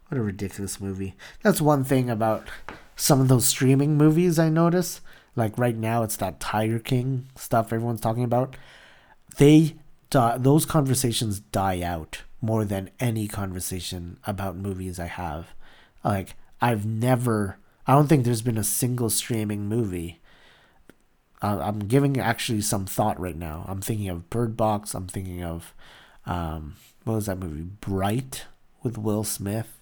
What 0.06 0.18
a 0.18 0.22
ridiculous 0.22 0.80
movie. 0.80 1.16
That's 1.42 1.60
one 1.60 1.82
thing 1.82 2.08
about 2.08 2.46
some 2.94 3.20
of 3.20 3.26
those 3.26 3.46
streaming 3.46 3.96
movies 3.96 4.38
I 4.38 4.48
notice. 4.48 5.00
Like 5.34 5.58
right 5.58 5.76
now, 5.76 6.04
it's 6.04 6.16
that 6.18 6.38
Tiger 6.38 6.78
King 6.78 7.26
stuff 7.34 7.72
everyone's 7.72 8.00
talking 8.00 8.22
about. 8.22 8.56
They 9.38 9.74
die, 10.08 10.38
those 10.38 10.64
conversations 10.64 11.40
die 11.40 11.82
out 11.82 12.22
more 12.46 12.64
than 12.64 12.90
any 13.00 13.28
conversation 13.28 14.18
about 14.24 14.56
movies 14.56 14.98
I 14.98 15.06
have. 15.06 15.48
Like 16.04 16.34
I've 16.60 16.86
never 16.86 17.58
I 17.86 17.94
don't 17.94 18.08
think 18.08 18.24
there's 18.24 18.42
been 18.42 18.58
a 18.58 18.64
single 18.64 19.10
streaming 19.10 19.68
movie. 19.68 20.20
I'm 21.42 21.80
giving 21.80 22.18
actually 22.18 22.62
some 22.62 22.86
thought 22.86 23.20
right 23.20 23.36
now. 23.36 23.66
I'm 23.68 23.80
thinking 23.80 24.08
of 24.08 24.30
Bird 24.30 24.56
Box. 24.56 24.94
I'm 24.94 25.06
thinking 25.06 25.44
of 25.44 25.74
um, 26.24 26.74
what 27.04 27.14
was 27.14 27.26
that 27.26 27.38
movie? 27.38 27.62
Bright 27.62 28.46
with 28.82 28.98
Will 28.98 29.22
Smith. 29.22 29.78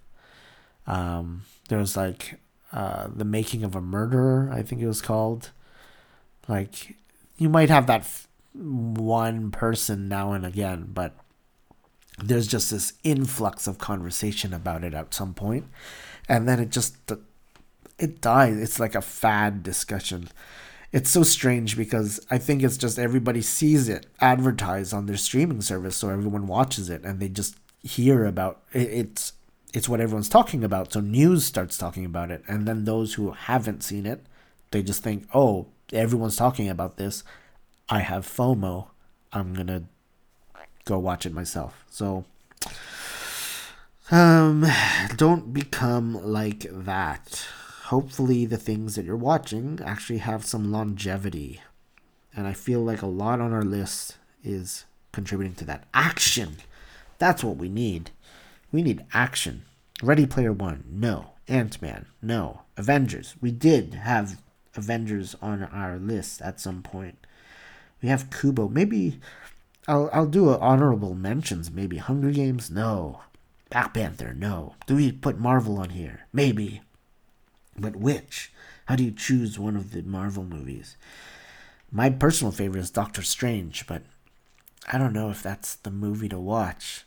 Um, 0.86 1.44
there 1.68 1.78
was 1.78 1.96
like 1.96 2.38
uh, 2.72 3.08
the 3.14 3.24
making 3.24 3.64
of 3.64 3.74
a 3.74 3.80
murderer. 3.80 4.50
I 4.52 4.62
think 4.62 4.82
it 4.82 4.86
was 4.86 5.00
called. 5.00 5.50
Like 6.48 6.96
you 7.38 7.48
might 7.48 7.70
have 7.70 7.86
that 7.86 8.02
f- 8.02 8.28
one 8.52 9.50
person 9.50 10.08
now 10.08 10.32
and 10.32 10.44
again, 10.44 10.90
but 10.92 11.14
there's 12.18 12.46
just 12.46 12.70
this 12.70 12.92
influx 13.02 13.66
of 13.66 13.78
conversation 13.78 14.54
about 14.54 14.84
it 14.84 14.94
at 14.94 15.12
some 15.12 15.34
point 15.34 15.66
and 16.28 16.48
then 16.48 16.60
it 16.60 16.70
just 16.70 16.96
it 17.98 18.20
dies. 18.20 18.58
It's 18.58 18.80
like 18.80 18.94
a 18.94 19.00
fad 19.00 19.62
discussion. 19.62 20.28
It's 20.92 21.10
so 21.10 21.24
strange 21.24 21.76
because 21.76 22.24
i 22.30 22.38
think 22.38 22.62
it's 22.62 22.76
just 22.76 22.98
everybody 23.00 23.42
sees 23.42 23.88
it 23.88 24.06
advertised 24.20 24.94
on 24.94 25.06
their 25.06 25.16
streaming 25.16 25.60
service 25.60 25.96
so 25.96 26.08
everyone 26.08 26.46
watches 26.46 26.88
it 26.88 27.02
and 27.02 27.18
they 27.18 27.28
just 27.28 27.56
hear 27.82 28.24
about 28.24 28.62
it. 28.72 28.82
it's 28.82 29.32
it's 29.72 29.88
what 29.88 30.00
everyone's 30.00 30.28
talking 30.28 30.62
about. 30.62 30.92
So 30.92 31.00
news 31.00 31.44
starts 31.44 31.76
talking 31.76 32.04
about 32.04 32.30
it 32.30 32.44
and 32.46 32.66
then 32.66 32.84
those 32.84 33.14
who 33.14 33.32
haven't 33.32 33.82
seen 33.82 34.06
it 34.06 34.24
they 34.70 34.82
just 34.82 35.02
think 35.02 35.26
oh 35.34 35.66
everyone's 35.92 36.36
talking 36.36 36.68
about 36.68 36.96
this. 36.96 37.24
I 37.88 38.00
have 38.00 38.26
fomo. 38.26 38.88
I'm 39.32 39.52
gonna 39.52 39.84
go 40.84 40.98
watch 40.98 41.26
it 41.26 41.32
myself. 41.32 41.84
So 41.90 42.24
um 44.10 44.66
don't 45.16 45.52
become 45.52 46.14
like 46.24 46.66
that. 46.70 47.46
Hopefully 47.84 48.46
the 48.46 48.56
things 48.56 48.94
that 48.94 49.04
you're 49.04 49.16
watching 49.16 49.80
actually 49.84 50.18
have 50.18 50.44
some 50.44 50.72
longevity. 50.72 51.60
And 52.36 52.46
I 52.46 52.52
feel 52.52 52.80
like 52.80 53.02
a 53.02 53.06
lot 53.06 53.40
on 53.40 53.52
our 53.52 53.62
list 53.62 54.16
is 54.42 54.84
contributing 55.12 55.54
to 55.56 55.64
that. 55.66 55.84
Action. 55.94 56.56
That's 57.18 57.44
what 57.44 57.56
we 57.56 57.68
need. 57.68 58.10
We 58.72 58.82
need 58.82 59.04
action. 59.12 59.64
Ready 60.02 60.26
Player 60.26 60.52
One, 60.52 60.84
no. 60.90 61.30
Ant 61.46 61.80
Man, 61.80 62.06
no. 62.20 62.62
Avengers, 62.76 63.34
we 63.40 63.52
did 63.52 63.94
have 63.94 64.40
Avengers 64.74 65.36
on 65.40 65.62
our 65.62 65.98
list 65.98 66.42
at 66.42 66.60
some 66.60 66.82
point. 66.82 67.26
We 68.02 68.08
have 68.08 68.30
Kubo. 68.30 68.68
Maybe 68.68 69.20
I'll 69.86 70.08
I'll 70.12 70.26
do 70.26 70.48
honorable 70.50 71.14
mentions. 71.14 71.70
Maybe 71.70 71.98
Hunger 71.98 72.30
Games. 72.30 72.70
No. 72.70 73.20
Black 73.70 73.94
Panther. 73.94 74.32
No. 74.34 74.74
Do 74.86 74.96
we 74.96 75.12
put 75.12 75.38
Marvel 75.38 75.78
on 75.78 75.90
here? 75.90 76.26
Maybe. 76.32 76.82
But 77.76 77.96
which? 77.96 78.52
How 78.86 78.96
do 78.96 79.04
you 79.04 79.10
choose 79.10 79.58
one 79.58 79.76
of 79.76 79.92
the 79.92 80.02
Marvel 80.02 80.44
movies? 80.44 80.96
My 81.90 82.10
personal 82.10 82.52
favorite 82.52 82.80
is 82.80 82.90
Doctor 82.90 83.22
Strange, 83.22 83.86
but 83.86 84.02
I 84.92 84.98
don't 84.98 85.12
know 85.12 85.30
if 85.30 85.42
that's 85.42 85.76
the 85.76 85.90
movie 85.90 86.28
to 86.28 86.38
watch. 86.38 87.04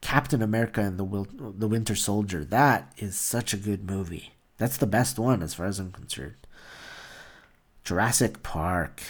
Captain 0.00 0.42
America 0.42 0.80
and 0.80 0.98
the 0.98 1.04
Wil- 1.04 1.26
the 1.30 1.68
Winter 1.68 1.94
Soldier. 1.94 2.44
That 2.44 2.92
is 2.96 3.16
such 3.18 3.52
a 3.52 3.58
good 3.58 3.88
movie. 3.88 4.32
That's 4.56 4.76
the 4.76 4.86
best 4.86 5.18
one 5.18 5.42
as 5.42 5.54
far 5.54 5.66
as 5.66 5.78
I'm 5.78 5.92
concerned. 5.92 6.34
Jurassic 7.84 8.42
Park. 8.42 9.02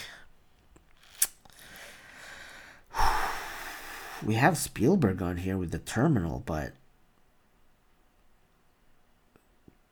We 4.24 4.34
have 4.34 4.58
Spielberg 4.58 5.22
on 5.22 5.38
here 5.38 5.56
with 5.56 5.70
the 5.70 5.78
terminal, 5.78 6.42
but 6.44 6.72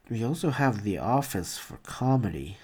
we 0.08 0.24
also 0.24 0.50
have 0.50 0.82
The 0.82 0.98
Office 0.98 1.58
for 1.58 1.78
comedy. 1.78 2.58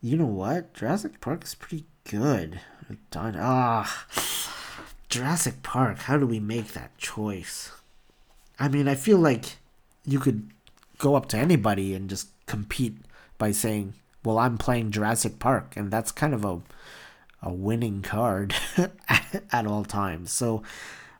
You 0.00 0.16
know 0.16 0.26
what? 0.26 0.74
Jurassic 0.74 1.20
Park 1.20 1.44
is 1.44 1.54
pretty 1.54 1.84
good. 2.04 2.60
Done. 3.10 3.36
Ah, 3.38 4.06
Jurassic 5.08 5.62
Park. 5.62 6.00
How 6.00 6.18
do 6.18 6.26
we 6.26 6.40
make 6.40 6.72
that 6.72 6.96
choice? 6.98 7.72
I 8.58 8.68
mean, 8.68 8.88
I 8.88 8.94
feel 8.94 9.18
like 9.18 9.56
you 10.04 10.18
could 10.20 10.50
go 10.98 11.14
up 11.14 11.26
to 11.28 11.38
anybody 11.38 11.94
and 11.94 12.10
just 12.10 12.28
compete 12.46 12.96
by 13.38 13.52
saying, 13.52 13.94
"Well, 14.22 14.38
I'm 14.38 14.58
playing 14.58 14.90
Jurassic 14.90 15.38
Park," 15.38 15.76
and 15.76 15.90
that's 15.90 16.12
kind 16.12 16.34
of 16.34 16.44
a 16.44 16.60
a 17.44 17.52
winning 17.52 18.00
card 18.02 18.54
at 19.52 19.66
all 19.66 19.84
times. 19.84 20.32
So, 20.32 20.62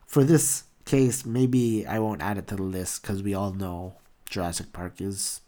for 0.07 0.23
this 0.23 0.63
case, 0.83 1.25
maybe 1.25 1.85
I 1.85 1.99
won't 1.99 2.21
add 2.21 2.37
it 2.37 2.47
to 2.47 2.55
the 2.55 2.63
list 2.63 3.01
because 3.01 3.21
we 3.21 3.33
all 3.33 3.53
know 3.53 3.93
Jurassic 4.29 4.73
Park 4.73 4.99
is 4.99 5.41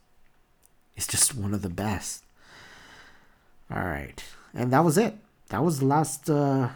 is 0.95 1.07
just 1.07 1.35
one 1.35 1.53
of 1.53 1.63
the 1.63 1.69
best. 1.69 2.23
All 3.69 3.83
right, 3.83 4.23
and 4.53 4.71
that 4.71 4.85
was 4.85 4.97
it. 4.97 5.15
That 5.49 5.63
was 5.63 5.79
the 5.79 5.85
last. 5.85 6.29
Uh, 6.29 6.69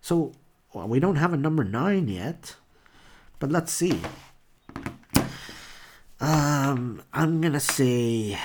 so 0.00 0.32
well, 0.72 0.86
we 0.86 1.00
don't 1.00 1.16
have 1.16 1.32
a 1.32 1.38
number 1.38 1.64
nine 1.64 2.08
yet, 2.08 2.56
but 3.38 3.50
let's 3.50 3.72
see. 3.72 4.00
Um, 6.20 7.02
I'm 7.12 7.40
gonna 7.40 7.60
say. 7.60 8.38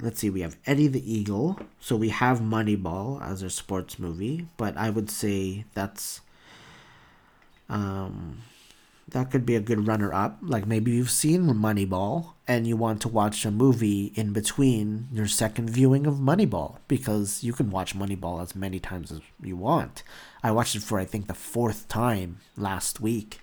Let's 0.00 0.20
see. 0.20 0.30
We 0.30 0.40
have 0.40 0.56
Eddie 0.66 0.88
the 0.88 1.12
Eagle, 1.12 1.58
so 1.78 1.96
we 1.96 2.08
have 2.08 2.40
Moneyball 2.40 3.22
as 3.22 3.42
a 3.42 3.50
sports 3.50 3.98
movie, 3.98 4.48
but 4.56 4.76
I 4.76 4.90
would 4.90 5.10
say 5.10 5.64
that's. 5.74 6.20
Um, 7.68 8.42
that 9.10 9.30
could 9.30 9.44
be 9.44 9.56
a 9.56 9.60
good 9.60 9.86
runner 9.86 10.12
up. 10.12 10.38
Like 10.42 10.66
maybe 10.66 10.92
you've 10.92 11.10
seen 11.10 11.46
Moneyball 11.46 12.32
and 12.46 12.66
you 12.66 12.76
want 12.76 13.00
to 13.02 13.08
watch 13.08 13.44
a 13.44 13.50
movie 13.50 14.12
in 14.14 14.32
between 14.32 15.08
your 15.12 15.26
second 15.26 15.70
viewing 15.70 16.06
of 16.06 16.14
Moneyball 16.14 16.76
because 16.88 17.42
you 17.42 17.52
can 17.52 17.70
watch 17.70 17.96
Moneyball 17.96 18.42
as 18.42 18.54
many 18.54 18.78
times 18.78 19.10
as 19.10 19.20
you 19.42 19.56
want. 19.56 20.02
I 20.42 20.50
watched 20.52 20.76
it 20.76 20.82
for 20.82 20.98
I 20.98 21.04
think 21.04 21.26
the 21.26 21.34
fourth 21.34 21.88
time 21.88 22.40
last 22.56 23.00
week. 23.00 23.40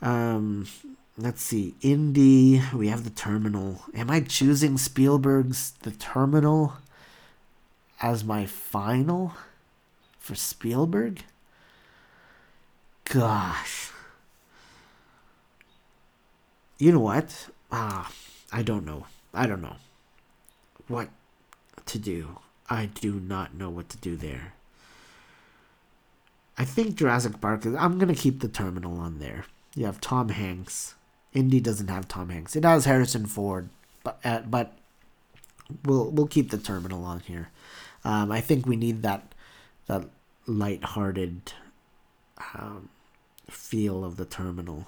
Um, 0.00 0.66
let's 1.16 1.42
see. 1.42 1.74
Indy, 1.80 2.62
we 2.74 2.88
have 2.88 3.04
the 3.04 3.10
Terminal. 3.10 3.82
Am 3.94 4.10
I 4.10 4.20
choosing 4.20 4.78
Spielberg's 4.78 5.72
The 5.82 5.90
Terminal 5.90 6.74
as 8.00 8.24
my 8.24 8.46
final 8.46 9.34
for 10.18 10.34
Spielberg? 10.34 11.22
Gosh 13.04 13.92
you 16.82 16.90
know 16.90 16.98
what? 16.98 17.48
Ah, 17.70 18.10
I 18.52 18.62
don't 18.62 18.84
know. 18.84 19.06
I 19.32 19.46
don't 19.46 19.62
know 19.62 19.76
what 20.88 21.10
to 21.86 21.96
do. 21.96 22.40
I 22.68 22.86
do 22.86 23.20
not 23.20 23.54
know 23.54 23.70
what 23.70 23.88
to 23.90 23.96
do 23.98 24.16
there. 24.16 24.54
I 26.58 26.64
think 26.64 26.96
Jurassic 26.96 27.40
Park 27.40 27.64
is. 27.66 27.76
I'm 27.76 28.00
gonna 28.00 28.16
keep 28.16 28.40
the 28.40 28.48
terminal 28.48 28.98
on 28.98 29.20
there. 29.20 29.44
You 29.76 29.86
have 29.86 30.00
Tom 30.00 30.30
Hanks. 30.30 30.96
Indy 31.34 31.60
doesn't 31.60 31.88
have 31.88 32.08
Tom 32.08 32.28
Hanks. 32.28 32.56
It 32.56 32.64
has 32.64 32.84
Harrison 32.84 33.26
Ford, 33.26 33.68
but 34.04 34.18
uh, 34.24 34.40
but 34.40 34.76
we'll 35.84 36.10
we'll 36.10 36.26
keep 36.26 36.50
the 36.50 36.58
terminal 36.58 37.04
on 37.04 37.20
here. 37.20 37.50
Um, 38.04 38.30
I 38.30 38.40
think 38.40 38.66
we 38.66 38.76
need 38.76 39.02
that 39.02 39.34
that 39.86 40.04
light-hearted 40.46 41.52
um, 42.54 42.88
feel 43.48 44.04
of 44.04 44.16
the 44.16 44.24
terminal. 44.24 44.86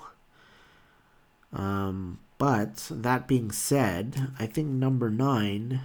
Um, 1.53 2.19
but 2.39 2.89
that 2.91 3.29
being 3.29 3.51
said, 3.51 4.33
I 4.39 4.47
think 4.47 4.69
number 4.69 5.11
nine. 5.11 5.81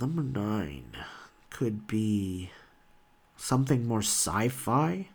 Number 0.00 0.22
nine 0.22 0.96
could 1.50 1.86
be 1.86 2.50
something 3.36 3.86
more 3.86 4.00
sci 4.00 4.48
fi. 4.48 5.08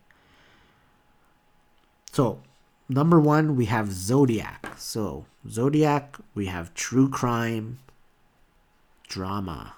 So, 2.16 2.40
number 2.88 3.20
one, 3.20 3.58
we 3.58 3.66
have 3.66 3.92
Zodiac. 3.92 4.76
So, 4.78 5.26
Zodiac, 5.50 6.16
we 6.34 6.46
have 6.46 6.74
true 6.74 7.10
crime, 7.10 7.80
drama. 9.10 9.74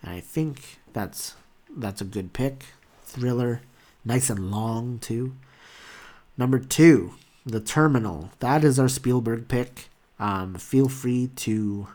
And 0.00 0.12
I 0.12 0.20
think 0.20 0.78
that's 0.92 1.34
that's 1.76 2.00
a 2.00 2.04
good 2.04 2.34
pick. 2.34 2.66
Thriller, 3.02 3.62
nice 4.04 4.30
and 4.30 4.52
long 4.52 5.00
too. 5.00 5.34
Number 6.38 6.60
two, 6.60 7.14
The 7.44 7.58
Terminal. 7.58 8.30
That 8.38 8.62
is 8.62 8.78
our 8.78 8.86
Spielberg 8.86 9.48
pick. 9.48 9.88
Um, 10.20 10.54
feel 10.54 10.88
free 10.88 11.30
to 11.34 11.88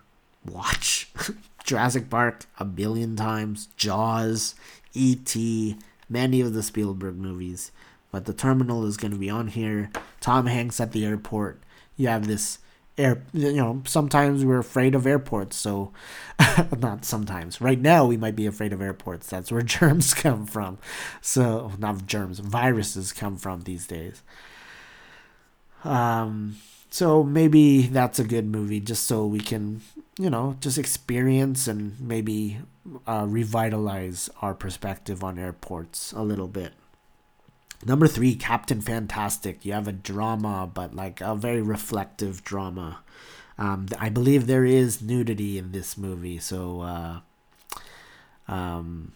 watch 0.46 1.14
Jurassic 1.64 2.10
Park 2.10 2.44
a 2.60 2.66
billion 2.66 3.16
times, 3.16 3.70
Jaws, 3.78 4.56
E.T., 4.94 5.78
many 6.10 6.42
of 6.42 6.54
the 6.54 6.62
Spielberg 6.62 7.16
movies. 7.16 7.72
But 8.12 8.26
The 8.26 8.34
Terminal 8.34 8.86
is 8.86 8.98
going 8.98 9.12
to 9.12 9.18
be 9.18 9.30
on 9.30 9.48
here. 9.48 9.92
Tom 10.20 10.48
Hanks 10.48 10.80
at 10.80 10.92
the 10.92 11.06
airport. 11.06 11.62
You 11.96 12.08
have 12.08 12.28
this 12.28 12.60
air 13.00 13.24
you 13.32 13.54
know 13.54 13.82
sometimes 13.86 14.44
we're 14.44 14.60
afraid 14.60 14.94
of 14.94 15.08
airports 15.08 15.56
so 15.56 15.92
not 16.78 17.06
sometimes. 17.06 17.62
Right 17.62 17.80
now 17.80 18.06
we 18.06 18.18
might 18.18 18.36
be 18.36 18.46
afraid 18.46 18.74
of 18.74 18.82
airports. 18.82 19.28
That's 19.30 19.52
where 19.52 19.62
germs 19.78 20.14
come 20.14 20.46
from. 20.46 20.78
So 21.22 21.72
not 21.80 22.06
germs 22.06 22.40
viruses 22.40 23.14
come 23.14 23.38
from 23.38 23.62
these 23.62 23.88
days. 23.88 24.22
Um 25.84 26.58
so 26.92 27.24
maybe 27.24 27.84
that's 27.84 28.20
a 28.20 28.24
good 28.24 28.48
movie 28.48 28.80
just 28.80 29.06
so 29.08 29.26
we 29.26 29.40
can 29.40 29.82
you 30.18 30.30
know 30.30 30.58
just 30.60 30.78
experience 30.78 31.68
and 31.68 32.00
maybe 32.00 32.60
uh, 33.08 33.26
revitalize 33.30 34.30
our 34.42 34.56
perspective 34.56 35.24
on 35.24 35.38
airports 35.38 36.12
a 36.14 36.24
little 36.24 36.48
bit 36.48 36.74
Number 37.86 38.08
three, 38.08 38.36
Captain 38.36 38.82
Fantastic. 38.82 39.64
You 39.64 39.74
have 39.74 39.88
a 39.88 39.94
drama, 39.94 40.70
but 40.72 40.96
like 40.96 41.22
a 41.22 41.36
very 41.36 41.62
reflective 41.62 42.44
drama. 42.44 43.00
Um, 43.58 43.88
I 43.98 44.10
believe 44.10 44.48
there 44.48 44.66
is 44.66 45.02
nudity 45.02 45.58
in 45.58 45.72
this 45.72 45.98
movie, 45.98 46.40
so 46.40 46.82
uh, 46.82 47.20
um, 48.48 49.14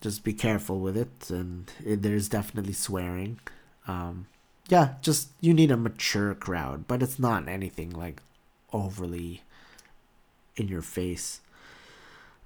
just 0.00 0.24
be 0.24 0.32
careful 0.32 0.80
with 0.80 0.96
it. 0.96 1.30
And 1.30 1.70
it, 1.84 2.02
there's 2.02 2.28
definitely 2.28 2.72
swearing. 2.72 3.38
Um, 3.86 4.26
yeah, 4.68 4.94
just 5.00 5.28
you 5.40 5.54
need 5.54 5.70
a 5.70 5.76
mature 5.76 6.34
crowd, 6.34 6.86
but 6.88 7.02
it's 7.02 7.18
not 7.18 7.48
anything 7.48 7.90
like 7.90 8.22
overly 8.72 9.42
in 10.56 10.68
your 10.68 10.82
face. 10.82 11.40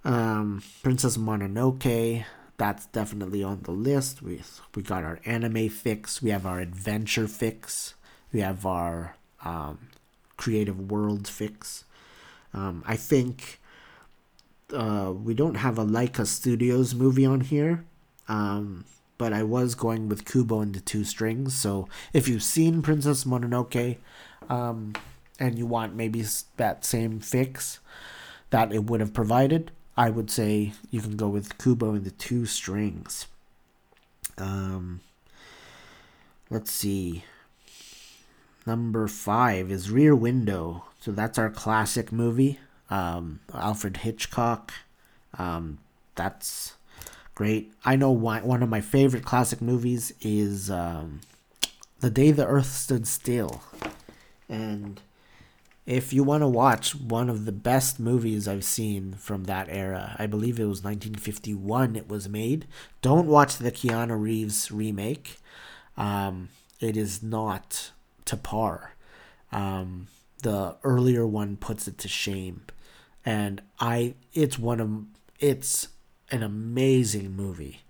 Um, 0.04 0.62
Princess 0.82 1.16
Mononoke 1.16 2.24
that's 2.60 2.84
definitely 2.84 3.42
on 3.42 3.62
the 3.62 3.70
list. 3.70 4.20
We 4.20 4.42
we 4.74 4.82
got 4.82 5.02
our 5.02 5.18
anime 5.24 5.70
fix. 5.70 6.20
We 6.20 6.28
have 6.28 6.44
our 6.44 6.60
adventure 6.60 7.26
fix. 7.26 7.94
We 8.34 8.40
have 8.40 8.66
our 8.66 9.16
um, 9.42 9.88
creative 10.36 10.90
world 10.90 11.26
fix. 11.26 11.84
Um, 12.52 12.84
I 12.86 12.96
think 12.96 13.60
uh, 14.74 15.14
we 15.16 15.32
don't 15.32 15.54
have 15.54 15.78
a 15.78 15.86
Laika 15.86 16.26
Studios 16.26 16.94
movie 16.94 17.24
on 17.24 17.40
here, 17.40 17.82
um, 18.28 18.84
but 19.16 19.32
I 19.32 19.42
was 19.42 19.74
going 19.74 20.10
with 20.10 20.26
Kubo 20.26 20.60
and 20.60 20.74
the 20.74 20.80
Two 20.80 21.02
Strings. 21.02 21.54
So 21.54 21.88
if 22.12 22.28
you've 22.28 22.42
seen 22.42 22.82
Princess 22.82 23.24
Mononoke, 23.24 23.96
um, 24.50 24.92
and 25.38 25.58
you 25.58 25.64
want 25.64 25.94
maybe 25.94 26.22
that 26.58 26.84
same 26.84 27.20
fix 27.20 27.80
that 28.50 28.70
it 28.70 28.84
would 28.84 29.00
have 29.00 29.14
provided, 29.14 29.70
I 29.96 30.10
would 30.10 30.30
say 30.30 30.72
you 30.90 31.00
can 31.00 31.16
go 31.16 31.28
with 31.28 31.58
Kubo 31.58 31.90
and 31.94 32.04
the 32.04 32.10
two 32.10 32.46
strings. 32.46 33.26
Um, 34.38 35.00
let's 36.48 36.70
see. 36.70 37.24
Number 38.66 39.08
five 39.08 39.70
is 39.70 39.90
Rear 39.90 40.14
Window. 40.14 40.84
So 41.00 41.12
that's 41.12 41.38
our 41.38 41.50
classic 41.50 42.12
movie. 42.12 42.58
Um, 42.88 43.40
Alfred 43.54 43.98
Hitchcock. 43.98 44.72
Um, 45.38 45.78
that's 46.14 46.74
great. 47.34 47.72
I 47.84 47.96
know 47.96 48.10
one, 48.10 48.44
one 48.44 48.62
of 48.62 48.68
my 48.68 48.80
favorite 48.80 49.24
classic 49.24 49.60
movies 49.62 50.12
is 50.20 50.70
um, 50.70 51.20
The 52.00 52.10
Day 52.10 52.30
the 52.30 52.46
Earth 52.46 52.66
Stood 52.66 53.06
Still. 53.06 53.62
And 54.48 55.00
if 55.90 56.12
you 56.12 56.22
want 56.22 56.40
to 56.40 56.46
watch 56.46 56.94
one 56.94 57.28
of 57.28 57.46
the 57.46 57.52
best 57.52 57.98
movies 57.98 58.46
I've 58.46 58.62
seen 58.62 59.14
from 59.14 59.44
that 59.44 59.66
era, 59.68 60.14
I 60.20 60.26
believe 60.26 60.60
it 60.60 60.66
was 60.66 60.84
1951 60.84 61.96
it 61.96 62.08
was 62.08 62.28
made. 62.28 62.68
Don't 63.02 63.26
watch 63.26 63.56
the 63.56 63.72
Keanu 63.72 64.18
Reeves 64.20 64.70
remake. 64.70 65.38
Um, 65.96 66.50
it 66.78 66.96
is 66.96 67.24
not 67.24 67.90
to 68.26 68.36
par. 68.36 68.94
Um, 69.50 70.06
the 70.44 70.76
earlier 70.84 71.26
one 71.26 71.56
puts 71.56 71.88
it 71.88 71.98
to 71.98 72.08
shame. 72.08 72.62
And 73.26 73.60
I 73.80 74.14
it's 74.32 74.60
one 74.60 74.78
of 74.78 74.90
it's 75.40 75.88
an 76.30 76.44
amazing 76.44 77.34
movie. 77.34 77.80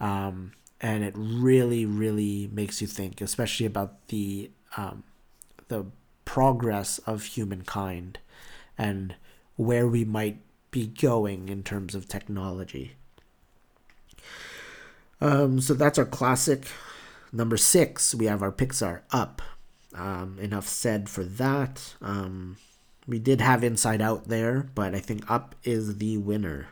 Um, 0.00 0.52
and 0.80 1.04
it 1.04 1.12
really 1.14 1.84
really 1.84 2.48
makes 2.50 2.80
you 2.80 2.86
think 2.86 3.20
especially 3.20 3.66
about 3.66 4.08
the 4.08 4.50
um, 4.78 5.04
the 5.68 5.84
progress 6.32 6.96
of 7.00 7.24
humankind 7.24 8.18
and 8.78 9.14
where 9.56 9.86
we 9.86 10.02
might 10.02 10.38
be 10.70 10.86
going 10.86 11.50
in 11.50 11.62
terms 11.62 11.94
of 11.94 12.08
technology. 12.08 12.92
Um, 15.20 15.60
so 15.60 15.74
that's 15.74 15.98
our 15.98 16.06
classic. 16.06 16.68
Number 17.34 17.58
six, 17.58 18.14
we 18.14 18.24
have 18.24 18.42
our 18.42 18.50
Pixar 18.50 19.02
Up. 19.10 19.42
Um, 19.94 20.38
enough 20.40 20.66
said 20.66 21.10
for 21.10 21.22
that. 21.22 21.96
Um, 22.00 22.56
we 23.06 23.18
did 23.18 23.42
have 23.42 23.62
Inside 23.62 24.00
Out 24.00 24.28
there, 24.28 24.70
but 24.74 24.94
I 24.94 25.00
think 25.00 25.30
Up 25.30 25.54
is 25.64 25.98
the 25.98 26.16
winner. 26.16 26.68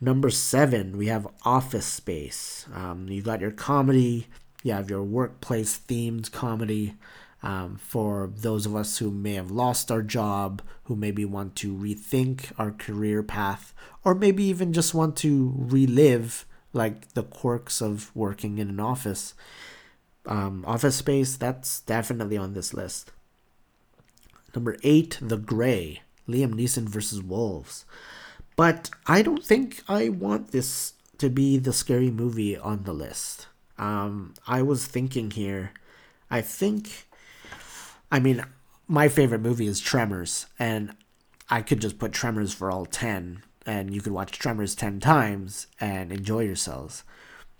Number 0.00 0.30
seven, 0.30 0.96
we 0.96 1.08
have 1.08 1.28
Office 1.44 1.84
Space. 1.84 2.64
Um, 2.74 3.08
you 3.10 3.20
got 3.20 3.42
your 3.42 3.50
comedy, 3.50 4.28
you 4.62 4.72
have 4.72 4.88
your 4.88 5.02
workplace 5.02 5.78
themed 5.78 6.32
comedy. 6.32 6.94
Um, 7.42 7.76
for 7.76 8.30
those 8.36 8.66
of 8.66 8.76
us 8.76 8.98
who 8.98 9.10
may 9.10 9.34
have 9.34 9.50
lost 9.50 9.90
our 9.90 10.02
job, 10.02 10.60
who 10.84 10.94
maybe 10.94 11.24
want 11.24 11.56
to 11.56 11.74
rethink 11.74 12.52
our 12.58 12.70
career 12.70 13.22
path, 13.22 13.72
or 14.04 14.14
maybe 14.14 14.44
even 14.44 14.74
just 14.74 14.92
want 14.92 15.16
to 15.18 15.54
relive 15.56 16.44
like 16.72 17.14
the 17.14 17.22
quirks 17.22 17.80
of 17.80 18.14
working 18.14 18.58
in 18.58 18.68
an 18.68 18.80
office. 18.80 19.34
Um, 20.26 20.64
office 20.66 20.96
Space, 20.96 21.36
that's 21.36 21.80
definitely 21.80 22.36
on 22.36 22.52
this 22.52 22.74
list. 22.74 23.10
Number 24.54 24.76
eight, 24.82 25.18
The 25.22 25.38
Grey, 25.38 26.02
Liam 26.28 26.54
Neeson 26.54 26.88
versus 26.88 27.22
Wolves. 27.22 27.84
But 28.56 28.90
I 29.06 29.22
don't 29.22 29.44
think 29.44 29.82
I 29.88 30.08
want 30.08 30.52
this 30.52 30.94
to 31.18 31.30
be 31.30 31.56
the 31.56 31.72
scary 31.72 32.10
movie 32.10 32.56
on 32.56 32.84
the 32.84 32.92
list. 32.92 33.46
Um, 33.78 34.34
I 34.46 34.62
was 34.62 34.86
thinking 34.86 35.30
here, 35.30 35.72
I 36.30 36.42
think, 36.42 37.06
I 38.10 38.18
mean, 38.18 38.44
my 38.88 39.08
favorite 39.08 39.40
movie 39.40 39.68
is 39.68 39.80
Tremors, 39.80 40.46
and 40.58 40.96
I 41.48 41.62
could 41.62 41.80
just 41.80 41.98
put 41.98 42.12
Tremors 42.12 42.52
for 42.52 42.70
all 42.70 42.86
10, 42.86 43.42
and 43.64 43.94
you 43.94 44.00
could 44.00 44.12
watch 44.12 44.38
Tremors 44.38 44.74
10 44.74 44.98
times 44.98 45.68
and 45.80 46.10
enjoy 46.10 46.40
yourselves. 46.40 47.04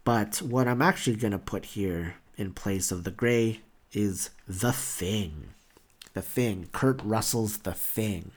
But 0.03 0.39
what 0.39 0.67
I'm 0.67 0.83
actually 0.83 1.17
going 1.17 1.33
to 1.33 1.39
put 1.39 1.67
here 1.67 2.17
in 2.37 2.53
place 2.53 2.91
of 2.91 3.05
The 3.05 3.11
Grey 3.13 3.61
is 3.93 4.31
The 4.49 4.73
Thing. 4.73 5.51
The 6.15 6.23
Thing. 6.23 6.69
Kurt 6.73 7.01
Russell's 7.05 7.59
The 7.59 7.75
Thing. 7.75 8.33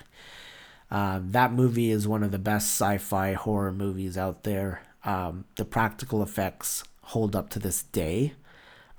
Uh, 0.92 1.20
that 1.24 1.52
movie 1.52 1.90
is 1.90 2.08
one 2.08 2.22
of 2.22 2.30
the 2.30 2.38
best 2.38 2.68
sci 2.68 3.00
fi 3.00 3.34
horror 3.34 3.72
movies 3.72 4.18
out 4.20 4.44
there. 4.44 4.84
Um, 5.04 5.46
the 5.56 5.66
practical 5.66 6.22
effects 6.22 6.84
hold 7.02 7.36
up 7.36 7.50
to 7.52 7.60
this 7.60 7.82
day. 7.82 8.34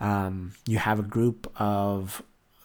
Um, 0.00 0.54
you 0.66 0.78
have 0.78 0.98
a 0.98 1.04
group 1.04 1.50
of 1.60 2.22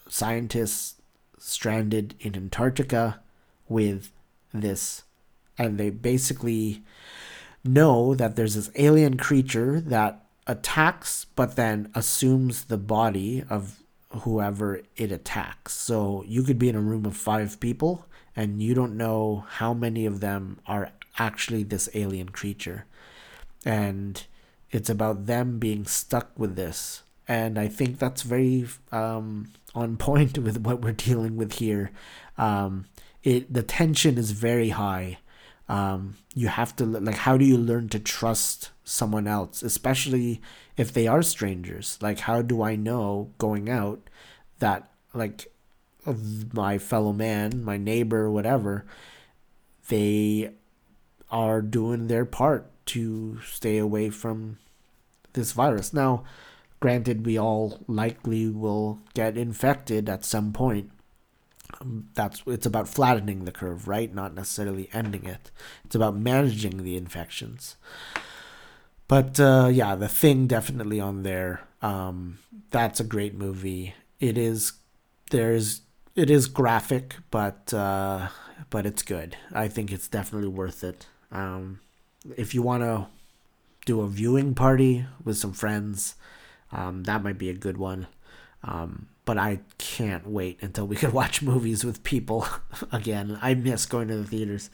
scientists 0.09 0.95
stranded 1.37 2.15
in 2.19 2.35
Antarctica 2.35 3.21
with 3.67 4.11
this, 4.53 5.03
and 5.57 5.77
they 5.77 5.89
basically 5.89 6.83
know 7.63 8.15
that 8.15 8.35
there's 8.35 8.55
this 8.55 8.71
alien 8.75 9.17
creature 9.17 9.79
that 9.79 10.25
attacks 10.47 11.25
but 11.35 11.55
then 11.55 11.91
assumes 11.93 12.65
the 12.65 12.77
body 12.77 13.43
of 13.49 13.83
whoever 14.21 14.81
it 14.97 15.11
attacks. 15.11 15.73
So 15.73 16.23
you 16.25 16.43
could 16.43 16.57
be 16.57 16.69
in 16.69 16.75
a 16.75 16.81
room 16.81 17.05
of 17.05 17.15
five 17.15 17.59
people 17.59 18.07
and 18.35 18.61
you 18.61 18.73
don't 18.73 18.97
know 18.97 19.45
how 19.47 19.73
many 19.73 20.05
of 20.05 20.19
them 20.19 20.59
are 20.65 20.91
actually 21.17 21.63
this 21.63 21.89
alien 21.93 22.29
creature. 22.29 22.85
And 23.65 24.23
it's 24.71 24.89
about 24.89 25.25
them 25.25 25.59
being 25.59 25.85
stuck 25.85 26.31
with 26.37 26.55
this. 26.55 27.03
And 27.29 27.59
I 27.59 27.67
think 27.67 27.99
that's 27.99 28.23
very 28.23 28.67
um, 28.91 29.53
on 29.75 29.95
point 29.97 30.37
with 30.45 30.57
what 30.57 30.81
we're 30.81 30.91
dealing 30.91 31.37
with 31.37 31.53
here. 31.53 31.91
Um, 32.37 32.85
it 33.23 33.53
the 33.53 33.63
tension 33.63 34.17
is 34.17 34.31
very 34.31 34.69
high. 34.69 35.19
Um, 35.69 36.15
you 36.33 36.47
have 36.47 36.75
to 36.77 36.85
like 36.85 37.15
how 37.15 37.37
do 37.37 37.45
you 37.45 37.57
learn 37.57 37.89
to 37.89 37.99
trust 37.99 38.71
someone 38.83 39.27
else, 39.27 39.61
especially 39.61 40.41
if 40.75 40.91
they 40.91 41.05
are 41.05 41.21
strangers? 41.21 41.99
Like 42.01 42.19
how 42.19 42.41
do 42.41 42.63
I 42.63 42.75
know 42.75 43.31
going 43.37 43.69
out 43.69 44.09
that 44.57 44.89
like 45.13 45.53
my 46.51 46.79
fellow 46.79 47.13
man, 47.13 47.63
my 47.63 47.77
neighbor, 47.77 48.31
whatever, 48.31 48.85
they 49.89 50.51
are 51.29 51.61
doing 51.61 52.07
their 52.07 52.25
part 52.25 52.71
to 52.87 53.39
stay 53.41 53.77
away 53.77 54.09
from 54.09 54.57
this 55.33 55.51
virus. 55.51 55.93
Now, 55.93 56.23
granted, 56.79 57.25
we 57.25 57.37
all 57.37 57.79
likely 57.87 58.49
will 58.49 58.99
get 59.13 59.37
infected 59.37 60.09
at 60.09 60.25
some 60.25 60.53
point. 60.53 60.91
Um, 61.79 62.09
that's 62.15 62.41
it's 62.47 62.65
about 62.65 62.87
flattening 62.87 63.45
the 63.45 63.51
curve, 63.51 63.87
right? 63.87 64.13
Not 64.13 64.33
necessarily 64.33 64.89
ending 64.93 65.25
it. 65.25 65.51
It's 65.85 65.95
about 65.95 66.15
managing 66.15 66.83
the 66.83 66.97
infections. 66.97 67.75
But 69.07 69.39
uh, 69.39 69.69
yeah, 69.71 69.95
the 69.95 70.07
thing 70.07 70.47
definitely 70.47 70.99
on 70.99 71.23
there. 71.23 71.61
Um, 71.81 72.39
that's 72.71 72.99
a 72.99 73.03
great 73.03 73.35
movie. 73.35 73.93
It 74.19 74.37
is. 74.37 74.73
There's 75.31 75.81
it 76.15 76.29
is 76.29 76.47
graphic, 76.47 77.15
but 77.31 77.73
uh, 77.73 78.29
but 78.69 78.85
it's 78.85 79.03
good. 79.03 79.37
I 79.53 79.67
think 79.67 79.91
it's 79.91 80.07
definitely 80.07 80.49
worth 80.49 80.83
it. 80.83 81.07
Um, 81.31 81.79
if 82.35 82.53
you 82.53 82.61
want 82.61 82.83
to 82.83 83.07
do 83.85 84.01
a 84.01 84.07
viewing 84.07 84.53
party 84.53 85.05
with 85.23 85.37
some 85.37 85.53
friends, 85.53 86.15
um, 86.71 87.03
that 87.03 87.23
might 87.23 87.37
be 87.37 87.49
a 87.49 87.53
good 87.53 87.77
one. 87.77 88.07
Um, 88.63 89.07
but 89.25 89.37
I 89.37 89.61
can't 89.77 90.27
wait 90.27 90.59
until 90.61 90.87
we 90.87 90.95
can 90.97 91.11
watch 91.11 91.41
movies 91.41 91.83
with 91.83 92.03
people 92.03 92.47
again. 92.91 93.37
I 93.41 93.53
miss 93.53 93.85
going 93.85 94.07
to 94.09 94.17
the 94.17 94.25
theaters. 94.25 94.69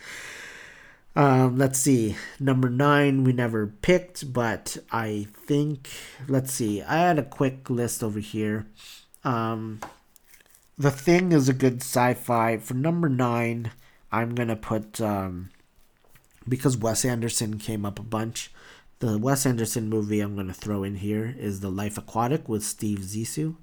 Um, 1.15 1.57
let's 1.57 1.79
see. 1.79 2.17
Number 2.39 2.69
nine, 2.69 3.23
we 3.23 3.31
never 3.31 3.67
picked, 3.67 4.33
but 4.33 4.77
I 4.91 5.27
think, 5.47 5.89
let's 6.27 6.51
see. 6.51 6.81
I 6.81 6.97
had 6.97 7.17
a 7.17 7.23
quick 7.23 7.69
list 7.69 8.03
over 8.03 8.19
here. 8.19 8.67
Um, 9.23 9.79
the 10.77 10.91
Thing 10.91 11.31
is 11.31 11.47
a 11.47 11.53
good 11.53 11.81
sci-fi. 11.81 12.57
For 12.57 12.73
number 12.73 13.07
nine, 13.07 13.71
I'm 14.11 14.35
gonna 14.35 14.57
put 14.57 14.99
um, 14.99 15.51
because 16.47 16.75
Wes 16.77 17.05
Anderson 17.05 17.59
came 17.59 17.85
up 17.85 17.97
a 17.97 18.03
bunch. 18.03 18.51
The 18.99 19.17
Wes 19.17 19.45
Anderson 19.45 19.89
movie 19.89 20.21
I'm 20.21 20.35
gonna 20.35 20.53
throw 20.53 20.83
in 20.83 20.95
here 20.95 21.35
is 21.37 21.59
The 21.59 21.69
Life 21.69 21.97
Aquatic 21.97 22.47
with 22.47 22.63
Steve 22.63 22.99
Zissou. 22.99 23.55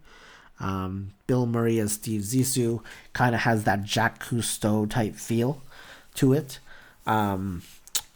Um, 0.61 1.13
Bill 1.27 1.47
Murray 1.47 1.79
as 1.79 1.93
Steve 1.93 2.21
Zissou 2.21 2.83
kind 3.13 3.35
of 3.35 3.43
has 3.43 3.65
that 3.65 3.83
Jack 3.83 4.23
Cousteau 4.23 4.89
type 4.89 5.17
feel 5.17 5.63
to 6.15 6.33
it. 6.33 6.59
Um, 7.07 7.63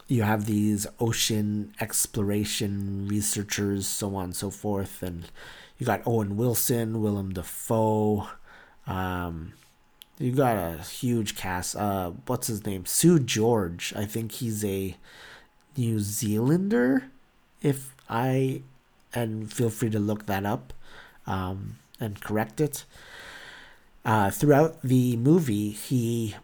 you 0.06 0.22
have 0.22 0.44
these 0.46 0.86
ocean 1.00 1.74
exploration 1.80 3.08
researchers, 3.08 3.86
so 3.86 4.14
on 4.14 4.24
and 4.24 4.36
so 4.36 4.50
forth, 4.50 5.02
and 5.02 5.30
you 5.78 5.86
got 5.86 6.06
Owen 6.06 6.36
Wilson, 6.36 7.02
Willem 7.02 7.32
Dafoe, 7.32 8.28
um, 8.86 9.52
you 10.18 10.32
got 10.32 10.56
a 10.56 10.82
huge 10.82 11.36
cast. 11.36 11.76
Uh, 11.76 12.12
what's 12.26 12.46
his 12.46 12.64
name? 12.64 12.86
Seu 12.86 13.18
Jorge. 13.18 13.94
I 13.94 14.06
think 14.06 14.32
he's 14.32 14.64
a 14.64 14.96
New 15.76 16.00
Zealander. 16.00 17.10
If 17.62 17.94
I 18.08 18.62
and 19.16 19.52
feel 19.52 19.70
free 19.70 19.90
to 19.90 19.98
look 19.98 20.26
that 20.26 20.44
up 20.44 20.72
um, 21.26 21.76
and 21.98 22.20
correct 22.20 22.60
it. 22.60 22.84
Uh, 24.04 24.30
throughout 24.30 24.80
the 24.82 25.16
movie, 25.16 25.70
he 25.70 26.36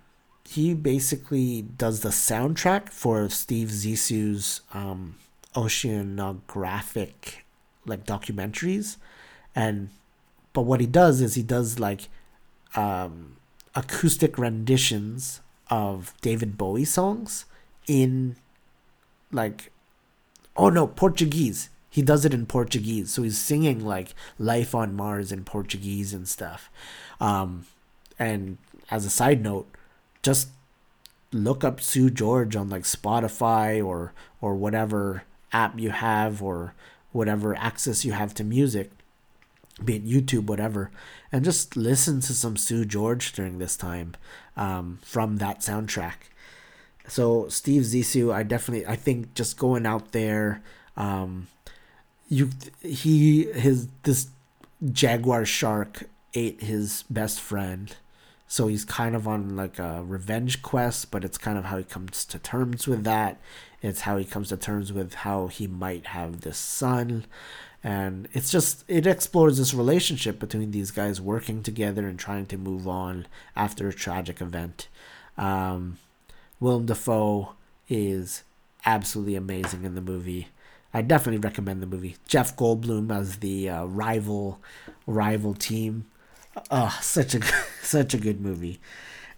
he 0.49 0.75
basically 0.75 1.63
does 1.63 2.01
the 2.01 2.09
soundtrack 2.09 2.89
for 2.89 3.29
Steve 3.29 3.69
Zissou's 3.69 4.63
um, 4.75 5.15
oceanographic 5.55 7.43
like 7.87 8.05
documentaries, 8.05 8.97
and 9.55 9.91
but 10.53 10.63
what 10.63 10.81
he 10.81 10.87
does 10.87 11.21
is 11.21 11.35
he 11.35 11.43
does 11.43 11.79
like 11.79 12.09
um, 12.75 13.37
acoustic 13.77 14.37
renditions 14.39 15.41
of 15.71 16.15
David 16.21 16.59
Bowie 16.59 16.85
songs 16.85 17.45
in 17.87 18.37
like 19.33 19.71
oh 20.57 20.69
no 20.69 20.87
Portuguese. 20.87 21.69
He 21.91 22.01
does 22.01 22.25
it 22.25 22.33
in 22.33 22.47
Portuguese, 22.47 23.13
so 23.13 23.23
he's 23.23 23.37
singing 23.37 23.85
like 23.85 24.15
"Life 24.39 24.75
on 24.75 24.95
Mars" 24.95 25.31
in 25.33 25.45
Portuguese 25.45 26.15
and 26.15 26.27
stuff. 26.27 26.71
Um, 27.21 27.67
and 28.19 28.59
as 28.91 29.05
a 29.05 29.11
side 29.11 29.43
note, 29.43 29.69
just 30.23 30.49
look 31.33 31.65
up 31.65 31.81
Seu 31.81 32.11
Jorge 32.17 32.59
on 32.59 32.71
like 32.71 32.85
Spotify 32.85 33.85
or 33.85 34.13
or 34.41 34.55
whatever 34.55 35.25
app 35.53 35.79
you 35.79 35.91
have 35.91 36.43
or 36.43 36.75
whatever 37.13 37.55
access 37.57 38.05
you 38.05 38.13
have 38.13 38.33
to 38.35 38.45
music 38.45 38.91
be 39.83 39.97
it 39.97 40.07
YouTube, 40.07 40.47
whatever, 40.47 40.91
and 41.31 41.45
just 41.45 41.77
listen 41.77 42.21
to 42.21 42.35
some 42.35 42.57
Seu 42.57 42.85
Jorge 42.91 43.31
during 43.33 43.59
this 43.59 43.77
time 43.77 44.15
um, 44.57 44.99
from 45.03 45.39
that 45.39 45.61
soundtrack. 45.61 46.31
So 47.09 47.49
Steve 47.49 47.83
Zissou, 47.83 48.33
I 48.33 48.43
definitely, 48.43 48.87
I 48.87 48.97
think 48.97 49.35
just 49.35 49.59
going 49.59 49.87
out 49.87 50.13
there, 50.13 50.63
um, 50.97 51.49
you, 52.29 52.51
he, 52.81 53.45
his, 53.53 53.89
this 54.05 54.29
jaguar 54.91 55.45
shark 55.45 56.05
ate 56.35 56.63
his 56.63 57.05
best 57.11 57.41
friend. 57.41 57.95
So 58.47 58.67
he's 58.69 58.85
kind 58.85 59.17
of 59.17 59.27
on 59.27 59.57
like 59.57 59.79
a 59.79 60.03
revenge 60.05 60.63
quest, 60.63 61.11
but 61.11 61.25
it's 61.25 61.39
kind 61.39 61.59
of 61.59 61.67
how 61.67 61.79
he 61.79 61.85
comes 61.85 62.25
to 62.27 62.39
terms 62.39 62.87
with 62.87 63.05
that. 63.05 63.41
It's 63.81 64.03
how 64.03 64.19
he 64.19 64.25
comes 64.25 64.51
to 64.51 64.57
terms 64.57 64.93
with 64.93 65.15
how 65.15 65.47
he 65.47 65.67
might 65.67 66.09
have 66.09 66.43
this 66.43 66.59
son. 66.59 67.25
And 67.83 68.29
it's 68.33 68.51
just, 68.51 68.85
it 68.89 69.07
explores 69.07 69.59
this 69.59 69.75
relationship 69.75 70.39
between 70.39 70.71
these 70.71 70.91
guys 70.91 71.21
working 71.21 71.63
together 71.63 72.07
and 72.07 72.19
trying 72.19 72.47
to 72.47 72.59
move 72.59 72.87
on 72.87 73.27
after 73.57 73.89
a 73.89 73.93
tragic 73.93 74.41
event. 74.41 74.89
Um, 75.37 75.99
Willem 76.63 76.87
Dafoe 76.87 77.55
is 77.89 78.45
absolutely 78.87 79.35
amazing 79.35 79.85
in 79.85 79.95
the 79.95 80.01
movie. 80.01 80.49
I 80.95 81.03
definitely 81.03 81.39
recommend 81.39 81.83
the 81.83 81.87
movie. 81.87 82.17
Jeff 82.29 82.57
Goldblum 82.57 83.11
as 83.11 83.39
the 83.39 83.69
uh, 83.69 83.85
rival 83.85 84.61
rival 85.07 85.55
team 85.55 86.07
Oh, 86.71 86.97
such 87.01 87.35
a 87.35 87.41
such 87.83 88.15
a 88.15 88.19
good 88.19 88.41
movie. 88.41 88.81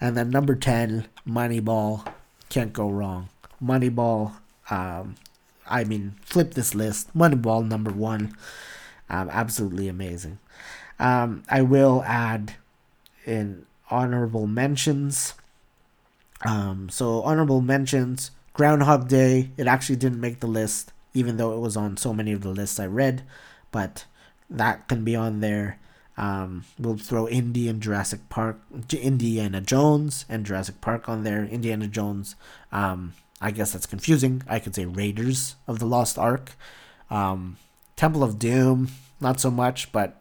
And 0.01 0.17
then 0.17 0.31
number 0.31 0.55
ten, 0.55 1.07
Moneyball, 1.27 2.07
can't 2.49 2.73
go 2.73 2.91
wrong. 2.91 3.29
Moneyball, 3.63 4.33
um, 4.71 5.15
I 5.67 5.85
mean, 5.85 6.17
flip 6.23 6.55
this 6.55 6.75
list. 6.75 7.17
Moneyball 7.17 7.67
number 7.67 7.91
one, 7.93 8.37
um, 9.09 9.31
absolutely 9.31 9.89
amazing. 9.89 10.39
Um, 10.99 11.45
I 11.49 11.63
will 11.63 12.03
add 12.05 12.55
in 13.25 13.67
honorable 13.91 14.47
mentions. 14.47 15.35
Um, 16.43 16.89
so 16.89 17.23
honorable 17.23 17.61
mentions, 17.61 18.31
Groundhog 18.53 19.09
Day. 19.09 19.51
It 19.57 19.67
actually 19.67 19.97
didn't 19.97 20.21
make 20.21 20.41
the 20.41 20.47
list, 20.47 20.93
even 21.15 21.37
though 21.37 21.53
it 21.53 21.61
was 21.61 21.77
on 21.77 21.97
so 21.97 22.13
many 22.13 22.33
of 22.33 22.43
the 22.43 22.51
lists 22.51 22.79
I 22.79 22.87
read, 22.87 23.23
but 23.71 24.05
that 24.51 24.89
can 24.89 25.05
be 25.05 25.17
on 25.17 25.41
there. 25.41 25.79
Um, 26.17 26.65
we'll 26.79 26.97
throw 26.97 27.29
Indy 27.29 27.69
and 27.69 27.83
Jurassic 27.83 28.29
Park, 28.29 28.61
Indiana 28.93 29.61
Jones 29.61 30.25
and 30.29 30.47
Jurassic 30.47 30.81
Park 30.81 31.09
on 31.09 31.25
there. 31.25 31.45
Indiana 31.45 31.89
Jones, 31.89 32.37
um, 32.71 33.15
I 33.41 33.51
guess 33.51 33.73
that's 33.73 33.87
confusing. 33.87 34.43
I 34.49 34.61
could 34.61 34.75
say 34.75 34.85
Raiders 34.85 35.57
of 35.67 35.79
the 35.81 35.87
Lost 35.87 36.19
Ark. 36.19 36.53
Um, 37.11 37.57
Temple 37.97 38.23
of 38.23 38.39
Doom, 38.39 38.89
not 39.21 39.41
so 39.41 39.51
much, 39.51 39.91
but 39.93 40.21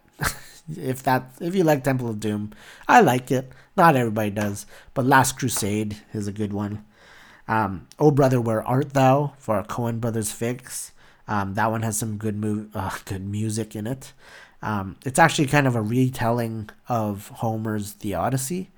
if 0.70 1.04
that 1.04 1.32
if 1.42 1.56
you 1.56 1.64
like 1.64 1.84
Temple 1.84 2.10
of 2.10 2.20
Doom, 2.20 2.54
I 2.88 3.02
like 3.02 3.32
it. 3.32 3.52
Not 3.76 3.96
everybody 3.96 4.30
does, 4.30 4.66
but 4.94 5.06
Last 5.06 5.38
Crusade 5.38 5.98
is 6.14 6.28
a 6.28 6.32
good 6.32 6.54
one. 6.54 6.86
Um, 7.48 7.88
oh 8.00 8.12
brother, 8.12 8.40
where 8.40 8.66
art 8.66 8.94
thou? 8.94 9.34
For 9.38 9.60
a 9.60 9.64
Coen 9.64 10.00
Brothers 10.00 10.32
fix. 10.32 10.92
Um, 11.28 11.54
that 11.54 11.72
one 11.72 11.84
has 11.84 11.98
some 11.98 12.18
good 12.18 12.36
move, 12.38 12.70
uh, 12.76 12.92
good 13.06 13.28
music 13.28 13.76
in 13.76 13.88
it. 13.88 14.14
Um, 14.62 14.96
it's 15.06 15.20
actually 15.20 15.48
kind 15.48 15.68
of 15.68 15.76
a 15.76 15.82
retelling 15.82 16.70
of 16.88 17.30
Homer's 17.36 17.96
The 17.96 18.14
Odyssey, 18.14 18.72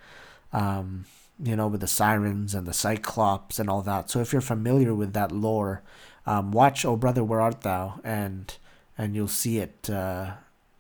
um, 0.52 1.06
you 1.44 1.56
know, 1.56 1.68
with 1.68 1.82
the 1.82 1.88
sirens 1.88 2.56
and 2.56 2.66
the 2.66 2.74
cyclops 2.74 3.60
and 3.60 3.70
all 3.70 3.84
that. 3.84 4.10
So 4.10 4.20
if 4.20 4.34
you're 4.34 4.42
familiar 4.42 4.96
with 4.96 5.14
that 5.14 5.32
lore, 5.32 5.84
um, 6.26 6.52
watch 6.52 6.86
"Oh 6.86 6.96
Brother, 6.96 7.24
Where 7.24 7.42
Art 7.42 7.62
Thou?" 7.62 8.00
and 8.04 8.56
and 8.98 9.16
you'll 9.16 9.28
see 9.28 9.60
it. 9.60 9.90
Uh, 9.90 10.32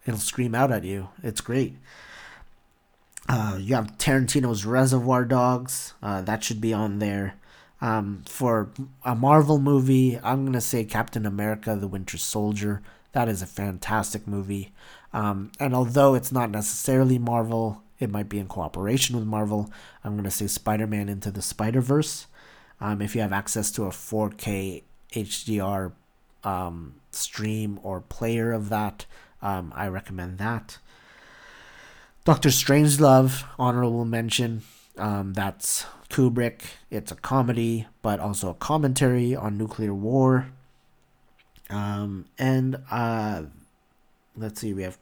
it'll 0.05 0.19
scream 0.19 0.55
out 0.55 0.71
at 0.71 0.83
you. 0.83 1.09
It's 1.23 1.41
great. 1.41 1.75
Uh, 3.27 3.57
you 3.59 3.75
have 3.75 3.97
Tarantino's 3.97 4.65
Reservoir 4.65 5.25
Dogs. 5.25 5.93
Uh, 6.01 6.21
that 6.21 6.43
should 6.43 6.61
be 6.61 6.73
on 6.73 6.99
there. 6.99 7.35
Um, 7.81 8.23
for 8.27 8.69
a 9.03 9.15
Marvel 9.15 9.59
movie, 9.59 10.19
I'm 10.23 10.45
gonna 10.45 10.61
say 10.61 10.83
Captain 10.83 11.25
America: 11.25 11.75
The 11.75 11.87
Winter 11.87 12.17
Soldier. 12.17 12.81
That 13.11 13.29
is 13.29 13.41
a 13.41 13.47
fantastic 13.47 14.27
movie. 14.27 14.73
Um, 15.13 15.51
and 15.61 15.73
although 15.73 16.13
it's 16.13 16.33
not 16.33 16.51
necessarily 16.51 17.17
Marvel, 17.17 17.81
it 17.99 18.09
might 18.09 18.27
be 18.27 18.39
in 18.39 18.47
cooperation 18.47 19.15
with 19.15 19.25
Marvel. 19.25 19.71
I'm 20.03 20.13
going 20.13 20.25
to 20.25 20.31
say 20.31 20.47
Spider 20.47 20.87
Man 20.87 21.07
Into 21.07 21.31
the 21.31 21.41
Spider 21.41 21.79
Verse. 21.79 22.27
Um, 22.81 23.01
if 23.01 23.15
you 23.15 23.21
have 23.21 23.31
access 23.31 23.71
to 23.71 23.85
a 23.85 23.89
4K 23.89 24.83
HDR 25.13 25.93
um, 26.43 26.95
stream 27.11 27.79
or 27.81 28.01
player 28.01 28.51
of 28.51 28.67
that, 28.69 29.05
um, 29.45 29.71
I 29.75 29.87
recommend 29.87 30.39
that. 30.39 30.79
Doctor 32.23 32.49
Strangelove, 32.49 33.45
honorable 33.59 34.03
mention. 34.03 34.63
Um, 34.97 35.33
that's 35.33 35.85
Kubrick. 36.09 36.61
It's 36.89 37.11
a 37.11 37.15
comedy, 37.15 37.85
but 38.01 38.19
also 38.19 38.49
a 38.49 38.55
commentary 38.55 39.35
on 39.35 39.55
nuclear 39.55 39.93
war. 39.93 40.47
Um, 41.69 42.25
and 42.39 42.81
uh, 42.89 43.43
let's 44.35 44.61
see, 44.61 44.73
we 44.73 44.81
have 44.81 44.97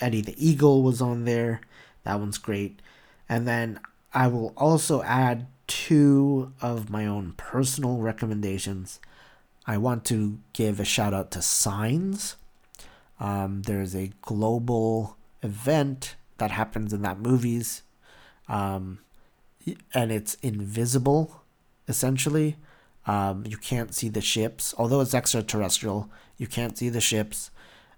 Eddie 0.00 0.20
the 0.20 0.36
Eagle 0.38 0.84
was 0.84 1.02
on 1.02 1.24
there. 1.24 1.60
That 2.04 2.20
one's 2.20 2.38
great. 2.38 2.80
And 3.28 3.48
then 3.48 3.80
I 4.14 4.28
will 4.28 4.52
also 4.56 5.02
add 5.02 5.48
two 5.66 6.52
of 6.62 6.88
my 6.88 7.04
own 7.04 7.34
personal 7.36 7.96
recommendations. 7.98 9.00
I 9.66 9.76
want 9.76 10.04
to 10.06 10.38
give 10.52 10.78
a 10.78 10.84
shout 10.84 11.12
out 11.12 11.32
to 11.32 11.42
Signs. 11.42 12.36
Um, 13.20 13.62
there's 13.62 13.94
a 13.94 14.12
global 14.22 15.16
event 15.42 16.16
that 16.38 16.50
happens 16.52 16.92
in 16.92 17.02
that 17.02 17.18
movies, 17.18 17.82
um, 18.48 19.00
and 19.92 20.12
it's 20.12 20.34
invisible, 20.36 21.42
essentially. 21.88 22.56
Um, 23.06 23.44
you 23.46 23.56
can't 23.56 23.94
see 23.94 24.08
the 24.08 24.20
ships, 24.20 24.74
although 24.78 25.00
it's 25.00 25.14
extraterrestrial. 25.14 26.10
You 26.36 26.46
can't 26.46 26.76
see 26.76 26.88
the 26.88 27.00
ships. 27.00 27.50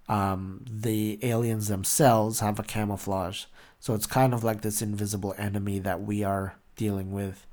Um, 0.09 0.65
the 0.69 1.19
aliens 1.23 1.69
themselves 1.69 2.41
have 2.41 2.59
a 2.59 2.65
camouflage, 2.65 3.45
so 3.79 3.95
it's 3.95 4.07
kind 4.07 4.35
of 4.35 4.43
like 4.43 4.63
this 4.63 4.83
invisible 4.83 5.35
enemy 5.39 5.79
that 5.81 6.03
we 6.03 6.25
are 6.25 6.57
dealing 6.77 7.13
with, 7.13 7.47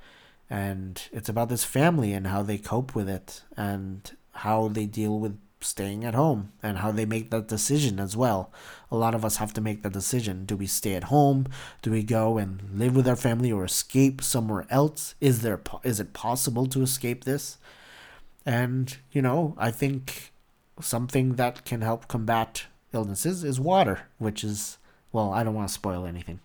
and 0.49 1.01
it's 1.11 1.29
about 1.29 1.49
this 1.49 1.63
family 1.63 2.13
and 2.13 2.27
how 2.27 2.41
they 2.41 2.57
cope 2.57 2.95
with 2.95 3.09
it 3.09 3.43
and 3.55 4.15
how 4.31 4.69
they 4.69 4.85
deal 4.85 5.19
with 5.19 5.37
staying 5.61 6.03
at 6.03 6.13
home 6.13 6.51
and 6.61 6.79
how 6.79 6.91
they 6.91 7.05
make 7.05 7.31
that 7.31 7.47
decision 7.47 7.99
as 7.99 8.15
well. 8.15 8.51
A 8.91 8.97
lot 8.97 9.15
of 9.15 9.25
us 9.25 9.37
have 9.37 9.53
to 9.53 9.61
make 9.61 9.83
that 9.83 9.93
decision. 9.93 10.45
Do 10.45 10.55
we 10.55 10.67
stay 10.67 10.93
at 10.93 11.05
home? 11.05 11.47
Do 11.81 11.91
we 11.91 12.03
go 12.03 12.37
and 12.37 12.61
live 12.73 12.95
with 12.95 13.07
our 13.07 13.15
family 13.15 13.51
or 13.51 13.65
escape 13.65 14.21
somewhere 14.21 14.65
else? 14.69 15.15
Is 15.19 15.41
there 15.41 15.61
is 15.83 15.99
it 15.99 16.13
possible 16.13 16.65
to 16.67 16.81
escape 16.81 17.23
this? 17.23 17.57
And 18.45 18.97
you 19.11 19.21
know, 19.21 19.55
I 19.57 19.71
think 19.71 20.31
something 20.79 21.35
that 21.35 21.65
can 21.65 21.81
help 21.81 22.07
combat 22.07 22.65
illnesses 22.93 23.43
is 23.43 23.59
water, 23.59 24.07
which 24.17 24.43
is 24.43 24.77
well, 25.11 25.33
I 25.33 25.43
don't 25.43 25.55
want 25.55 25.67
to 25.67 25.73
spoil 25.73 26.05
anything. 26.05 26.39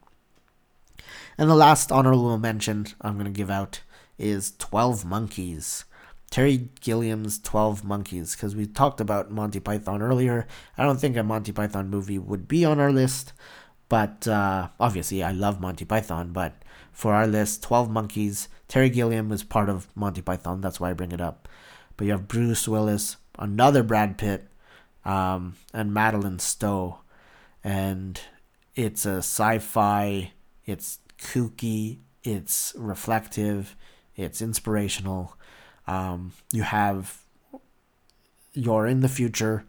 And 1.36 1.50
the 1.50 1.54
last 1.54 1.90
honorable 1.90 2.38
mention 2.38 2.86
I'm 3.00 3.14
going 3.14 3.26
to 3.26 3.30
give 3.30 3.50
out 3.50 3.80
is 4.18 4.52
12 4.58 5.04
Monkeys. 5.04 5.84
Terry 6.33 6.70
Gilliam's 6.80 7.39
12 7.39 7.85
Monkeys, 7.85 8.35
because 8.35 8.57
we 8.57 8.64
talked 8.64 9.03
about 9.03 9.30
Monty 9.30 9.61
Python 9.61 10.01
earlier. 10.01 10.47
I 10.78 10.83
don't 10.83 10.99
think 10.99 11.14
a 11.14 11.22
Monty 11.22 11.53
Python 11.53 11.91
movie 11.91 12.18
would 12.18 12.49
be 12.49 12.64
on 12.64 12.80
our 12.80 12.91
list, 12.91 13.35
but 13.91 14.26
uh, 14.26 14.68
obviously 14.80 15.22
I 15.22 15.33
love 15.33 15.61
Monty 15.61 15.85
Python, 15.85 16.33
but 16.33 16.55
for 16.91 17.12
our 17.12 17.26
list, 17.26 17.62
12 17.64 17.91
Monkeys, 17.91 18.49
Terry 18.66 18.89
Gilliam 18.89 19.30
is 19.30 19.43
part 19.43 19.68
of 19.68 19.95
Monty 19.95 20.22
Python, 20.22 20.62
that's 20.62 20.80
why 20.80 20.89
I 20.89 20.95
bring 20.95 21.12
it 21.12 21.20
up. 21.20 21.51
But 21.99 22.07
you 22.07 22.12
have 22.12 22.28
Bruce 22.28 22.66
Willis, 22.66 23.18
another 23.39 23.83
Brad 23.83 24.16
Pitt, 24.16 24.49
um, 25.05 25.57
and 25.74 25.93
Madeleine 25.93 26.39
Stowe. 26.39 27.01
And 27.62 28.18
it's 28.74 29.05
a 29.05 29.18
sci 29.18 29.59
fi, 29.59 30.33
it's 30.64 30.99
kooky, 31.18 31.99
it's 32.24 32.72
reflective, 32.78 33.76
it's 34.16 34.41
inspirational 34.41 35.37
um, 35.87 36.33
you 36.53 36.62
have 36.62 37.22
you're 38.55 38.87
in 38.87 39.01
the 39.01 39.09
future. 39.09 39.64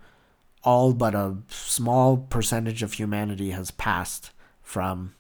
All 0.64 0.94
but 0.94 1.14
a 1.14 1.38
small 1.50 2.18
percentage 2.18 2.84
of 2.84 2.94
humanity 2.94 3.52
has 3.52 3.72
passed 3.72 4.32
from 4.62 5.14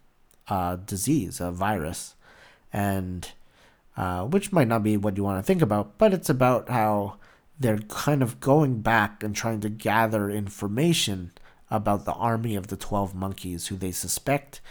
a 0.47 0.79
disease, 0.85 1.41
a 1.41 1.51
virus, 1.51 2.15
and 2.71 3.29
uh, 3.97 4.23
which 4.23 4.51
might 4.51 4.67
not 4.67 4.83
be 4.83 4.97
what 4.97 5.17
you 5.17 5.23
want 5.23 5.39
to 5.39 5.45
think 5.45 5.61
about, 5.61 5.97
but 5.97 6.13
it's 6.13 6.29
about 6.29 6.69
how 6.69 7.17
they're 7.59 7.77
kind 7.77 8.23
of 8.23 8.39
going 8.39 8.81
back 8.81 9.23
and 9.23 9.35
trying 9.35 9.59
to 9.61 9.69
gather 9.69 10.29
information 10.29 11.31
about 11.69 12.05
the 12.05 12.13
army 12.13 12.55
of 12.55 12.67
the 12.67 12.77
12 12.77 13.13
monkeys 13.13 13.67
who 13.67 13.75
they 13.75 13.91
suspect 13.91 14.61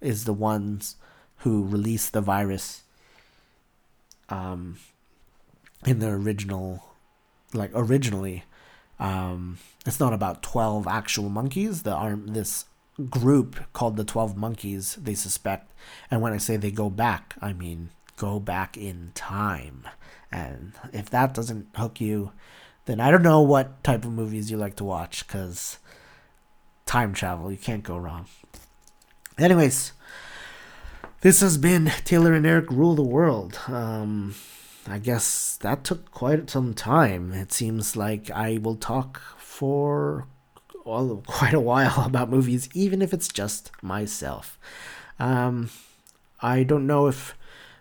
is 0.00 0.24
the 0.24 0.32
ones 0.32 0.96
who 1.38 1.64
released 1.64 2.12
the 2.12 2.20
virus 2.20 2.82
um, 4.28 4.76
in 5.84 5.98
the 5.98 6.08
original 6.08 6.84
like 7.52 7.70
originally 7.74 8.44
um 8.98 9.58
it's 9.84 10.00
not 10.00 10.12
about 10.12 10.42
12 10.42 10.86
actual 10.86 11.28
monkeys. 11.28 11.82
The 11.82 11.92
arm 11.92 12.28
this 12.28 12.66
group 13.10 13.58
called 13.72 13.96
the 13.96 14.04
12 14.04 14.36
monkeys 14.36 14.96
they 14.96 15.14
suspect 15.14 15.72
and 16.10 16.20
when 16.20 16.32
i 16.32 16.36
say 16.36 16.56
they 16.56 16.70
go 16.70 16.90
back 16.90 17.34
i 17.40 17.52
mean 17.52 17.88
go 18.16 18.38
back 18.38 18.76
in 18.76 19.10
time. 19.14 19.84
And 20.30 20.72
if 20.92 21.10
that 21.10 21.34
doesn't 21.34 21.68
hook 21.76 22.00
you 22.00 22.32
then 22.84 23.00
i 23.00 23.10
don't 23.10 23.22
know 23.22 23.40
what 23.40 23.82
type 23.82 24.04
of 24.04 24.12
movies 24.12 24.50
you 24.50 24.56
like 24.56 24.76
to 24.76 24.84
watch 24.84 25.26
cuz 25.26 25.78
time 26.86 27.12
travel 27.12 27.50
you 27.50 27.58
can't 27.58 27.82
go 27.82 27.96
wrong. 27.96 28.26
Anyways, 29.38 29.92
this 31.22 31.40
has 31.40 31.56
been 31.56 31.90
Taylor 32.04 32.34
and 32.34 32.46
Eric 32.46 32.70
Rule 32.70 32.94
the 32.94 33.02
World. 33.02 33.58
Um, 33.66 34.34
I 34.86 34.98
guess 34.98 35.56
that 35.62 35.84
took 35.84 36.10
quite 36.10 36.50
some 36.50 36.74
time. 36.74 37.32
It 37.32 37.52
seems 37.52 37.96
like 37.96 38.30
I 38.30 38.58
will 38.58 38.76
talk 38.76 39.20
for 39.38 40.26
well, 40.84 41.22
quite 41.26 41.54
a 41.54 41.60
while 41.60 42.02
about 42.06 42.30
movies, 42.30 42.68
even 42.74 43.02
if 43.02 43.12
it's 43.12 43.28
just 43.28 43.70
myself. 43.82 44.58
Um, 45.18 45.70
I 46.40 46.64
don't 46.64 46.86
know 46.86 47.06
if, 47.06 47.36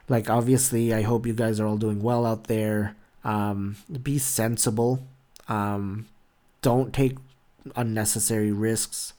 like, 0.07 0.29
obviously, 0.29 0.93
I 0.93 1.01
hope 1.01 1.25
you 1.25 1.33
guys 1.33 1.59
are 1.59 1.65
all 1.65 1.77
doing 1.77 2.01
well 2.01 2.25
out 2.25 2.45
there. 2.45 2.95
Um, 3.23 3.77
be 4.03 4.17
sensible. 4.19 5.05
Um, 5.47 6.07
don't 6.61 6.93
take 6.93 7.17
unnecessary 7.75 8.51
risks. 8.51 9.13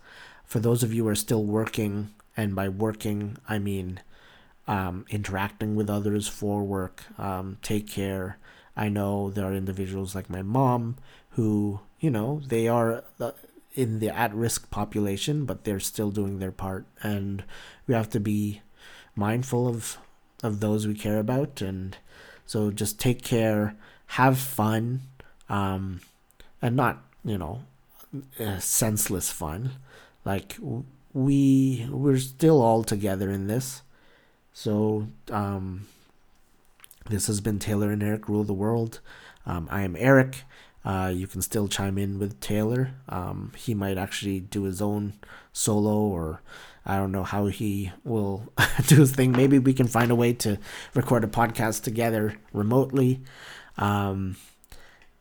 For 0.45 0.61
those 0.61 0.83
of 0.83 0.93
you 0.93 1.05
who 1.05 1.09
are 1.09 1.15
still 1.15 1.45
working, 1.45 2.15
and 2.37 2.55
by 2.55 2.69
working, 2.69 3.37
I 3.49 3.59
mean 3.59 4.01
um, 4.67 5.05
interacting 5.11 5.75
with 5.75 5.91
others 5.91 6.29
for 6.29 6.63
work, 6.63 7.05
um, 7.19 7.59
take 7.63 7.89
care. 7.89 8.39
I 8.77 8.89
know 8.89 9.31
there 9.31 9.47
are 9.47 9.55
individuals 9.55 10.15
like 10.15 10.31
my 10.31 10.43
mom 10.43 10.97
who, 11.31 11.81
you 12.01 12.11
know, 12.11 12.41
they 12.47 12.69
are 12.69 13.05
in 13.75 13.99
the 13.99 14.09
at 14.09 14.35
risk 14.35 14.71
population, 14.71 15.45
but 15.45 15.65
they're 15.65 15.81
still 15.81 16.11
doing 16.11 16.39
their 16.39 16.53
part. 16.53 16.87
And 17.03 17.45
we 17.87 17.95
have 17.95 18.11
to 18.11 18.21
be 18.21 18.63
mindful 19.15 19.69
of, 19.69 19.99
of 20.43 20.61
those 20.61 20.87
we 20.87 20.95
care 20.95 21.19
about. 21.19 21.61
And 21.61 21.97
so 22.47 22.71
just 22.71 23.01
take 23.01 23.23
care, 23.23 23.77
have 24.07 24.39
fun, 24.39 25.03
um, 25.49 26.01
and 26.61 26.77
not, 26.77 27.03
you 27.25 27.39
know, 27.39 27.63
uh, 28.39 28.59
senseless 28.59 29.31
fun. 29.31 29.73
Like, 30.25 30.57
we, 31.13 31.87
we're 31.91 32.19
still 32.19 32.63
all 32.63 32.85
together 32.85 33.31
in 33.31 33.49
this 33.49 33.83
so, 34.53 35.09
um, 35.31 35.87
this 37.09 37.27
has 37.27 37.41
been 37.41 37.59
Taylor 37.59 37.91
and 37.91 38.03
Eric 38.03 38.29
Rule 38.29 38.45
the 38.45 38.53
World. 38.53 39.01
Um, 39.47 39.69
I 39.71 39.83
am 39.83 39.97
Eric. 39.99 40.45
Uh, 40.85 41.13
you 41.15 41.27
can 41.27 41.43
still 41.43 41.69
chime 41.69 41.99
in 41.99 42.19
with 42.19 42.41
Taylor. 42.41 42.95
Um, 43.09 43.53
he 43.57 43.75
might 43.75 43.99
actually 43.99 44.41
do 44.41 44.65
his 44.65 44.83
own 44.83 45.15
solo, 45.53 45.97
or 45.97 46.43
I 46.85 46.97
don't 46.97 47.13
know 47.13 47.23
how 47.23 47.47
he 47.47 47.93
will 48.05 48.53
do 48.87 48.97
his 48.97 49.13
thing. 49.13 49.33
Maybe 49.33 49.59
we 49.59 49.75
can 49.75 49.87
find 49.87 50.11
a 50.11 50.17
way 50.17 50.33
to 50.35 50.59
record 50.95 51.25
a 51.25 51.29
podcast 51.29 51.83
together 51.83 52.37
remotely. 52.53 53.21
Um, 53.79 54.37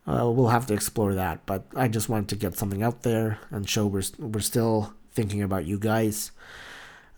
uh, 0.08 0.30
we'll 0.32 0.48
have 0.48 0.66
to 0.68 0.74
explore 0.74 1.14
that, 1.14 1.46
but 1.46 1.66
I 1.76 1.88
just 1.88 2.10
wanted 2.10 2.30
to 2.30 2.36
get 2.36 2.58
something 2.58 2.82
out 2.82 3.04
there 3.04 3.40
and 3.52 3.70
show 3.70 3.86
we're 3.86 4.04
we're 4.18 4.40
still 4.40 4.94
thinking 5.14 5.44
about 5.44 5.66
you 5.66 5.78
guys 5.78 6.32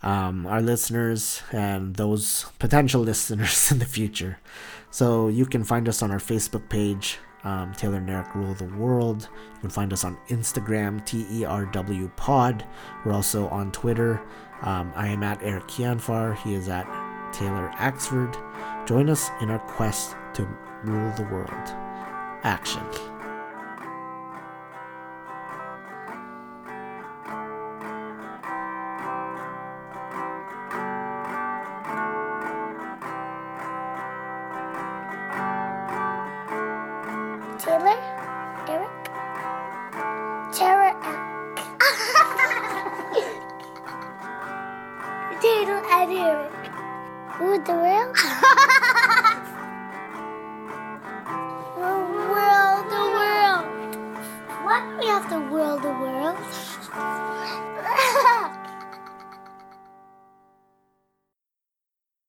um, 0.04 0.46
our 0.46 0.60
listeners 0.60 1.42
and 1.50 1.96
those 1.96 2.46
potential 2.60 3.00
listeners 3.10 3.72
in 3.72 3.80
the 3.80 3.84
future. 3.86 4.38
So 4.90 5.26
you 5.26 5.46
can 5.46 5.64
find 5.64 5.88
us 5.88 6.02
on 6.02 6.12
our 6.12 6.18
Facebook 6.18 6.68
page, 6.68 7.18
um, 7.42 7.72
Taylor 7.72 7.96
and 7.96 8.08
Eric 8.08 8.32
Rule 8.34 8.54
the 8.54 8.64
World. 8.64 9.28
You 9.54 9.60
can 9.62 9.70
find 9.70 9.92
us 9.92 10.04
on 10.04 10.16
Instagram, 10.28 11.04
T 11.04 11.26
E 11.32 11.44
R 11.44 11.66
W 11.66 12.10
Pod. 12.16 12.64
We're 13.04 13.12
also 13.12 13.48
on 13.48 13.72
Twitter. 13.72 14.22
Um, 14.62 14.92
I 14.94 15.08
am 15.08 15.24
at 15.24 15.42
Eric 15.42 15.66
Kianfar. 15.66 16.36
He 16.38 16.54
is 16.54 16.68
at 16.68 16.86
Taylor 17.32 17.70
Axford. 17.74 18.36
Join 18.86 19.10
us 19.10 19.28
in 19.40 19.50
our 19.50 19.58
quest 19.58 20.14
to 20.34 20.46
rule 20.84 21.12
the 21.16 21.24
world. 21.24 21.68
Action. 22.44 23.13